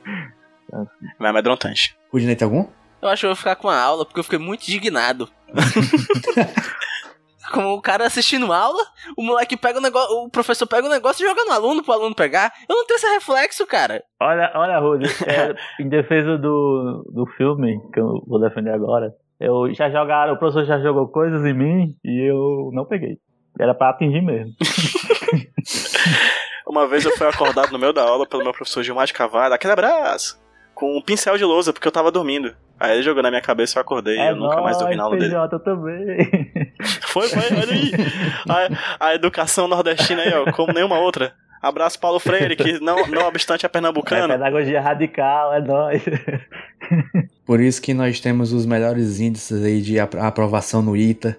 Vai 1.20 1.28
amedrontante. 1.28 1.94
Rudinei 2.10 2.36
tem 2.36 2.46
algum? 2.46 2.66
Eu 3.02 3.08
acho 3.10 3.20
que 3.20 3.26
eu 3.26 3.30
vou 3.30 3.36
ficar 3.36 3.56
com 3.56 3.68
a 3.68 3.78
aula 3.78 4.06
porque 4.06 4.20
eu 4.20 4.24
fiquei 4.24 4.38
muito 4.38 4.66
indignado. 4.66 5.28
Como 7.52 7.74
o 7.74 7.80
cara 7.80 8.06
assistindo 8.06 8.52
aula, 8.52 8.82
o 9.16 9.22
moleque 9.22 9.56
pega 9.56 9.78
o 9.78 9.82
negócio, 9.82 10.14
o 10.16 10.30
professor 10.30 10.66
pega 10.66 10.86
o 10.86 10.90
negócio 10.90 11.24
e 11.24 11.28
joga 11.28 11.44
no 11.44 11.52
aluno 11.52 11.82
pro 11.82 11.92
aluno 11.92 12.14
pegar. 12.14 12.52
Eu 12.68 12.76
não 12.76 12.84
tenho 12.84 12.96
esse 12.96 13.08
reflexo, 13.08 13.66
cara. 13.66 14.02
Olha, 14.20 14.50
olha, 14.54 14.78
Rudy, 14.78 15.06
é, 15.26 15.54
em 15.82 15.88
defesa 15.88 16.36
do, 16.36 17.04
do 17.12 17.26
filme, 17.36 17.80
que 17.92 18.00
eu 18.00 18.22
vou 18.26 18.40
defender 18.40 18.70
agora, 18.70 19.12
eu 19.40 19.72
já 19.72 19.88
jogaram, 19.88 20.34
o 20.34 20.38
professor 20.38 20.64
já 20.64 20.78
jogou 20.80 21.08
coisas 21.08 21.44
em 21.44 21.54
mim 21.54 21.96
e 22.04 22.28
eu 22.28 22.70
não 22.72 22.84
peguei. 22.84 23.18
Era 23.58 23.74
pra 23.74 23.90
atingir 23.90 24.20
mesmo. 24.20 24.52
Uma 26.66 26.86
vez 26.86 27.04
eu 27.04 27.16
fui 27.16 27.26
acordado 27.26 27.72
no 27.72 27.78
meio 27.78 27.92
da 27.92 28.02
aula 28.02 28.26
pelo 28.26 28.42
meu 28.42 28.52
professor 28.52 28.82
Gilmar 28.82 29.06
de 29.06 29.14
Cavalho, 29.14 29.54
aquele 29.54 29.72
abraço, 29.72 30.38
com 30.74 30.98
um 30.98 31.02
pincel 31.02 31.38
de 31.38 31.44
lousa, 31.44 31.72
porque 31.72 31.88
eu 31.88 31.92
tava 31.92 32.10
dormindo. 32.10 32.54
Aí 32.78 32.92
ele 32.92 33.02
jogou 33.02 33.22
na 33.22 33.30
minha 33.30 33.42
cabeça 33.42 33.76
e 33.76 33.78
eu 33.78 33.82
acordei 33.82 34.16
e 34.16 34.20
é 34.20 34.30
eu 34.30 34.36
nunca 34.36 34.60
mais 34.60 34.78
dormi 34.78 34.94
na 34.94 35.04
aula 35.04 35.16
dele. 35.16 35.34
PJ 35.34 35.58
também. 35.60 36.52
Foi, 37.02 37.28
foi, 37.28 37.42
olha 37.56 37.72
aí. 37.72 37.92
A, 39.00 39.08
a 39.08 39.14
educação 39.14 39.66
nordestina 39.68 40.22
aí, 40.22 40.32
ó, 40.34 40.50
como 40.52 40.72
nenhuma 40.72 40.98
outra. 40.98 41.32
Abraço 41.60 41.98
Paulo 41.98 42.20
Freire, 42.20 42.54
que 42.54 42.78
não, 42.78 43.04
não 43.08 43.26
obstante 43.26 43.64
é 43.64 43.66
É 43.66 43.68
pernambucano. 43.68 44.28
pedagogia 44.28 44.80
radical, 44.80 45.52
é 45.54 45.60
nóis. 45.60 46.02
Por 47.44 47.60
isso 47.60 47.80
que 47.82 47.92
nós 47.94 48.20
temos 48.20 48.52
os 48.52 48.64
melhores 48.66 49.18
índices 49.20 49.64
aí 49.64 49.80
de 49.80 49.98
apro- 49.98 50.20
aprovação 50.22 50.82
no 50.82 50.96
ITA. 50.96 51.36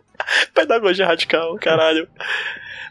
Pedagogia 0.53 1.05
radical, 1.05 1.55
caralho. 1.55 2.07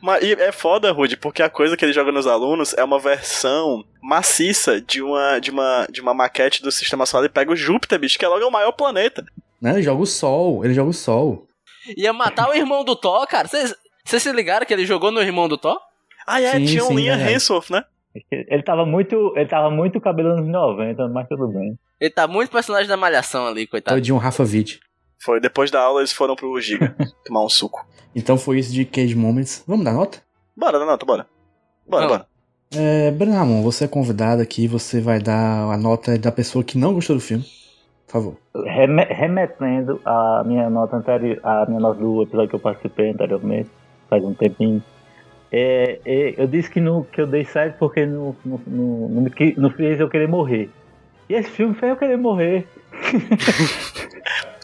Mas 0.00 0.22
e 0.22 0.32
é 0.32 0.52
foda, 0.52 0.92
Rude, 0.92 1.16
porque 1.16 1.42
a 1.42 1.50
coisa 1.50 1.76
que 1.76 1.84
ele 1.84 1.92
joga 1.92 2.12
nos 2.12 2.26
alunos 2.26 2.72
é 2.74 2.84
uma 2.84 2.98
versão 3.00 3.84
maciça 4.00 4.80
de 4.80 5.02
uma, 5.02 5.38
de 5.40 5.50
uma, 5.50 5.86
de 5.90 6.00
uma 6.00 6.14
maquete 6.14 6.62
do 6.62 6.70
sistema 6.70 7.04
solar. 7.04 7.24
Ele 7.24 7.32
pega 7.34 7.50
o 7.50 7.56
Júpiter, 7.56 7.98
bicho, 7.98 8.18
que 8.18 8.24
é 8.24 8.28
logo 8.28 8.46
o 8.46 8.50
maior 8.50 8.72
planeta. 8.72 9.24
Né? 9.60 9.72
Ele 9.72 9.82
joga 9.82 10.00
o 10.00 10.06
sol, 10.06 10.64
ele 10.64 10.72
joga 10.72 10.90
o 10.90 10.94
sol. 10.94 11.47
Ia 11.96 12.12
matar 12.12 12.48
o 12.48 12.54
irmão 12.54 12.84
do 12.84 12.94
Thor, 12.96 13.26
cara. 13.26 13.48
Vocês 13.48 13.74
se 14.04 14.32
ligaram 14.32 14.66
que 14.66 14.72
ele 14.72 14.86
jogou 14.86 15.10
no 15.10 15.20
irmão 15.20 15.48
do 15.48 15.56
Thor? 15.58 15.78
Ah, 16.26 16.40
é, 16.40 16.52
Sim, 16.52 16.64
tinha 16.66 16.84
um 16.84 16.94
Linha 16.94 17.16
verdade. 17.16 17.34
Hemsworth, 17.34 17.70
né? 17.70 17.84
Ele 18.30 18.62
tava 18.62 18.84
muito. 18.84 19.32
Ele 19.36 19.48
tava 19.48 19.70
muito 19.70 20.00
cabelo 20.00 20.36
nos 20.36 20.48
90, 20.48 21.08
mas 21.08 21.28
tudo 21.28 21.48
bem. 21.48 21.78
Ele 22.00 22.10
tá 22.10 22.26
muito 22.26 22.50
personagem 22.50 22.88
da 22.88 22.96
malhação 22.96 23.46
ali, 23.46 23.66
coitado. 23.66 23.96
Todinho 23.96 24.16
Rafa 24.18 24.42
Witt. 24.42 24.80
Foi 25.20 25.40
depois 25.40 25.70
da 25.70 25.80
aula 25.80 26.00
eles 26.00 26.12
foram 26.12 26.36
pro 26.36 26.60
Giga 26.60 26.94
tomar 27.26 27.44
um 27.44 27.48
suco. 27.48 27.86
Então 28.14 28.36
foi 28.38 28.58
isso 28.58 28.72
de 28.72 28.84
Cage 28.84 29.14
Moments. 29.14 29.64
Vamos 29.66 29.84
dar 29.84 29.92
nota? 29.92 30.22
Bora, 30.56 30.78
Donato, 30.78 31.06
bora. 31.06 31.26
Bora, 31.86 32.02
Não. 32.02 32.08
bora. 32.08 32.26
É, 32.74 33.10
Bernamon, 33.10 33.62
você 33.62 33.84
é 33.84 33.88
convidado 33.88 34.42
aqui, 34.42 34.68
você 34.68 35.00
vai 35.00 35.18
dar 35.20 35.72
a 35.72 35.76
nota 35.76 36.18
da 36.18 36.30
pessoa 36.30 36.62
que 36.62 36.76
não 36.76 36.92
gostou 36.92 37.16
do 37.16 37.22
filme. 37.22 37.44
Por 38.08 38.12
favor. 38.12 38.36
Reme- 38.64 39.06
remetendo 39.08 40.00
a 40.04 40.42
minha 40.44 40.68
nota 40.68 40.96
anterior, 40.96 41.38
a 41.42 41.66
minha 41.66 41.78
nota 41.78 42.00
do 42.00 42.22
episódio 42.22 42.48
que 42.48 42.54
eu 42.56 42.60
participei 42.60 43.10
anteriormente, 43.10 43.70
faz 44.08 44.24
um 44.24 44.32
tempinho. 44.34 44.82
É, 45.52 46.00
é, 46.04 46.34
eu 46.36 46.46
disse 46.46 46.70
que, 46.70 46.80
no, 46.80 47.04
que 47.04 47.20
eu 47.20 47.26
dei 47.26 47.44
7 47.44 47.76
porque 47.78 48.04
não, 48.06 48.34
não, 48.44 49.22
me 49.22 49.30
que- 49.30 49.54
não 49.58 49.70
fez 49.70 50.00
eu 50.00 50.08
querer 50.08 50.26
morrer. 50.28 50.70
E 51.28 51.34
esse 51.34 51.50
filme 51.50 51.74
fez 51.74 51.90
eu 51.90 51.96
querer 51.96 52.16
morrer. 52.16 52.66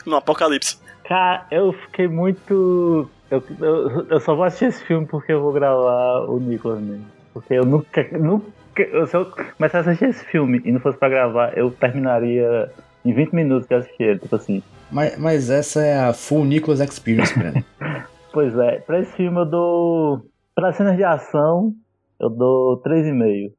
No 0.07 0.17
apocalipse. 0.17 0.79
Cara, 1.05 1.47
eu 1.51 1.73
fiquei 1.73 2.07
muito. 2.07 3.09
Eu, 3.31 3.43
eu, 3.59 4.07
eu 4.11 4.21
só 4.21 4.35
vou 4.35 4.45
assistir 4.45 4.67
esse 4.67 4.85
filme 4.85 5.07
porque 5.07 5.33
eu 5.33 5.41
vou 5.41 5.51
gravar 5.53 6.27
o 6.29 6.39
Nicolas 6.39 6.81
mesmo. 6.81 7.07
Porque 7.33 7.55
eu 7.55 7.65
nunca. 7.65 8.07
nunca 8.19 8.47
eu- 8.77 9.07
se 9.07 9.17
eu 9.17 9.27
começasse 9.57 9.89
a 9.89 9.93
assistir 9.93 10.11
esse 10.11 10.25
filme 10.27 10.61
e 10.65 10.71
não 10.73 10.79
fosse 10.81 10.99
pra 10.99 11.09
gravar, 11.09 11.57
eu 11.57 11.71
terminaria 11.71 12.71
em 13.05 13.13
20 13.15 13.33
minutos 13.33 13.69
de 13.69 13.75
assistir 13.75 14.03
ele. 14.03 14.19
Tipo 14.21 14.37
assim. 14.37 14.63
Mas, 14.91 15.17
mas 15.19 15.51
essa 15.51 15.81
é 15.83 15.99
a 15.99 16.13
Full 16.13 16.45
Nicholas 16.45 16.81
Experience, 16.81 17.37
Breno. 17.39 17.65
Pois 18.33 18.53
é, 18.59 18.81
pra 18.81 18.99
esse 18.99 19.13
filme 19.13 19.39
eu 19.41 19.45
dou. 19.47 20.27
Pra 20.57 20.73
cenas 20.73 20.97
de 20.97 21.05
ação, 21.05 21.73
eu 22.21 22.29
dou 22.29 22.83
3,5. 22.83 23.53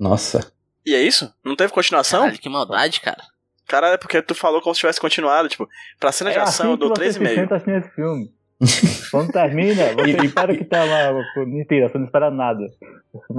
Nossa. 0.00 0.50
E 0.84 0.94
é 0.96 1.00
isso? 1.00 1.32
Não 1.44 1.54
teve 1.54 1.72
continuação? 1.72 2.22
Caralho, 2.22 2.38
que 2.40 2.48
maldade, 2.48 3.00
cara. 3.00 3.22
Caralho, 3.68 3.94
é 3.94 3.96
porque 3.98 4.20
tu 4.20 4.34
falou 4.34 4.60
como 4.60 4.74
se 4.74 4.80
tivesse 4.80 5.00
continuado. 5.00 5.48
Tipo, 5.48 5.68
pra 6.00 6.10
cena 6.10 6.32
de 6.32 6.38
é 6.38 6.40
ação 6.40 6.66
assim 6.66 6.72
eu 6.72 6.76
dou 6.76 6.92
que 6.92 6.98
você 7.04 7.12
se 7.12 7.20
3,5. 7.20 7.34
senta 7.36 7.54
assistindo 7.54 7.78
esse 7.78 7.90
filme. 7.94 8.32
Quando 9.12 9.30
termina, 9.32 9.84
você 9.94 10.10
E- 10.10 10.16
e- 10.20 10.26
espera 10.26 10.56
que 10.56 10.64
tenha 10.64 10.84
uma. 11.12 11.44
Mentira, 11.46 11.88
você 11.88 11.98
não 11.98 12.06
espera 12.06 12.28
nada. 12.28 12.64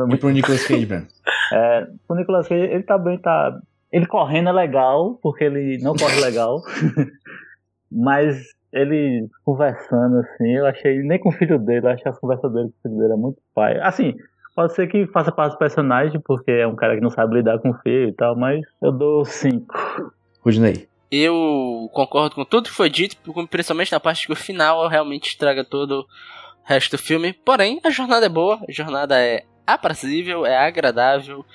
E 0.10 0.18
pro 0.18 0.30
Nicolas 0.30 0.66
Cage, 0.66 0.86
Breno? 0.86 1.08
É, 1.52 1.88
o 2.08 2.16
Nicolas 2.16 2.48
Cage, 2.48 2.62
ele 2.62 2.84
também 2.84 3.18
tá. 3.20 3.60
Ele 3.92 4.06
correndo 4.06 4.50
é 4.50 4.52
legal, 4.52 5.18
porque 5.22 5.44
ele 5.44 5.78
não 5.82 5.96
corre 5.96 6.20
legal. 6.20 6.62
Mas 7.92 8.38
ele 8.72 9.28
conversando 9.46 10.18
assim, 10.20 10.56
eu 10.56 10.66
achei. 10.66 11.02
Nem 11.04 11.20
com 11.20 11.30
o 11.30 11.32
filho 11.32 11.58
dele, 11.58 11.86
eu 11.86 11.92
achei 11.92 12.12
as 12.12 12.20
conversas 12.20 12.52
dele 12.52 12.70
com 12.70 12.78
o 12.78 12.82
filho 12.82 13.02
dele 13.02 13.14
é 13.14 13.18
muito 13.18 13.42
pai. 13.56 13.80
Assim, 13.80 14.16
pode 14.56 14.74
ser 14.74 14.88
que 14.88 15.08
faça 15.08 15.32
parte 15.32 15.54
do 15.54 15.60
personagem, 15.60 16.20
porque 16.20 16.52
é 16.52 16.68
um 16.68 16.76
cara 16.76 16.96
que 16.96 17.02
não 17.02 17.10
sabe 17.10 17.36
lidar 17.36 17.60
com 17.60 17.70
o 17.70 17.78
filho 17.80 18.10
e 18.10 18.14
tal, 18.14 18.36
mas 18.36 18.62
eu 18.82 18.92
dou 18.92 19.24
5. 19.24 19.74
Rudney. 20.42 20.88
Eu 21.10 21.90
concordo 21.94 22.36
com 22.36 22.44
tudo 22.44 22.68
que 22.68 22.76
foi 22.76 22.90
dito, 22.90 23.16
principalmente 23.50 23.94
na 23.94 24.00
parte 24.00 24.28
que 24.28 24.34
o 24.34 24.36
final 24.36 24.86
realmente 24.90 25.30
estraga 25.30 25.64
todo 25.64 26.02
o 26.02 26.06
resto 26.64 26.98
do 26.98 27.02
filme. 27.02 27.32
Porém, 27.32 27.80
a 27.86 27.90
jornada 27.90 28.26
é 28.26 28.30
boa, 28.30 28.60
a 28.68 28.72
jornada 28.72 29.18
é 29.18 29.44
aprazível, 29.66 30.46
é 30.46 30.58
agradável 30.58 31.46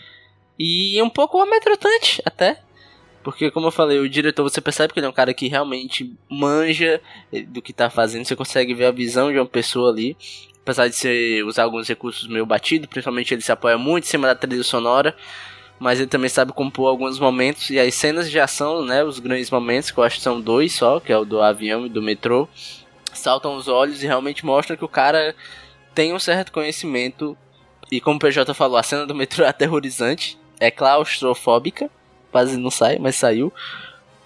e 0.65 1.03
um 1.03 1.11
pouco 1.11 1.41
amedrontante 1.41 2.23
até. 2.25 2.61
Porque, 3.23 3.51
como 3.51 3.69
eu 3.69 3.71
falei, 3.73 3.99
o 3.99 4.09
diretor 4.09 4.43
você 4.43 4.61
percebe 4.61 4.93
que 4.93 4.99
ele 4.99 5.07
é 5.07 5.09
um 5.09 5.13
cara 5.13 5.33
que 5.33 5.49
realmente 5.49 6.13
manja 6.29 7.01
do 7.49 7.63
que 7.63 7.73
tá 7.73 7.89
fazendo, 7.89 8.25
você 8.25 8.35
consegue 8.35 8.75
ver 8.75 8.87
a 8.87 8.91
visão 8.91 9.31
de 9.31 9.39
uma 9.39 9.47
pessoa 9.47 9.91
ali. 9.91 10.17
Apesar 10.63 10.89
de 10.89 10.95
você 10.95 11.43
usar 11.45 11.65
alguns 11.65 11.89
recursos 11.89 12.29
meio 12.29 12.47
batido, 12.47 12.89
principalmente 12.89 13.33
ele 13.33 13.43
se 13.43 13.53
apoia 13.53 13.79
muito 13.79 14.05
em 14.05 14.09
cima 14.09 14.29
da 14.29 14.35
trilha 14.35 14.63
sonora 14.63 15.17
mas 15.83 15.99
ele 15.99 16.09
também 16.09 16.29
sabe 16.29 16.53
compor 16.53 16.89
alguns 16.89 17.19
momentos 17.19 17.69
e 17.71 17.77
as 17.77 17.93
cenas 17.97 18.31
de 18.31 18.39
ação, 18.39 18.85
né, 18.85 19.03
os 19.03 19.19
grandes 19.19 19.51
momentos, 19.51 19.91
que 19.91 19.99
eu 19.99 20.05
acho 20.05 20.19
que 20.19 20.23
são 20.23 20.41
dois 20.41 20.73
só, 20.73 21.01
que 21.01 21.13
é 21.13 21.19
o 21.19 21.25
do 21.25 21.43
avião 21.43 21.85
e 21.85 21.89
do 21.89 22.01
metrô, 22.01 22.49
saltam 23.13 23.57
os 23.57 23.67
olhos 23.67 24.01
e 24.01 24.07
realmente 24.07 24.47
mostram 24.47 24.77
que 24.77 24.85
o 24.85 24.89
cara 24.89 25.35
tem 25.93 26.15
um 26.15 26.21
certo 26.21 26.53
conhecimento. 26.53 27.37
E 27.91 28.01
como 28.01 28.17
o 28.17 28.21
PJ 28.21 28.55
falou, 28.55 28.77
a 28.77 28.83
cena 28.85 29.05
do 29.05 29.13
metrô 29.13 29.45
é 29.45 29.49
aterrorizante, 29.49 30.39
é 30.67 30.71
claustrofóbica, 30.71 31.91
quase 32.31 32.57
não 32.57 32.71
sai, 32.71 32.99
mas 32.99 33.17
saiu. 33.17 33.53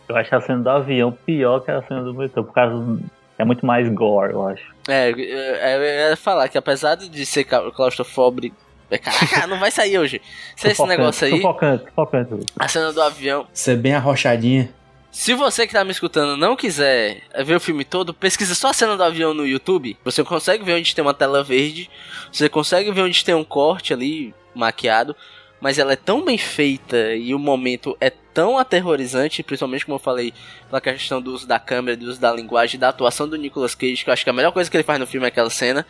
Eu 0.09 0.16
acho 0.16 0.34
a 0.34 0.41
cena 0.41 0.62
do 0.62 0.70
avião 0.70 1.11
pior 1.11 1.61
que 1.61 1.70
a 1.70 1.82
cena 1.82 2.03
do 2.03 2.14
metrô, 2.14 2.45
por 2.45 2.53
causa. 2.53 2.99
É 3.39 3.45
muito 3.45 3.66
mais 3.66 3.87
gore, 3.93 4.32
eu 4.32 4.47
acho. 4.49 4.64
É, 4.89 5.11
é, 5.11 6.07
eu 6.07 6.11
ia 6.11 6.16
falar 6.16 6.49
que 6.49 6.57
apesar 6.57 6.95
de 6.95 7.26
ser 7.26 7.45
cla- 7.45 7.70
claustrofóbico. 7.70 8.57
é, 8.91 8.97
Caraca, 8.97 9.47
não 9.47 9.59
vai 9.59 9.70
sair 9.70 9.99
hoje. 9.99 10.22
Se 10.57 10.68
esse 10.68 10.87
negócio 10.87 11.26
aí, 11.26 11.32
Sufocante, 11.37 11.84
sufocante. 11.84 12.47
a 12.59 12.68
cena 12.68 12.93
do 12.93 13.03
avião 13.03 13.47
Ser 13.53 13.76
bem 13.76 13.95
arrochadinha. 13.95 14.70
Se 15.11 15.34
você 15.34 15.66
que 15.66 15.72
tá 15.72 15.82
me 15.84 15.91
escutando 15.91 16.37
não 16.37 16.55
quiser 16.55 17.22
ver 17.45 17.57
o 17.57 17.61
filme 17.61 17.84
todo, 17.84 18.12
pesquisa 18.14 18.55
só 18.55 18.68
a 18.68 18.72
cena 18.74 18.97
do 18.97 19.03
avião 19.03 19.32
no 19.34 19.47
YouTube. 19.47 19.97
Você 20.05 20.22
consegue 20.22 20.62
ver 20.64 20.74
onde 20.74 20.95
tem 20.95 21.03
uma 21.03 21.14
tela 21.14 21.43
verde, 21.43 21.91
você 22.30 22.49
consegue 22.51 22.91
ver 22.93 23.01
onde 23.03 23.24
tem 23.24 23.34
um 23.34 23.45
corte 23.45 23.93
ali 23.95 24.34
maquiado, 24.55 25.16
mas 25.61 25.78
ela 25.78 25.92
é 25.92 25.96
tão 25.96 26.24
bem 26.24 26.38
feita 26.38 27.14
e 27.14 27.34
o 27.34 27.38
momento 27.38 27.96
é 28.00 28.11
tão 28.11 28.59
aterrorizante, 28.59 29.42
principalmente 29.42 29.84
como 29.84 29.94
eu 29.96 30.00
falei, 30.00 30.32
pela 30.68 30.80
questão 30.80 31.20
do 31.22 31.32
uso 31.32 31.46
da 31.46 31.59
câmera, 31.59 31.96
do 31.96 32.07
uso 32.07 32.20
da 32.20 32.32
linguagem, 32.32 32.78
da 32.78 32.88
atuação 32.90 33.28
do 33.28 33.36
Nicolas 33.36 33.74
Cage, 33.74 34.04
que 34.04 34.11
eu 34.11 34.12
acho 34.12 34.24
que 34.24 34.30
a 34.30 34.32
melhor 34.32 34.52
coisa 34.52 34.70
que 34.70 34.76
ele 34.76 34.84
faz 34.84 34.98
no 35.00 35.07
filme 35.07 35.24
é 35.24 35.28
aquela 35.28 35.50
cena, 35.50 35.86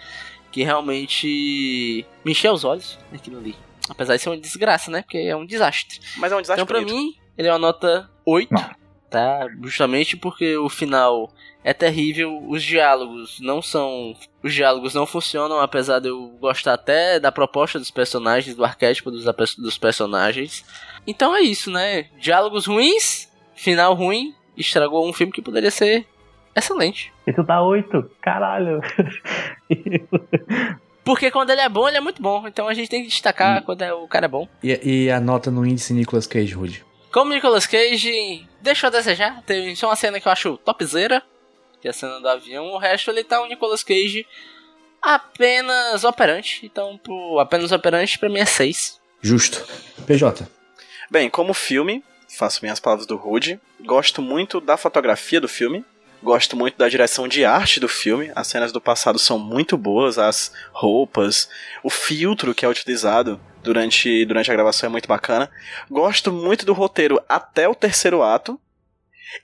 que 0.52 0.62
realmente 0.62 2.06
me 2.24 2.32
encheu 2.32 2.52
os 2.52 2.64
olhos 2.64 2.98
aquilo 3.12 3.38
ali. 3.38 3.54
Apesar 3.88 4.16
de 4.16 4.22
ser 4.22 4.30
uma 4.30 4.38
desgraça, 4.38 4.90
né? 4.90 5.02
Porque 5.02 5.18
é 5.18 5.36
um 5.36 5.46
desastre. 5.46 6.00
Mas 6.16 6.32
é 6.32 6.36
um 6.36 6.40
desastre 6.40 6.62
Então, 6.62 6.66
pra 6.66 6.80
bonito. 6.80 6.96
mim, 6.96 7.14
ele 7.38 7.48
é 7.48 7.52
uma 7.52 7.58
nota 7.58 8.10
8. 8.24 8.52
Não. 8.52 8.70
Tá? 9.08 9.46
Justamente 9.62 10.16
porque 10.16 10.56
o 10.56 10.68
final 10.68 11.32
é 11.66 11.74
terrível. 11.74 12.40
Os 12.48 12.62
diálogos 12.62 13.40
não 13.40 13.60
são. 13.60 14.14
Os 14.40 14.54
diálogos 14.54 14.94
não 14.94 15.04
funcionam, 15.04 15.58
apesar 15.60 15.98
de 15.98 16.06
eu 16.06 16.28
gostar 16.40 16.74
até 16.74 17.18
da 17.18 17.32
proposta 17.32 17.76
dos 17.76 17.90
personagens, 17.90 18.54
do 18.54 18.64
arquétipo 18.64 19.10
dos, 19.10 19.24
dos 19.56 19.76
personagens. 19.76 20.64
Então 21.04 21.34
é 21.34 21.40
isso, 21.40 21.68
né? 21.72 22.04
Diálogos 22.20 22.66
ruins, 22.66 23.28
final 23.56 23.94
ruim, 23.94 24.32
estragou 24.56 25.08
um 25.08 25.12
filme 25.12 25.32
que 25.32 25.42
poderia 25.42 25.72
ser 25.72 26.06
excelente. 26.54 27.12
E 27.26 27.32
tu 27.32 27.42
dá 27.42 27.60
8? 27.60 28.10
Caralho. 28.22 28.80
Porque 31.04 31.32
quando 31.32 31.50
ele 31.50 31.60
é 31.60 31.68
bom, 31.68 31.88
ele 31.88 31.96
é 31.96 32.00
muito 32.00 32.22
bom. 32.22 32.46
Então 32.46 32.68
a 32.68 32.74
gente 32.74 32.88
tem 32.88 33.02
que 33.02 33.08
destacar 33.08 33.62
quando 33.64 33.82
é- 33.82 33.92
o 33.92 34.06
cara 34.06 34.26
é 34.26 34.28
bom. 34.28 34.48
E, 34.62 35.04
e 35.06 35.10
a 35.10 35.20
nota 35.20 35.50
no 35.50 35.66
índice 35.66 35.92
Nicolas 35.92 36.28
Cage, 36.28 36.54
Rude. 36.54 36.84
Como 37.12 37.32
Nicolas 37.32 37.66
Cage 37.66 38.46
deixou 38.60 38.86
a 38.88 38.90
desejar, 38.90 39.42
tem 39.42 39.74
só 39.74 39.88
uma 39.88 39.96
cena 39.96 40.20
que 40.20 40.28
eu 40.28 40.32
acho 40.32 40.56
topzera, 40.58 41.22
que 41.81 41.89
é 41.89 41.91
a 41.91 41.95
cena 41.95 42.20
do 42.20 42.29
avião, 42.29 42.66
o 42.66 42.79
resto 42.79 43.11
ele 43.11 43.24
tá 43.24 43.43
um 43.43 43.49
Nicolas 43.49 43.83
Cage 43.83 44.27
apenas 45.01 46.05
operante, 46.05 46.66
então 46.66 46.99
pro 46.99 47.39
apenas 47.39 47.72
operante 47.72 48.18
pra 48.18 48.29
mim 48.29 48.41
é 48.41 48.45
6. 48.45 49.01
Justo. 49.20 49.64
PJ. 50.07 50.49
Bem, 51.11 51.31
como 51.31 51.55
filme, 51.55 52.03
faço 52.29 52.61
minhas 52.62 52.81
palavras 52.81 53.07
do 53.07 53.16
Rude. 53.16 53.61
Gosto 53.81 54.20
muito 54.20 54.61
da 54.61 54.77
fotografia 54.77 55.41
do 55.41 55.49
filme. 55.49 55.85
Gosto 56.22 56.57
muito 56.57 56.77
da 56.77 56.89
direção 56.89 57.29
de 57.29 57.45
arte 57.45 57.79
do 57.79 57.89
filme. 57.89 58.33
As 58.35 58.47
cenas 58.49 58.72
do 58.72 58.81
passado 58.81 59.18
são 59.18 59.39
muito 59.39 59.77
boas, 59.77 60.18
as 60.18 60.53
roupas, 60.72 61.49
o 61.83 61.91
filtro 61.91 62.55
que 62.55 62.64
é 62.64 62.68
utilizado 62.68 63.41
durante, 63.62 64.24
durante 64.24 64.51
a 64.51 64.55
gravação 64.55 64.89
é 64.89 64.91
muito 64.91 65.07
bacana. 65.07 65.51
Gosto 65.91 66.33
muito 66.33 66.64
do 66.64 66.72
roteiro 66.72 67.22
até 67.29 67.68
o 67.68 67.74
terceiro 67.74 68.22
ato. 68.22 68.61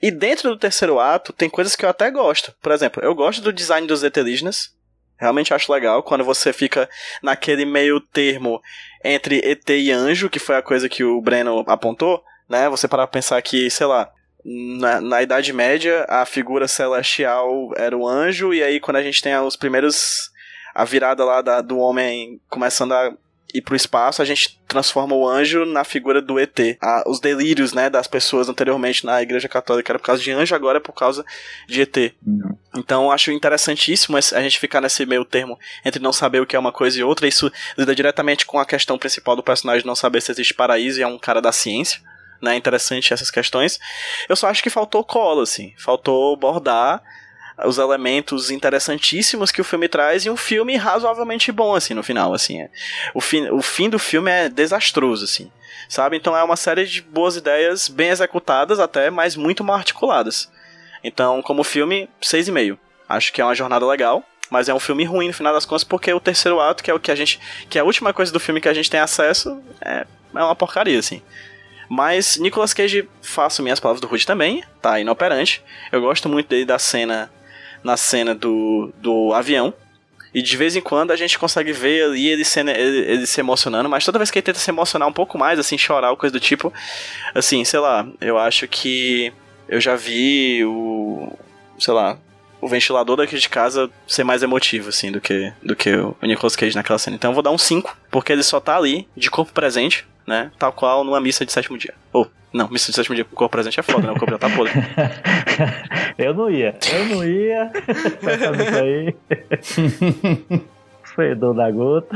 E 0.01 0.09
dentro 0.11 0.49
do 0.49 0.57
terceiro 0.57 0.99
ato 0.99 1.33
tem 1.33 1.49
coisas 1.49 1.75
que 1.75 1.85
eu 1.85 1.89
até 1.89 2.09
gosto. 2.11 2.53
Por 2.61 2.71
exemplo, 2.71 3.03
eu 3.03 3.13
gosto 3.13 3.41
do 3.41 3.53
design 3.53 3.85
dos 3.87 4.03
alienígenas. 4.03 4.73
Realmente 5.19 5.53
acho 5.53 5.71
legal 5.71 6.01
quando 6.03 6.23
você 6.23 6.51
fica 6.51 6.89
naquele 7.21 7.65
meio 7.65 7.99
termo 8.01 8.61
entre 9.03 9.39
ET 9.43 9.69
e 9.69 9.91
anjo, 9.91 10.29
que 10.29 10.39
foi 10.39 10.55
a 10.55 10.61
coisa 10.61 10.89
que 10.89 11.03
o 11.03 11.21
Breno 11.21 11.63
apontou, 11.67 12.21
né? 12.49 12.67
Você 12.69 12.87
para 12.87 13.05
pensar 13.07 13.41
que, 13.41 13.69
sei 13.69 13.85
lá, 13.85 14.09
na, 14.43 14.99
na 14.99 15.21
Idade 15.21 15.53
Média 15.53 16.05
a 16.09 16.25
figura 16.25 16.67
celestial 16.67 17.71
era 17.77 17.95
o 17.97 18.07
anjo, 18.07 18.53
e 18.53 18.61
aí 18.63 18.79
quando 18.79 18.97
a 18.97 19.03
gente 19.03 19.21
tem 19.21 19.37
os 19.37 19.55
primeiros. 19.55 20.31
a 20.75 20.83
virada 20.83 21.23
lá 21.23 21.41
da- 21.41 21.61
do 21.61 21.77
homem 21.77 22.41
começando 22.49 22.93
a 22.93 23.13
ir 23.53 23.61
pro 23.61 23.75
espaço, 23.75 24.21
a 24.21 24.25
gente 24.25 24.59
transforma 24.67 25.15
o 25.15 25.27
anjo 25.27 25.65
na 25.65 25.83
figura 25.83 26.21
do 26.21 26.39
ET. 26.39 26.59
Os 27.05 27.19
delírios, 27.19 27.71
né, 27.73 27.89
das 27.89 28.07
pessoas 28.07 28.49
anteriormente 28.49 29.05
na 29.05 29.21
Igreja 29.21 29.47
Católica 29.47 29.91
era 29.91 29.99
por 29.99 30.05
causa 30.05 30.23
de 30.23 30.31
anjo, 30.31 30.55
agora 30.55 30.77
é 30.77 30.81
por 30.81 30.93
causa 30.93 31.23
de 31.67 31.81
ET. 31.81 32.13
Então 32.75 33.11
acho 33.11 33.31
interessantíssimo 33.31 34.17
a 34.17 34.41
gente 34.41 34.59
ficar 34.59 34.81
nesse 34.81 35.05
meio 35.05 35.23
termo 35.23 35.59
entre 35.85 36.01
não 36.01 36.11
saber 36.11 36.41
o 36.41 36.45
que 36.45 36.55
é 36.55 36.59
uma 36.59 36.71
coisa 36.71 36.99
e 36.99 37.03
outra. 37.03 37.27
Isso 37.27 37.51
lida 37.77 37.93
diretamente 37.95 38.45
com 38.45 38.57
a 38.57 38.65
questão 38.65 38.97
principal 38.97 39.35
do 39.35 39.43
personagem 39.43 39.85
não 39.85 39.95
saber 39.95 40.21
se 40.21 40.31
existe 40.31 40.53
paraíso 40.53 40.99
e 40.99 41.03
é 41.03 41.07
um 41.07 41.19
cara 41.19 41.41
da 41.41 41.51
ciência. 41.51 42.01
Né, 42.41 42.57
interessante 42.57 43.13
essas 43.13 43.31
questões. 43.31 43.79
Eu 44.27 44.35
só 44.35 44.49
acho 44.49 44.61
que 44.61 44.69
faltou 44.69 45.01
cola, 45.01 45.43
assim. 45.43 45.73
Faltou 45.77 46.35
bordar 46.35 47.01
os 47.65 47.77
elementos 47.77 48.49
interessantíssimos 48.49 49.51
que 49.51 49.61
o 49.61 49.63
filme 49.63 49.87
traz 49.87 50.25
e 50.25 50.29
um 50.29 50.37
filme 50.37 50.75
razoavelmente 50.75 51.51
bom, 51.51 51.75
assim, 51.75 51.93
no 51.93 52.03
final, 52.03 52.33
assim. 52.33 52.61
é. 52.61 52.69
O, 53.13 53.21
fim, 53.21 53.47
o 53.49 53.61
fim 53.61 53.89
do 53.89 53.99
filme 53.99 54.31
é 54.31 54.49
desastroso, 54.49 55.25
assim. 55.25 55.51
Sabe? 55.87 56.17
Então 56.17 56.35
é 56.35 56.43
uma 56.43 56.55
série 56.55 56.85
de 56.85 57.01
boas 57.01 57.35
ideias, 57.35 57.87
bem 57.87 58.09
executadas 58.09 58.79
até, 58.79 59.09
mas 59.09 59.35
muito 59.35 59.63
mal 59.63 59.75
articuladas. 59.75 60.49
Então, 61.03 61.41
como 61.41 61.63
filme, 61.63 62.09
6,5. 62.21 62.77
Acho 63.07 63.33
que 63.33 63.41
é 63.41 63.45
uma 63.45 63.53
jornada 63.53 63.85
legal, 63.85 64.23
mas 64.49 64.69
é 64.69 64.73
um 64.73 64.79
filme 64.79 65.03
ruim 65.03 65.27
no 65.27 65.33
final 65.33 65.53
das 65.53 65.65
contas, 65.65 65.83
porque 65.83 66.11
o 66.13 66.19
terceiro 66.19 66.59
ato, 66.59 66.83
que 66.83 66.89
é 66.89 66.93
o 66.93 66.99
que 66.99 67.11
a 67.11 67.15
gente. 67.15 67.39
que 67.69 67.77
é 67.77 67.81
a 67.81 67.83
última 67.85 68.13
coisa 68.13 68.31
do 68.31 68.39
filme 68.39 68.61
que 68.61 68.69
a 68.69 68.73
gente 68.73 68.89
tem 68.89 68.99
acesso, 68.99 69.61
é, 69.81 70.05
é 70.33 70.43
uma 70.43 70.55
porcaria, 70.55 70.97
assim. 70.97 71.21
Mas 71.89 72.37
Nicolas 72.37 72.73
Cage, 72.73 73.07
faço 73.21 73.61
minhas 73.61 73.79
palavras 73.79 74.01
do 74.01 74.07
Rude 74.07 74.25
também, 74.25 74.63
tá 74.81 74.99
inoperante. 74.99 75.61
Eu 75.91 76.01
gosto 76.01 76.29
muito 76.29 76.47
dele 76.47 76.65
da 76.65 76.79
cena. 76.79 77.29
Na 77.83 77.97
cena 77.97 78.33
do, 78.33 78.91
do 79.01 79.33
avião. 79.33 79.73
E 80.33 80.41
de 80.41 80.57
vez 80.57 80.75
em 80.75 80.81
quando 80.81 81.11
a 81.11 81.15
gente 81.15 81.37
consegue 81.37 81.71
ver 81.71 82.05
ali 82.05 82.27
ele 82.27 82.43
se, 82.43 82.59
ele, 82.59 82.71
ele 82.71 83.27
se 83.27 83.39
emocionando, 83.39 83.87
mas 83.87 84.03
toda 84.03 84.17
vez 84.17 84.31
que 84.31 84.39
ele 84.39 84.45
tenta 84.45 84.57
se 84.57 84.71
emocionar 84.71 85.07
um 85.07 85.13
pouco 85.13 85.37
mais, 85.37 85.59
assim, 85.59 85.77
chorar 85.77 86.09
ou 86.09 86.17
coisa 86.17 86.33
do 86.33 86.39
tipo, 86.39 86.73
assim, 87.35 87.63
sei 87.63 87.79
lá, 87.79 88.07
eu 88.19 88.39
acho 88.39 88.67
que 88.67 89.31
eu 89.67 89.79
já 89.79 89.95
vi 89.95 90.65
o. 90.65 91.31
sei 91.77 91.93
lá. 91.93 92.17
O 92.63 92.67
ventilador 92.69 93.17
daqui 93.17 93.37
de 93.37 93.49
casa 93.49 93.89
ser 94.07 94.23
mais 94.23 94.41
emotivo, 94.41 94.87
assim, 94.87 95.11
do 95.11 95.19
que, 95.19 95.51
do 95.61 95.75
que 95.75 95.93
o 95.93 96.15
Nicolas 96.21 96.55
Cage 96.55 96.75
naquela 96.75 96.97
cena. 96.97 97.17
Então 97.17 97.31
eu 97.31 97.33
vou 97.33 97.43
dar 97.43 97.51
um 97.51 97.57
5, 97.57 97.97
porque 98.09 98.31
ele 98.31 98.41
só 98.41 98.57
tá 98.57 98.77
ali, 98.77 99.05
de 99.17 99.29
corpo 99.29 99.51
presente, 99.51 100.07
né? 100.25 100.49
Tal 100.57 100.71
qual 100.71 101.03
numa 101.03 101.19
missa 101.19 101.45
de 101.45 101.51
sétimo 101.51 101.77
dia. 101.77 101.93
Ou, 102.13 102.25
não, 102.53 102.69
missa 102.69 102.89
de 102.89 102.95
sétimo 102.95 103.15
dia 103.15 103.25
com 103.25 103.35
corpo 103.35 103.51
presente 103.51 103.81
é 103.81 103.83
foda, 103.83 104.07
né? 104.07 104.13
O 104.13 104.15
corpo 104.17 104.31
já 104.31 104.37
tá 104.37 104.49
podre. 104.49 104.71
eu 106.17 106.33
não 106.33 106.49
ia, 106.49 106.73
eu 106.93 107.05
não 107.07 107.25
ia. 107.25 107.69
Isso 108.69 108.77
aí. 108.79 110.61
Fedor 111.15 111.53
da 111.53 111.69
gota. 111.69 112.15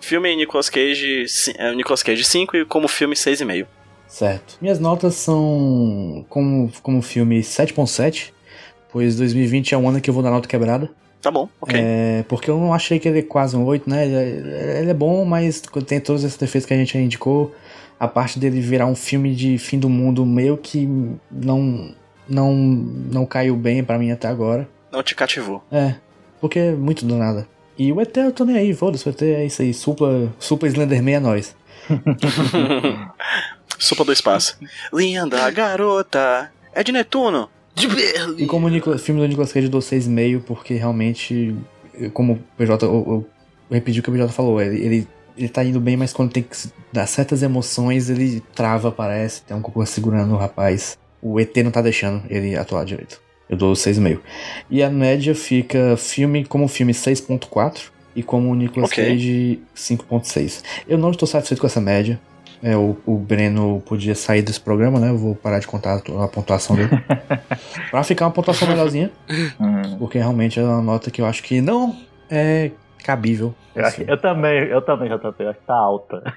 Filme 0.00 0.34
Nicolas 0.34 0.68
Cage, 0.68 1.26
é, 1.56 1.72
Nicolas 1.76 2.02
Cage 2.02 2.24
5 2.24 2.56
e 2.56 2.64
como 2.64 2.88
filme 2.88 3.14
6,5. 3.14 3.66
Certo. 4.08 4.56
Minhas 4.60 4.78
notas 4.78 5.14
são 5.14 6.26
como, 6.28 6.72
como 6.82 7.00
filme 7.02 7.40
7.7, 7.40 8.32
pois 8.94 9.16
2020 9.16 9.74
é 9.74 9.76
um 9.76 9.88
ano 9.88 10.00
que 10.00 10.08
eu 10.08 10.14
vou 10.14 10.22
dar 10.22 10.30
nota 10.30 10.46
quebrada. 10.46 10.88
Tá 11.20 11.28
bom, 11.28 11.48
ok. 11.60 11.76
É, 11.76 12.24
porque 12.28 12.48
eu 12.48 12.56
não 12.56 12.72
achei 12.72 13.00
que 13.00 13.08
ele 13.08 13.18
é 13.18 13.22
quase 13.22 13.56
um 13.56 13.64
8, 13.64 13.90
né? 13.90 14.06
Ele 14.06 14.14
é, 14.14 14.80
ele 14.82 14.90
é 14.90 14.94
bom, 14.94 15.24
mas 15.24 15.60
tem 15.84 15.98
todos 15.98 16.22
esses 16.22 16.36
defeitos 16.36 16.64
que 16.64 16.72
a 16.72 16.76
gente 16.76 16.92
já 16.92 17.00
indicou. 17.00 17.52
A 17.98 18.06
parte 18.06 18.38
dele 18.38 18.60
virar 18.60 18.86
um 18.86 18.94
filme 18.94 19.34
de 19.34 19.58
fim 19.58 19.80
do 19.80 19.88
mundo 19.88 20.24
meio 20.24 20.56
que 20.56 20.88
não 21.28 21.92
não 22.28 22.54
não 22.54 23.26
caiu 23.26 23.56
bem 23.56 23.82
pra 23.82 23.98
mim 23.98 24.12
até 24.12 24.28
agora. 24.28 24.68
Não 24.92 25.02
te 25.02 25.16
cativou. 25.16 25.60
É, 25.72 25.96
porque 26.40 26.60
é 26.60 26.72
muito 26.72 27.04
do 27.04 27.16
nada. 27.16 27.48
E 27.76 27.90
o 27.90 28.00
ET 28.00 28.16
eu 28.16 28.30
tô 28.30 28.44
nem 28.44 28.56
aí, 28.56 28.72
foda-se, 28.72 29.08
o 29.08 29.10
ET 29.10 29.22
é 29.22 29.44
isso 29.44 29.60
aí, 29.60 29.74
Supla, 29.74 30.32
Supla 30.38 30.68
Slenderman 30.68 31.16
é 31.16 31.20
nóis. 31.20 31.56
Sopa 33.76 34.04
do 34.04 34.12
espaço. 34.12 34.56
Linda 34.92 35.50
garota. 35.50 36.52
É 36.72 36.84
de 36.84 36.92
Netuno. 36.92 37.50
De 37.74 37.86
E 37.86 37.88
Berlim. 37.88 38.46
como 38.46 38.66
o 38.66 38.70
Nicolas, 38.70 39.02
filme 39.02 39.20
do 39.20 39.26
Nicolas 39.26 39.52
Cage 39.52 39.66
eu 39.66 39.70
dou 39.70 39.80
6,5, 39.80 40.42
porque 40.42 40.74
realmente, 40.74 41.54
como 42.12 42.34
o 42.34 42.38
PJ, 42.56 42.84
eu, 42.86 42.92
eu, 42.92 43.04
eu 43.08 43.26
repeti 43.70 44.00
o 44.00 44.02
que 44.02 44.10
o 44.10 44.12
PJ 44.12 44.32
falou, 44.32 44.60
ele, 44.60 44.80
ele, 44.84 45.08
ele 45.36 45.48
tá 45.48 45.64
indo 45.64 45.80
bem, 45.80 45.96
mas 45.96 46.12
quando 46.12 46.32
tem 46.32 46.42
que 46.42 46.56
dar 46.92 47.06
certas 47.06 47.42
emoções, 47.42 48.08
ele 48.10 48.42
trava, 48.54 48.92
parece, 48.92 49.42
tem 49.42 49.56
um 49.56 49.60
cocô 49.60 49.84
segurando 49.84 50.34
o 50.34 50.36
rapaz. 50.38 50.96
O 51.20 51.40
ET 51.40 51.56
não 51.64 51.70
tá 51.70 51.80
deixando 51.80 52.22
ele 52.28 52.54
atuar 52.56 52.84
direito. 52.84 53.20
Eu 53.48 53.56
dou 53.56 53.72
6,5. 53.74 54.20
E 54.70 54.82
a 54.82 54.90
média 54.90 55.34
fica 55.34 55.96
filme 55.96 56.44
como 56.44 56.68
filme 56.68 56.92
6.4 56.92 57.90
e 58.14 58.22
como 58.22 58.50
o 58.50 58.54
Nicolas 58.54 58.90
Ok. 58.90 59.04
Cage 59.04 59.60
5.6. 59.76 60.62
Eu 60.86 60.96
não 60.98 61.10
estou 61.10 61.26
satisfeito 61.26 61.60
com 61.60 61.66
essa 61.66 61.80
média. 61.80 62.20
É, 62.64 62.74
o, 62.74 62.96
o 63.04 63.18
Breno 63.18 63.82
podia 63.84 64.14
sair 64.14 64.40
desse 64.40 64.58
programa, 64.58 64.98
né? 64.98 65.10
Eu 65.10 65.18
vou 65.18 65.34
parar 65.34 65.58
de 65.58 65.66
contar 65.66 65.96
a 66.22 66.28
pontuação 66.28 66.74
dele. 66.74 66.88
pra 67.90 68.02
ficar 68.02 68.24
uma 68.24 68.30
pontuação 68.30 68.66
melhorzinha. 68.66 69.10
Hum. 69.60 69.96
Porque 69.98 70.16
realmente 70.18 70.58
é 70.58 70.62
uma 70.62 70.80
nota 70.80 71.10
que 71.10 71.20
eu 71.20 71.26
acho 71.26 71.42
que 71.42 71.60
não 71.60 71.94
é 72.30 72.70
cabível. 73.04 73.54
Eu, 73.76 73.84
acho- 73.84 74.02
eu 74.02 74.16
também, 74.18 74.64
eu 74.64 74.80
também, 74.80 75.10
JP, 75.10 75.34
eu 75.42 75.50
acho 75.50 75.58
que 75.60 75.66
tá 75.66 75.74
alta. 75.74 76.22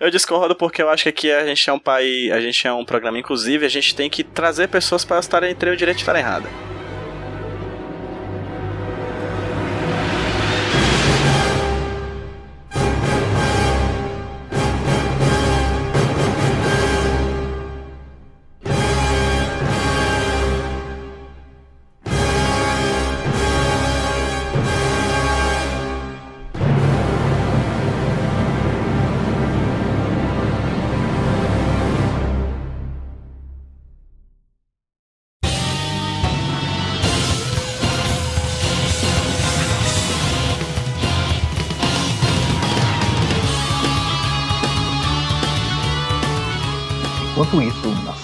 Eu 0.00 0.10
discordo 0.10 0.54
porque 0.54 0.80
eu 0.80 0.88
acho 0.88 1.02
que 1.04 1.08
aqui 1.08 1.32
a 1.32 1.44
gente 1.44 1.68
é 1.68 1.72
um 1.72 1.78
pai, 1.78 2.30
a 2.30 2.40
gente 2.40 2.64
é 2.66 2.72
um 2.72 2.84
programa 2.84 3.18
inclusive, 3.18 3.66
a 3.66 3.68
gente 3.68 3.96
tem 3.96 4.08
que 4.08 4.22
trazer 4.22 4.68
pessoas 4.68 5.04
para 5.04 5.18
estarem 5.18 5.50
entre 5.50 5.70
o 5.70 5.76
direito 5.76 5.98
e 5.98 6.02
estar 6.02 6.14
errada. 6.16 6.48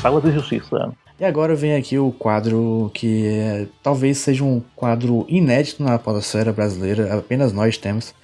Sala 0.05 0.21
de 0.21 0.31
justiça. 0.33 0.93
E 1.19 1.25
agora 1.25 1.55
vem 1.55 1.75
aqui 1.75 1.99
o 1.99 2.13
quadro 2.13 2.91
que 2.93 3.27
é, 3.27 3.67
talvez 3.83 4.19
seja 4.19 4.45
um 4.45 4.61
quadro 4.77 5.25
inédito 5.31 5.83
na 5.83 5.99
podosfera 5.99 6.53
brasileira, 6.53 7.15
apenas 7.15 7.55
nós 7.55 7.79
temos, 7.79 8.15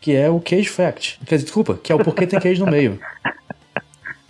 que 0.00 0.14
é 0.14 0.30
o 0.30 0.38
Cage 0.38 0.68
Fact. 0.68 1.18
Quer 1.26 1.34
dizer, 1.34 1.46
desculpa, 1.46 1.74
que 1.82 1.90
é 1.90 1.94
o 1.94 1.98
porquê 1.98 2.28
tem 2.28 2.38
Cage 2.38 2.60
no 2.60 2.66
meio. 2.66 3.00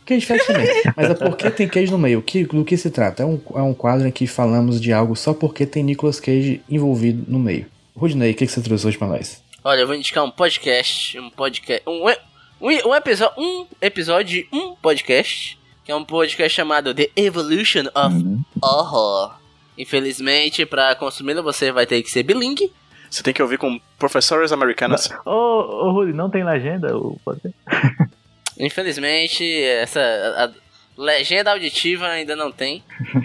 Cage 0.06 0.24
Fact 0.24 0.46
também, 0.46 0.68
mas 0.96 1.10
é 1.10 1.14
porquê 1.14 1.50
tem 1.50 1.68
Cage 1.68 1.92
no 1.92 1.98
meio. 1.98 2.22
Que, 2.22 2.44
do 2.44 2.64
que 2.64 2.78
se 2.78 2.90
trata? 2.90 3.24
É 3.24 3.26
um, 3.26 3.38
é 3.54 3.60
um 3.60 3.74
quadro 3.74 4.08
em 4.08 4.12
que 4.12 4.26
falamos 4.26 4.80
de 4.80 4.90
algo 4.90 5.14
só 5.14 5.34
porque 5.34 5.66
tem 5.66 5.82
Nicolas 5.82 6.18
Cage 6.18 6.62
envolvido 6.70 7.30
no 7.30 7.38
meio. 7.38 7.66
Rudney, 7.94 8.30
o 8.30 8.34
que, 8.34 8.46
que 8.46 8.52
você 8.52 8.62
trouxe 8.62 8.86
hoje 8.86 8.96
pra 8.96 9.08
nós? 9.08 9.42
Olha, 9.62 9.80
eu 9.80 9.86
vou 9.86 9.96
indicar 9.96 10.24
um 10.24 10.30
podcast, 10.30 11.18
um 11.18 11.28
podcast, 11.28 11.82
um, 11.86 12.06
um, 12.06 12.88
um 12.88 12.94
episódio, 12.94 13.34
um 13.36 13.66
episódio 13.82 14.42
de 14.42 14.48
um 14.50 14.76
podcast, 14.76 15.58
que 15.86 15.92
é 15.92 15.96
um 15.96 16.04
podcast 16.04 16.54
chamado 16.54 16.92
The 16.92 17.08
Evolution 17.16 17.84
of 17.94 18.14
Uhum. 18.14 18.42
Horror. 18.62 19.34
Infelizmente, 19.78 20.66
pra 20.66 20.94
consumi-lo 20.96 21.42
você 21.42 21.70
vai 21.72 21.86
ter 21.86 22.02
que 22.02 22.10
ser 22.10 22.22
bilingue. 22.24 22.70
Você 23.08 23.22
tem 23.22 23.32
que 23.32 23.40
ouvir 23.42 23.56
com 23.56 23.80
professores 23.98 24.50
americanos. 24.52 25.08
Ô, 25.24 25.30
ô 25.30 25.90
Rui, 25.92 26.12
não 26.12 26.28
tem 26.28 26.44
legenda? 26.44 26.88
Pode 27.24 27.40
ser? 27.40 27.54
Infelizmente, 28.58 29.44
essa 29.62 30.00
a- 30.00 30.44
a 30.46 30.50
legenda 30.96 31.52
auditiva 31.52 32.06
ainda 32.08 32.34
não 32.36 32.50
tem. 32.52 32.82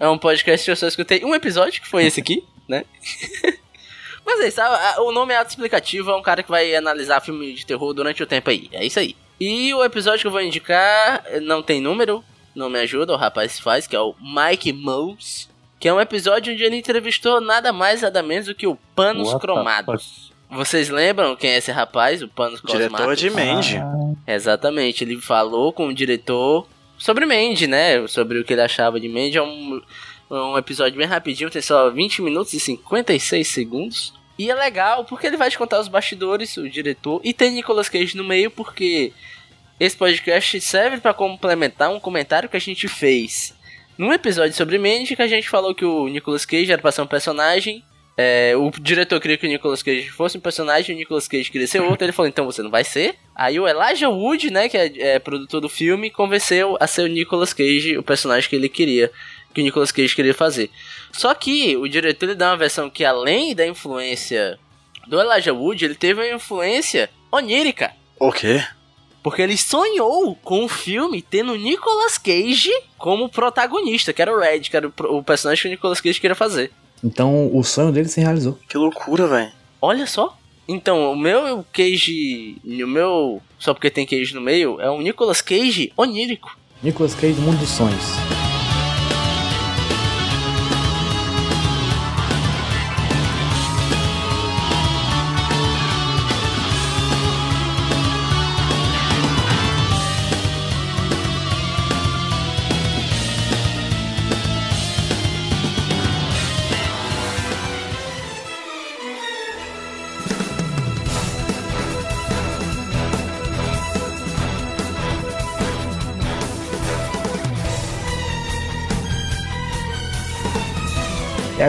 É 0.00 0.08
um 0.08 0.18
podcast 0.18 0.64
que 0.64 0.70
eu 0.70 0.76
só 0.76 0.88
escutei 0.88 1.24
um 1.24 1.34
episódio, 1.34 1.80
que 1.80 1.88
foi 1.88 2.04
esse 2.04 2.20
aqui, 2.20 2.44
né? 2.68 2.84
Mas 4.26 4.40
é 4.40 4.48
isso, 4.48 4.60
o 5.02 5.12
nome 5.12 5.32
é 5.32 5.36
autoexplicativo, 5.38 6.10
é 6.10 6.16
um 6.16 6.20
cara 6.20 6.42
que 6.42 6.50
vai 6.50 6.74
analisar 6.74 7.20
filme 7.20 7.54
de 7.54 7.64
terror 7.64 7.94
durante 7.94 8.20
o 8.22 8.26
tempo 8.26 8.50
aí. 8.50 8.68
É 8.72 8.84
isso 8.84 8.98
aí. 8.98 9.16
E 9.40 9.74
o 9.74 9.84
episódio 9.84 10.20
que 10.20 10.26
eu 10.26 10.30
vou 10.30 10.40
indicar 10.40 11.24
não 11.42 11.62
tem 11.62 11.80
número, 11.80 12.24
não 12.54 12.70
me 12.70 12.78
ajuda, 12.78 13.12
o 13.12 13.16
rapaz 13.16 13.58
faz, 13.58 13.86
que 13.86 13.96
é 13.96 14.00
o 14.00 14.14
Mike 14.20 14.72
Mouse. 14.72 15.48
Que 15.80 15.88
é 15.88 15.92
um 15.92 16.00
episódio 16.00 16.52
onde 16.52 16.62
ele 16.62 16.76
entrevistou 16.76 17.40
nada 17.40 17.72
mais, 17.72 18.02
nada 18.02 18.22
menos 18.22 18.46
do 18.46 18.54
que 18.54 18.66
o 18.66 18.78
Panos 18.94 19.28
What 19.28 19.40
Cromados. 19.40 20.32
Vocês 20.50 20.88
lembram 20.88 21.34
quem 21.34 21.50
é 21.50 21.58
esse 21.58 21.72
rapaz, 21.72 22.22
o 22.22 22.28
Panos 22.28 22.62
Diretor 22.62 22.96
Cromados? 22.96 23.18
de 23.18 23.28
Mandy. 23.28 23.76
Exatamente, 24.26 25.02
ele 25.04 25.20
falou 25.20 25.72
com 25.72 25.88
o 25.88 25.94
diretor 25.94 26.66
sobre 26.96 27.26
Mandy, 27.26 27.66
né? 27.66 28.06
Sobre 28.06 28.38
o 28.38 28.44
que 28.44 28.52
ele 28.52 28.62
achava 28.62 29.00
de 29.00 29.08
Mandy. 29.08 29.36
É 29.36 29.42
um, 29.42 29.82
um 30.30 30.56
episódio 30.56 30.96
bem 30.96 31.06
rapidinho, 31.06 31.50
tem 31.50 31.60
só 31.60 31.90
20 31.90 32.22
minutos 32.22 32.54
e 32.54 32.60
56 32.60 33.46
segundos. 33.46 34.14
E 34.38 34.50
é 34.50 34.54
legal 34.54 35.04
porque 35.04 35.26
ele 35.26 35.36
vai 35.36 35.50
te 35.50 35.58
contar 35.58 35.80
os 35.80 35.88
bastidores, 35.88 36.56
o 36.56 36.68
diretor, 36.68 37.20
e 37.22 37.32
tem 37.32 37.52
Nicolas 37.52 37.88
Cage 37.88 38.16
no 38.16 38.24
meio 38.24 38.50
porque 38.50 39.12
esse 39.78 39.96
podcast 39.96 40.60
serve 40.60 40.98
para 40.98 41.14
complementar 41.14 41.90
um 41.90 42.00
comentário 42.00 42.48
que 42.48 42.56
a 42.56 42.60
gente 42.60 42.88
fez 42.88 43.54
num 43.96 44.12
episódio 44.12 44.54
sobre 44.54 44.78
Mandy 44.78 45.16
que 45.16 45.22
a 45.22 45.28
gente 45.28 45.48
falou 45.48 45.74
que 45.74 45.84
o 45.84 46.08
Nicolas 46.08 46.44
Cage 46.44 46.72
era 46.72 46.82
pra 46.82 46.92
ser 46.92 47.02
um 47.02 47.06
personagem. 47.06 47.84
É, 48.16 48.54
o 48.56 48.70
diretor 48.70 49.20
queria 49.20 49.36
que 49.36 49.46
o 49.46 49.48
Nicolas 49.48 49.82
Cage 49.82 50.08
fosse 50.08 50.38
um 50.38 50.40
personagem, 50.40 50.94
o 50.94 50.98
Nicolas 50.98 51.26
Cage 51.26 51.50
queria 51.50 51.66
ser 51.66 51.80
outro, 51.80 52.04
ele 52.04 52.12
falou, 52.12 52.28
então 52.28 52.44
você 52.44 52.62
não 52.62 52.70
vai 52.70 52.84
ser. 52.84 53.16
Aí 53.34 53.58
o 53.58 53.66
Elijah 53.66 54.08
Wood, 54.08 54.50
né, 54.52 54.68
que 54.68 54.76
é, 54.76 54.92
é 54.98 55.18
produtor 55.18 55.60
do 55.60 55.68
filme, 55.68 56.10
convenceu 56.10 56.76
a 56.78 56.86
ser 56.86 57.02
o 57.02 57.08
Nicolas 57.08 57.52
Cage, 57.52 57.98
o 57.98 58.04
personagem 58.04 58.48
que 58.48 58.54
ele 58.54 58.68
queria, 58.68 59.10
que 59.54 59.60
o 59.60 59.64
Nicolas 59.64 59.92
Cage 59.92 60.14
queria 60.14 60.34
fazer. 60.34 60.70
Só 61.12 61.32
que 61.32 61.76
o 61.76 61.88
diretor 61.88 62.26
ele 62.26 62.34
dá 62.34 62.50
uma 62.50 62.56
versão 62.56 62.90
que 62.90 63.04
além 63.04 63.54
da 63.54 63.66
influência 63.66 64.58
do 65.06 65.20
Elijah 65.20 65.52
Wood, 65.52 65.84
ele 65.84 65.94
teve 65.94 66.20
uma 66.20 66.34
influência 66.34 67.08
onírica. 67.30 67.92
O 68.18 68.32
quê? 68.32 68.62
Porque 69.22 69.40
ele 69.40 69.56
sonhou 69.56 70.34
com 70.36 70.64
o 70.64 70.68
filme 70.68 71.22
tendo 71.22 71.52
o 71.52 71.56
Nicolas 71.56 72.18
Cage 72.18 72.70
como 72.98 73.28
protagonista, 73.28 74.12
que 74.12 74.20
era 74.20 74.34
o 74.34 74.38
Red, 74.38 74.60
que 74.60 74.76
era 74.76 74.86
o 74.88 75.22
personagem 75.22 75.62
que 75.62 75.68
o 75.68 75.70
Nicolas 75.70 76.00
Cage 76.00 76.20
queria 76.20 76.34
fazer. 76.34 76.70
Então 77.02 77.50
o 77.54 77.62
sonho 77.62 77.92
dele 77.92 78.08
se 78.08 78.20
realizou. 78.20 78.58
Que 78.68 78.76
loucura, 78.76 79.26
velho. 79.26 79.52
Olha 79.80 80.06
só. 80.06 80.36
Então, 80.66 81.12
o 81.12 81.16
meu 81.16 81.64
Cage. 81.72 82.56
O 82.64 82.86
meu. 82.86 83.42
Só 83.58 83.74
porque 83.74 83.90
tem 83.90 84.06
Cage 84.06 84.34
no 84.34 84.40
meio, 84.40 84.80
é 84.80 84.90
um 84.90 85.00
Nicolas 85.02 85.42
Cage 85.42 85.92
onírico. 85.96 86.56
Nicolas 86.82 87.14
Cage, 87.14 87.38
Mundo 87.40 87.58
dos 87.58 87.68
Sonhos. 87.68 88.43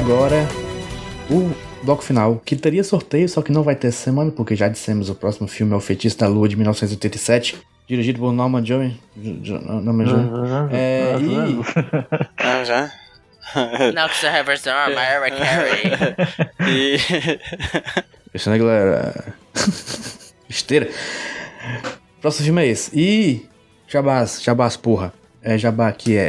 Agora 0.05 0.47
o 1.29 1.51
bloco 1.83 2.03
final, 2.03 2.41
que 2.43 2.55
teria 2.55 2.83
sorteio, 2.83 3.27
só 3.27 3.41
que 3.41 3.51
não 3.51 3.63
vai 3.63 3.75
ter 3.75 3.91
semana, 3.91 4.31
porque 4.31 4.55
já 4.55 4.67
dissemos, 4.67 5.09
o 5.09 5.15
próximo 5.15 5.47
filme 5.47 5.73
é 5.73 5.75
O 5.75 5.79
Feitiço 5.79 6.17
da 6.19 6.27
Lua, 6.27 6.47
de 6.47 6.55
1987, 6.55 7.57
dirigido 7.87 8.19
por 8.19 8.31
Norman 8.31 8.63
Joey. 8.63 8.95
Jo- 9.17 9.37
Jo- 9.41 9.59
Norman 9.81 10.05
Joey. 10.05 10.25
É, 10.71 11.15
e... 11.19 11.59
Ah, 12.37 12.63
já? 12.63 12.91
Knox 13.93 14.21
the 14.21 14.27
Harvest 14.29 14.65
Mariah 14.67 15.31
Carey. 15.31 16.15
E. 16.67 16.97
Isso, 18.33 18.49
né, 18.49 18.57
galera? 18.57 19.33
Esteira. 20.49 20.89
Próximo 22.21 22.45
filme 22.45 22.63
é 22.63 22.67
esse. 22.67 22.91
E. 22.99 23.45
Jabás, 23.87 24.41
Jabás, 24.43 24.75
porra. 24.77 25.13
É 25.41 25.57
Jabá 25.59 25.87
aqui, 25.87 26.17
é, 26.17 26.21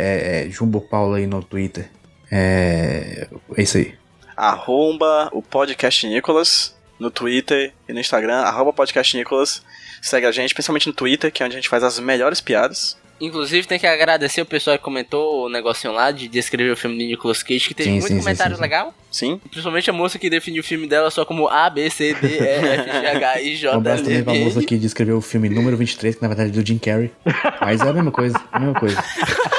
é, 0.44 0.46
é 0.46 0.50
Jumbo 0.50 0.80
Paulo 0.80 1.14
aí 1.14 1.26
no 1.26 1.42
Twitter. 1.42 1.88
É. 2.30 3.28
É 3.56 3.62
isso 3.62 3.78
aí. 3.78 3.94
arroba 4.36 5.28
o 5.32 5.42
podcast 5.42 6.06
Nicolas 6.06 6.74
no 6.98 7.10
Twitter 7.10 7.72
e 7.88 7.92
no 7.92 8.00
Instagram, 8.00 8.38
arroba 8.38 8.72
podcast 8.72 9.16
Nicolas. 9.16 9.62
Segue 10.02 10.26
a 10.26 10.32
gente, 10.32 10.54
principalmente 10.54 10.86
no 10.86 10.92
Twitter, 10.92 11.30
que 11.32 11.42
é 11.42 11.46
onde 11.46 11.54
a 11.56 11.58
gente 11.58 11.68
faz 11.68 11.82
as 11.82 11.98
melhores 11.98 12.40
piadas. 12.40 12.96
Inclusive, 13.18 13.66
tem 13.66 13.78
que 13.78 13.86
agradecer 13.86 14.42
o 14.42 14.46
pessoal 14.46 14.76
que 14.76 14.84
comentou 14.84 15.46
o 15.46 15.48
negocinho 15.48 15.92
lá 15.94 16.10
de 16.10 16.28
descrever 16.28 16.70
o 16.70 16.76
filme 16.76 16.98
de 16.98 17.06
Nicolas 17.06 17.42
Cage, 17.42 17.66
que 17.68 17.72
teve 17.74 17.88
Sim, 17.88 17.92
muito 17.94 18.08
sim, 18.08 18.14
sim, 18.14 18.20
comentário 18.20 18.52
sim, 18.52 18.56
sim. 18.56 18.62
legal. 18.62 18.94
Sim. 19.10 19.40
Principalmente 19.50 19.88
a 19.88 19.92
moça 19.94 20.18
que 20.18 20.28
definiu 20.28 20.60
o 20.60 20.64
filme 20.64 20.86
dela 20.86 21.10
só 21.10 21.24
como 21.24 21.48
A, 21.48 21.70
B, 21.70 21.88
C, 21.88 22.12
D, 22.12 22.26
E, 22.28 22.38
F, 22.38 22.90
G, 22.92 23.06
H, 23.06 23.40
I, 23.40 23.52
Um 23.54 23.56
J, 23.56 23.74
abraço 23.76 24.02
também 24.02 24.16
L, 24.18 24.24
pra 24.24 24.34
M, 24.34 24.44
moça 24.44 24.58
N. 24.58 24.66
que 24.66 24.76
descreveu 24.76 25.16
o 25.16 25.22
filme 25.22 25.48
número 25.48 25.78
23, 25.78 26.14
que 26.16 26.20
na 26.22 26.28
verdade 26.28 26.50
é 26.50 26.52
do 26.52 26.66
Jim 26.66 26.76
Carrey. 26.76 27.10
Mas 27.58 27.80
é 27.80 27.88
a 27.88 27.92
mesma 27.94 28.12
coisa, 28.12 28.38
a 28.52 28.58
mesma 28.60 28.78
coisa. 28.78 29.02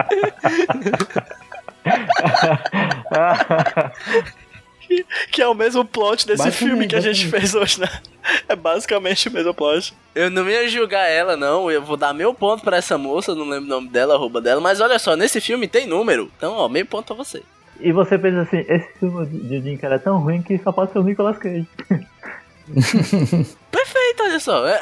Que 5.30 5.40
é 5.40 5.46
o 5.46 5.54
mesmo 5.54 5.84
plot 5.84 6.26
desse 6.26 6.50
filme 6.50 6.88
que 6.88 6.96
a 6.96 7.00
gente 7.00 7.28
fez 7.28 7.54
hoje, 7.54 7.80
né? 7.80 7.88
É 8.48 8.56
basicamente 8.56 9.28
o 9.28 9.32
mesmo 9.32 9.54
plot. 9.54 9.94
Eu 10.14 10.30
não 10.30 10.48
ia 10.48 10.68
julgar 10.68 11.08
ela, 11.08 11.36
não. 11.36 11.70
Eu 11.70 11.80
vou 11.80 11.96
dar 11.96 12.12
meu 12.12 12.34
ponto 12.34 12.64
pra 12.64 12.78
essa 12.78 12.98
moça, 12.98 13.34
não 13.34 13.48
lembro 13.48 13.66
o 13.66 13.68
nome 13.68 13.88
dela, 13.88 14.14
arroba 14.14 14.40
dela. 14.40 14.60
Mas 14.60 14.80
olha 14.80 14.98
só, 14.98 15.14
nesse 15.14 15.40
filme 15.40 15.68
tem 15.68 15.86
número. 15.86 16.30
Então, 16.36 16.54
ó, 16.54 16.68
meio 16.68 16.86
ponto 16.86 17.06
pra 17.06 17.24
você. 17.24 17.42
E 17.78 17.92
você 17.92 18.18
pensa 18.18 18.42
assim, 18.42 18.64
esse 18.68 18.88
filme 18.98 19.26
de 19.26 19.60
Jim 19.60 19.76
Carrey 19.76 19.96
é 19.96 20.00
tão 20.00 20.18
ruim 20.18 20.42
que 20.42 20.58
só 20.58 20.72
pode 20.72 20.92
ser 20.92 20.98
o 20.98 21.02
Nicolas 21.02 21.38
Cage. 21.38 21.66
Perfeito, 23.70 24.22
olha 24.22 24.40
só. 24.40 24.66
É, 24.66 24.80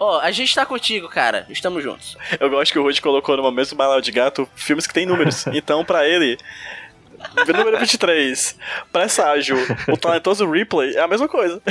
Ó, 0.00 0.18
a 0.20 0.30
gente 0.32 0.54
tá 0.54 0.66
contigo, 0.66 1.08
cara. 1.08 1.46
Estamos 1.48 1.82
juntos. 1.82 2.16
Eu 2.40 2.50
gosto 2.50 2.72
que 2.72 2.78
o 2.78 2.82
Rude 2.82 3.00
colocou 3.00 3.36
numa 3.36 3.52
mesma 3.52 3.76
bala 3.78 4.02
de 4.02 4.10
gato 4.10 4.48
filmes 4.56 4.86
que 4.86 4.94
tem 4.94 5.06
números. 5.06 5.44
Então, 5.54 5.84
pra 5.84 6.06
ele, 6.08 6.36
o 7.48 7.52
número 7.56 7.78
23, 7.78 8.56
presságio, 8.92 9.56
o 9.88 9.96
talentoso 9.96 10.50
Ripley 10.50 10.96
é 10.96 11.00
a 11.00 11.06
mesma 11.08 11.28
coisa. 11.28 11.62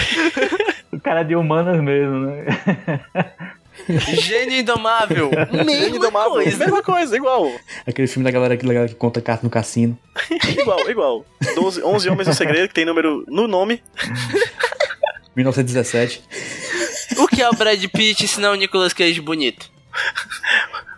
O 0.93 0.99
cara 0.99 1.21
é 1.21 1.23
de 1.25 1.35
humanas 1.35 1.81
mesmo, 1.81 2.19
né? 2.27 2.45
Gênio 4.13 4.59
Indomável. 4.59 5.29
Mesma 5.65 5.97
Indomável, 5.97 6.31
coisa. 6.33 6.57
Mesma 6.57 6.83
coisa, 6.83 7.15
igual. 7.15 7.51
Aquele 7.87 8.07
filme 8.07 8.23
da 8.23 8.31
galera, 8.31 8.55
que- 8.55 8.65
da 8.65 8.73
galera 8.73 8.89
que 8.89 8.95
conta 8.97 9.19
carta 9.21 9.43
no 9.43 9.49
cassino. 9.49 9.97
Igual, 10.57 10.89
igual. 10.89 11.25
12, 11.55 11.83
11 11.83 12.09
Homens 12.09 12.27
no 12.27 12.33
Segredo, 12.33 12.67
que 12.67 12.73
tem 12.73 12.85
número 12.85 13.25
no 13.27 13.47
nome. 13.47 13.81
1917. 15.41 16.23
O 17.17 17.27
que 17.27 17.41
é 17.41 17.49
o 17.49 17.53
Brad 17.53 17.83
Pitt 17.87 18.27
se 18.27 18.39
não 18.39 18.53
o 18.53 18.55
Nicolas 18.55 18.93
Cage 18.93 19.19
bonito? 19.21 19.69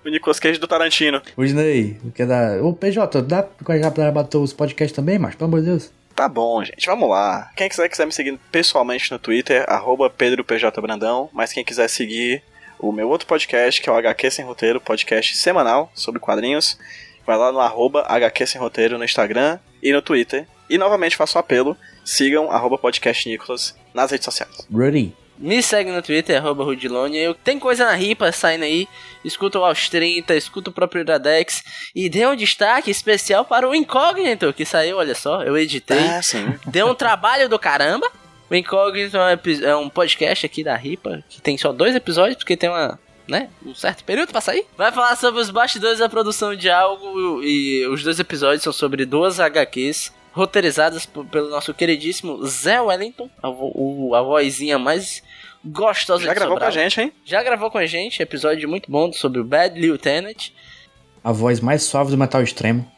O 0.05 0.09
Nicolas 0.09 0.39
Cage 0.39 0.59
do 0.59 0.67
Tarantino. 0.67 1.21
O 1.35 1.43
Disney, 1.43 1.97
o 2.03 2.11
que 2.11 2.23
é 2.23 2.25
da. 2.25 2.61
Ô, 2.61 2.73
PJ, 2.73 3.21
dá 3.21 3.43
pra 3.43 4.11
bater 4.11 4.37
os 4.37 4.53
podcasts 4.53 4.95
também, 4.95 5.17
mas 5.17 5.35
pelo 5.35 5.47
amor 5.47 5.61
de 5.61 5.67
Deus. 5.67 5.91
Tá 6.15 6.27
bom, 6.27 6.63
gente, 6.63 6.85
vamos 6.85 7.09
lá. 7.09 7.49
Quem 7.55 7.67
quiser, 7.67 7.89
quiser 7.89 8.05
me 8.05 8.11
seguir 8.11 8.37
pessoalmente 8.51 9.11
no 9.11 9.17
Twitter, 9.17 9.65
arroba 9.67 10.09
PedroPJBrandão. 10.09 11.29
Mas 11.33 11.51
quem 11.51 11.63
quiser 11.63 11.87
seguir 11.87 12.43
o 12.77 12.91
meu 12.91 13.09
outro 13.09 13.25
podcast, 13.25 13.81
que 13.81 13.89
é 13.89 13.91
o 13.91 13.95
HQ 13.95 14.29
Sem 14.29 14.45
Roteiro, 14.45 14.79
podcast 14.79 15.35
semanal 15.37 15.91
sobre 15.95 16.19
quadrinhos, 16.19 16.77
vai 17.25 17.37
lá 17.37 17.51
no 17.51 17.59
arroba 17.59 18.05
HQ 18.07 18.45
Sem 18.45 18.61
Roteiro 18.61 18.97
no 18.97 19.05
Instagram 19.05 19.57
e 19.81 19.91
no 19.91 20.01
Twitter. 20.01 20.45
E 20.73 20.77
novamente 20.79 21.15
faço 21.15 21.37
o 21.37 21.39
apelo, 21.39 21.77
sigam 22.03 22.49
arroba 22.49 22.79
podcast 22.79 23.29
Nicolas 23.29 23.75
nas 23.93 24.09
redes 24.09 24.25
sociais. 24.25 24.67
Ready? 24.75 25.13
Me 25.37 25.61
segue 25.61 25.91
no 25.91 26.01
Twitter, 26.01 26.35
arroba 26.35 26.63
Rudilone. 26.63 27.15
Eu 27.15 27.35
tem 27.35 27.59
coisa 27.59 27.85
na 27.85 27.93
ripa 27.93 28.31
saindo 28.31 28.63
aí. 28.63 28.87
Escuta 29.23 29.59
o 29.59 29.63
Aos 29.63 29.87
30, 29.87 30.35
escuta 30.35 30.71
o 30.71 30.73
próprio 30.73 31.01
Iradex. 31.01 31.63
E 31.93 32.09
dê 32.09 32.25
um 32.25 32.35
destaque 32.35 32.89
especial 32.89 33.45
para 33.45 33.69
o 33.69 33.75
Incógnito, 33.75 34.51
que 34.51 34.65
saiu, 34.65 34.97
olha 34.97 35.13
só, 35.13 35.43
eu 35.43 35.55
editei. 35.55 36.07
Ah, 36.07 36.23
sim. 36.23 36.55
Deu 36.65 36.87
um 36.87 36.95
trabalho 36.95 37.47
do 37.47 37.59
caramba. 37.59 38.09
O 38.49 38.55
Incógnito 38.55 39.15
é 39.15 39.35
um, 39.35 39.67
é 39.67 39.75
um 39.75 39.89
podcast 39.89 40.43
aqui 40.43 40.63
da 40.63 40.75
Ripa, 40.75 41.23
que 41.29 41.39
tem 41.39 41.55
só 41.55 41.71
dois 41.71 41.95
episódios, 41.95 42.37
porque 42.37 42.57
tem 42.57 42.71
uma. 42.71 42.99
Né? 43.27 43.47
Um 43.63 43.75
certo 43.75 44.03
período 44.03 44.31
pra 44.31 44.41
sair. 44.41 44.65
Vai 44.75 44.91
falar 44.91 45.15
sobre 45.17 45.39
os 45.39 45.51
bastidores 45.51 45.99
da 45.99 46.09
produção 46.09 46.55
de 46.55 46.67
algo 46.67 47.43
e 47.43 47.85
os 47.85 48.01
dois 48.01 48.19
episódios 48.19 48.63
são 48.63 48.73
sobre 48.73 49.05
duas 49.05 49.39
HQs 49.39 50.11
roteirizadas 50.33 51.05
pelo 51.05 51.49
nosso 51.49 51.73
queridíssimo 51.73 52.45
Zé 52.45 52.81
Wellington, 52.81 53.29
a, 53.41 53.49
vo- 53.49 53.71
o- 53.73 54.15
a 54.15 54.21
vozinha 54.21 54.77
mais 54.79 55.21
gostosa 55.63 56.25
Já 56.25 56.33
gravou 56.33 56.57
com 56.57 56.63
a 56.63 56.67
Sobral. 56.67 56.83
gente, 56.89 57.01
hein? 57.01 57.13
Já 57.23 57.41
gravou 57.43 57.71
com 57.71 57.77
a 57.77 57.85
gente, 57.85 58.21
episódio 58.21 58.67
muito 58.67 58.91
bom 58.91 59.13
sobre 59.13 59.39
o 59.39 59.43
Bad 59.43 59.79
Lieutenant. 59.79 60.49
A 61.23 61.31
voz 61.31 61.59
mais 61.61 61.83
suave 61.83 62.11
do 62.11 62.17
metal 62.17 62.41
extremo. 62.43 62.91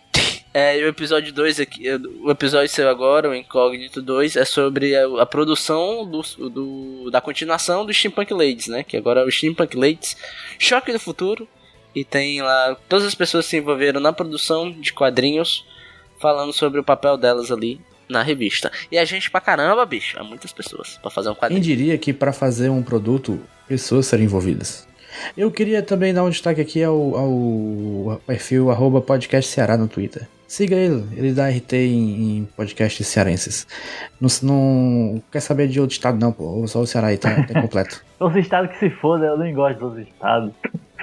É, 0.54 0.80
e 0.80 0.84
o 0.86 0.88
episódio 0.88 1.34
2 1.34 1.60
aqui, 1.60 1.84
o 2.24 2.32
episódio 2.32 2.70
seu 2.70 2.90
agora, 2.90 3.30
o 3.30 3.36
Incógnito 3.36 4.02
2, 4.02 4.38
é 4.38 4.46
sobre 4.46 4.96
a, 4.96 5.22
a 5.22 5.26
produção 5.26 6.10
do, 6.10 6.22
do- 6.50 7.12
da 7.12 7.20
continuação 7.20 7.86
do 7.86 7.94
Steampunk 7.94 8.34
Ladies, 8.34 8.68
né? 8.68 8.82
Que 8.82 8.96
agora 8.96 9.20
é 9.20 9.24
o 9.26 9.30
Steampunk 9.32 9.76
Ladies 9.76 10.16
Choque 10.58 10.94
do 10.94 11.00
Futuro. 11.00 11.46
E 11.94 12.04
tem 12.06 12.42
lá 12.42 12.76
todas 12.90 13.06
as 13.06 13.14
pessoas 13.16 13.46
que 13.46 13.52
se 13.52 13.58
envolveram 13.58 14.00
na 14.00 14.12
produção 14.14 14.72
de 14.72 14.92
quadrinhos, 14.94 15.66
falando 16.20 16.54
sobre 16.54 16.80
o 16.80 16.84
papel 16.84 17.18
delas 17.18 17.52
ali 17.52 17.80
na 18.10 18.22
revista. 18.22 18.72
E 18.92 18.98
a 18.98 19.06
gente 19.06 19.30
pra 19.32 19.42
caramba, 19.42 19.86
bicho, 19.86 20.20
há 20.20 20.24
muitas 20.24 20.54
pessoas 20.54 20.98
pra 21.02 21.10
fazer 21.10 21.30
um 21.30 21.34
Quem 21.34 21.42
quadrinho. 21.42 21.62
diria 21.62 21.98
que 21.98 22.14
para 22.14 22.32
fazer 22.32 22.70
um 22.70 22.84
produto, 22.84 23.40
pessoas 23.68 24.08
serem 24.08 24.26
envolvidas? 24.26 24.88
Eu 25.36 25.50
queria 25.50 25.82
também 25.82 26.14
dar 26.14 26.24
um 26.24 26.30
destaque 26.30 26.62
aqui 26.62 26.84
ao, 26.84 27.16
ao 27.18 28.22
perfil 28.28 28.70
arroba 28.70 29.02
podcast 29.02 29.50
Ceará 29.50 29.78
no 29.78 29.88
Twitter. 29.88 30.28
Siga 30.48 30.76
ele, 30.76 31.04
ele 31.18 31.34
dá 31.34 31.50
RT 31.50 31.74
em, 31.74 32.38
em 32.38 32.46
podcasts 32.56 33.08
cearenses. 33.08 33.66
Não, 34.22 34.30
não 34.44 35.24
quer 35.32 35.40
saber 35.40 35.68
de 35.68 35.80
outro 35.80 35.96
estado 35.96 36.20
não, 36.20 36.32
pô. 36.32 36.66
Só 36.68 36.82
o 36.82 36.88
Ceará 36.88 37.08
aí 37.08 37.18
tá, 37.18 37.44
tá 37.44 37.62
completo. 37.62 38.04
Os 38.20 38.36
estados 38.36 38.72
que 38.72 38.80
se 38.80 38.90
foda, 38.98 39.26
eu 39.26 39.38
nem 39.38 39.54
gosto 39.54 39.90
dos 39.90 40.08
estados. 40.08 40.52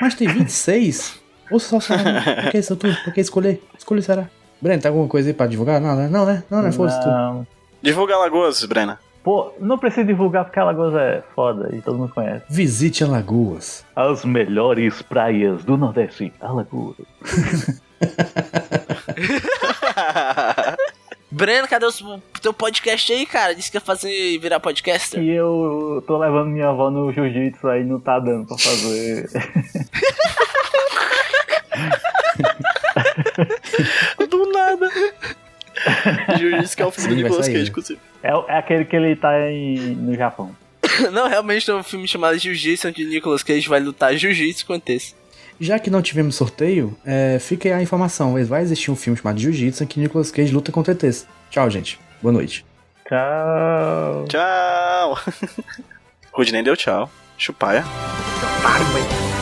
Mas 0.01 0.15
tem 0.15 0.29
26? 0.29 1.21
Ou 1.51 1.59
só 1.59 1.79
o 1.79 1.81
Ceará? 1.81 2.23
Por 2.43 2.51
que? 2.53 3.03
Por 3.05 3.15
que 3.15 3.21
escolher? 3.21 3.61
Escolha 3.77 4.01
o 4.01 4.03
Ceará. 4.03 4.31
Breno, 4.63 4.81
tem 4.81 4.89
alguma 4.89 5.09
coisa 5.09 5.29
aí 5.29 5.35
pra 5.35 5.49
divulgar? 5.49 5.81
Não, 5.81 5.97
né? 5.97 6.09
Não, 6.09 6.25
né? 6.25 6.45
Não, 6.49 6.63
né? 6.63 6.71
Foda-se 6.71 7.01
tudo. 7.01 7.45
Divulga 7.83 8.15
Alagoas, 8.15 8.65
Brena. 8.65 9.01
Pô, 9.25 9.53
não 9.59 9.77
precisa 9.77 10.05
divulgar 10.05 10.45
porque 10.45 10.61
Alagoas 10.61 10.95
é 10.95 11.25
foda 11.35 11.75
e 11.75 11.81
todo 11.81 11.99
mundo 11.99 12.13
conhece. 12.15 12.45
Visite 12.49 13.03
Alagoas. 13.03 13.85
As 13.97 14.25
melhores 14.25 15.03
praias 15.03 15.65
do 15.65 15.77
Nordeste, 15.77 16.33
Alagoas. 16.41 16.95
Breno, 21.29 21.67
cadê 21.67 21.87
o 21.87 21.93
teu 22.41 22.53
podcast 22.53 23.13
aí, 23.13 23.27
cara? 23.27 23.55
Disse 23.55 23.71
que 23.71 23.79
ia 23.79 23.81
fazer 23.81 24.39
virar 24.39 24.61
podcaster. 24.61 25.21
E 25.21 25.31
eu 25.31 26.05
tô 26.07 26.19
levando 26.19 26.51
minha 26.51 26.69
avó 26.69 26.89
no 26.89 27.13
jiu-jitsu 27.13 27.69
aí, 27.69 27.83
não 27.83 27.99
tá 27.99 28.21
dando 28.21 28.47
pra 28.47 28.59
fazer. 28.59 29.29
Do 34.29 34.53
nada. 34.53 34.91
Jiu-Jitsu 36.39 36.77
que 36.77 36.83
é 36.83 36.87
o 36.87 36.91
filme 36.91 37.09
Sim, 37.11 37.17
do 37.17 37.23
Nicolas 37.23 37.47
Cage, 37.47 37.63
né? 37.63 37.69
inclusive. 37.69 38.01
É, 38.23 38.31
é 38.31 38.59
aquele 38.59 38.85
que 38.85 38.97
ele 38.97 39.17
tá 39.17 39.51
em, 39.51 39.77
no 39.95 40.15
Japão. 40.15 40.55
Não, 41.13 41.29
realmente 41.29 41.67
tem 41.67 41.75
um 41.75 41.83
filme 41.83 42.07
chamado 42.07 42.39
Jiu-Jitsu, 42.39 42.89
onde 42.89 43.05
Nicolas 43.05 43.43
Cage 43.43 43.69
vai 43.69 43.81
lutar 43.81 44.15
Jiu-Jitsu 44.15 44.67
com 44.67 44.81
esse. 44.87 45.15
Já 45.61 45.79
que 45.79 45.91
não 45.91 46.03
tivemos 46.03 46.35
sorteio, 46.35 46.97
é, 47.07 47.39
fica 47.39 47.69
aí 47.69 47.75
a 47.75 47.83
informação. 47.83 48.35
Vai 48.45 48.63
existir 48.63 48.91
um 48.91 48.97
filme 48.97 49.17
chamado 49.17 49.39
Jiu-Jitsu 49.39 49.85
em 49.85 49.87
que 49.87 50.01
Nicolas 50.01 50.31
Cage 50.31 50.53
luta 50.53 50.73
contra 50.73 50.93
ETs. 50.93 51.27
Tchau, 51.51 51.71
gente. 51.71 52.01
Boa 52.21 52.33
noite. 52.33 52.65
Tchau. 53.09 54.25
Tchau. 54.29 55.19
Rude 56.33 56.53
nem 56.53 56.65
deu 56.65 56.77
tchau. 56.77 57.11
Chupaia. 57.37 57.85
Eu 59.37 59.42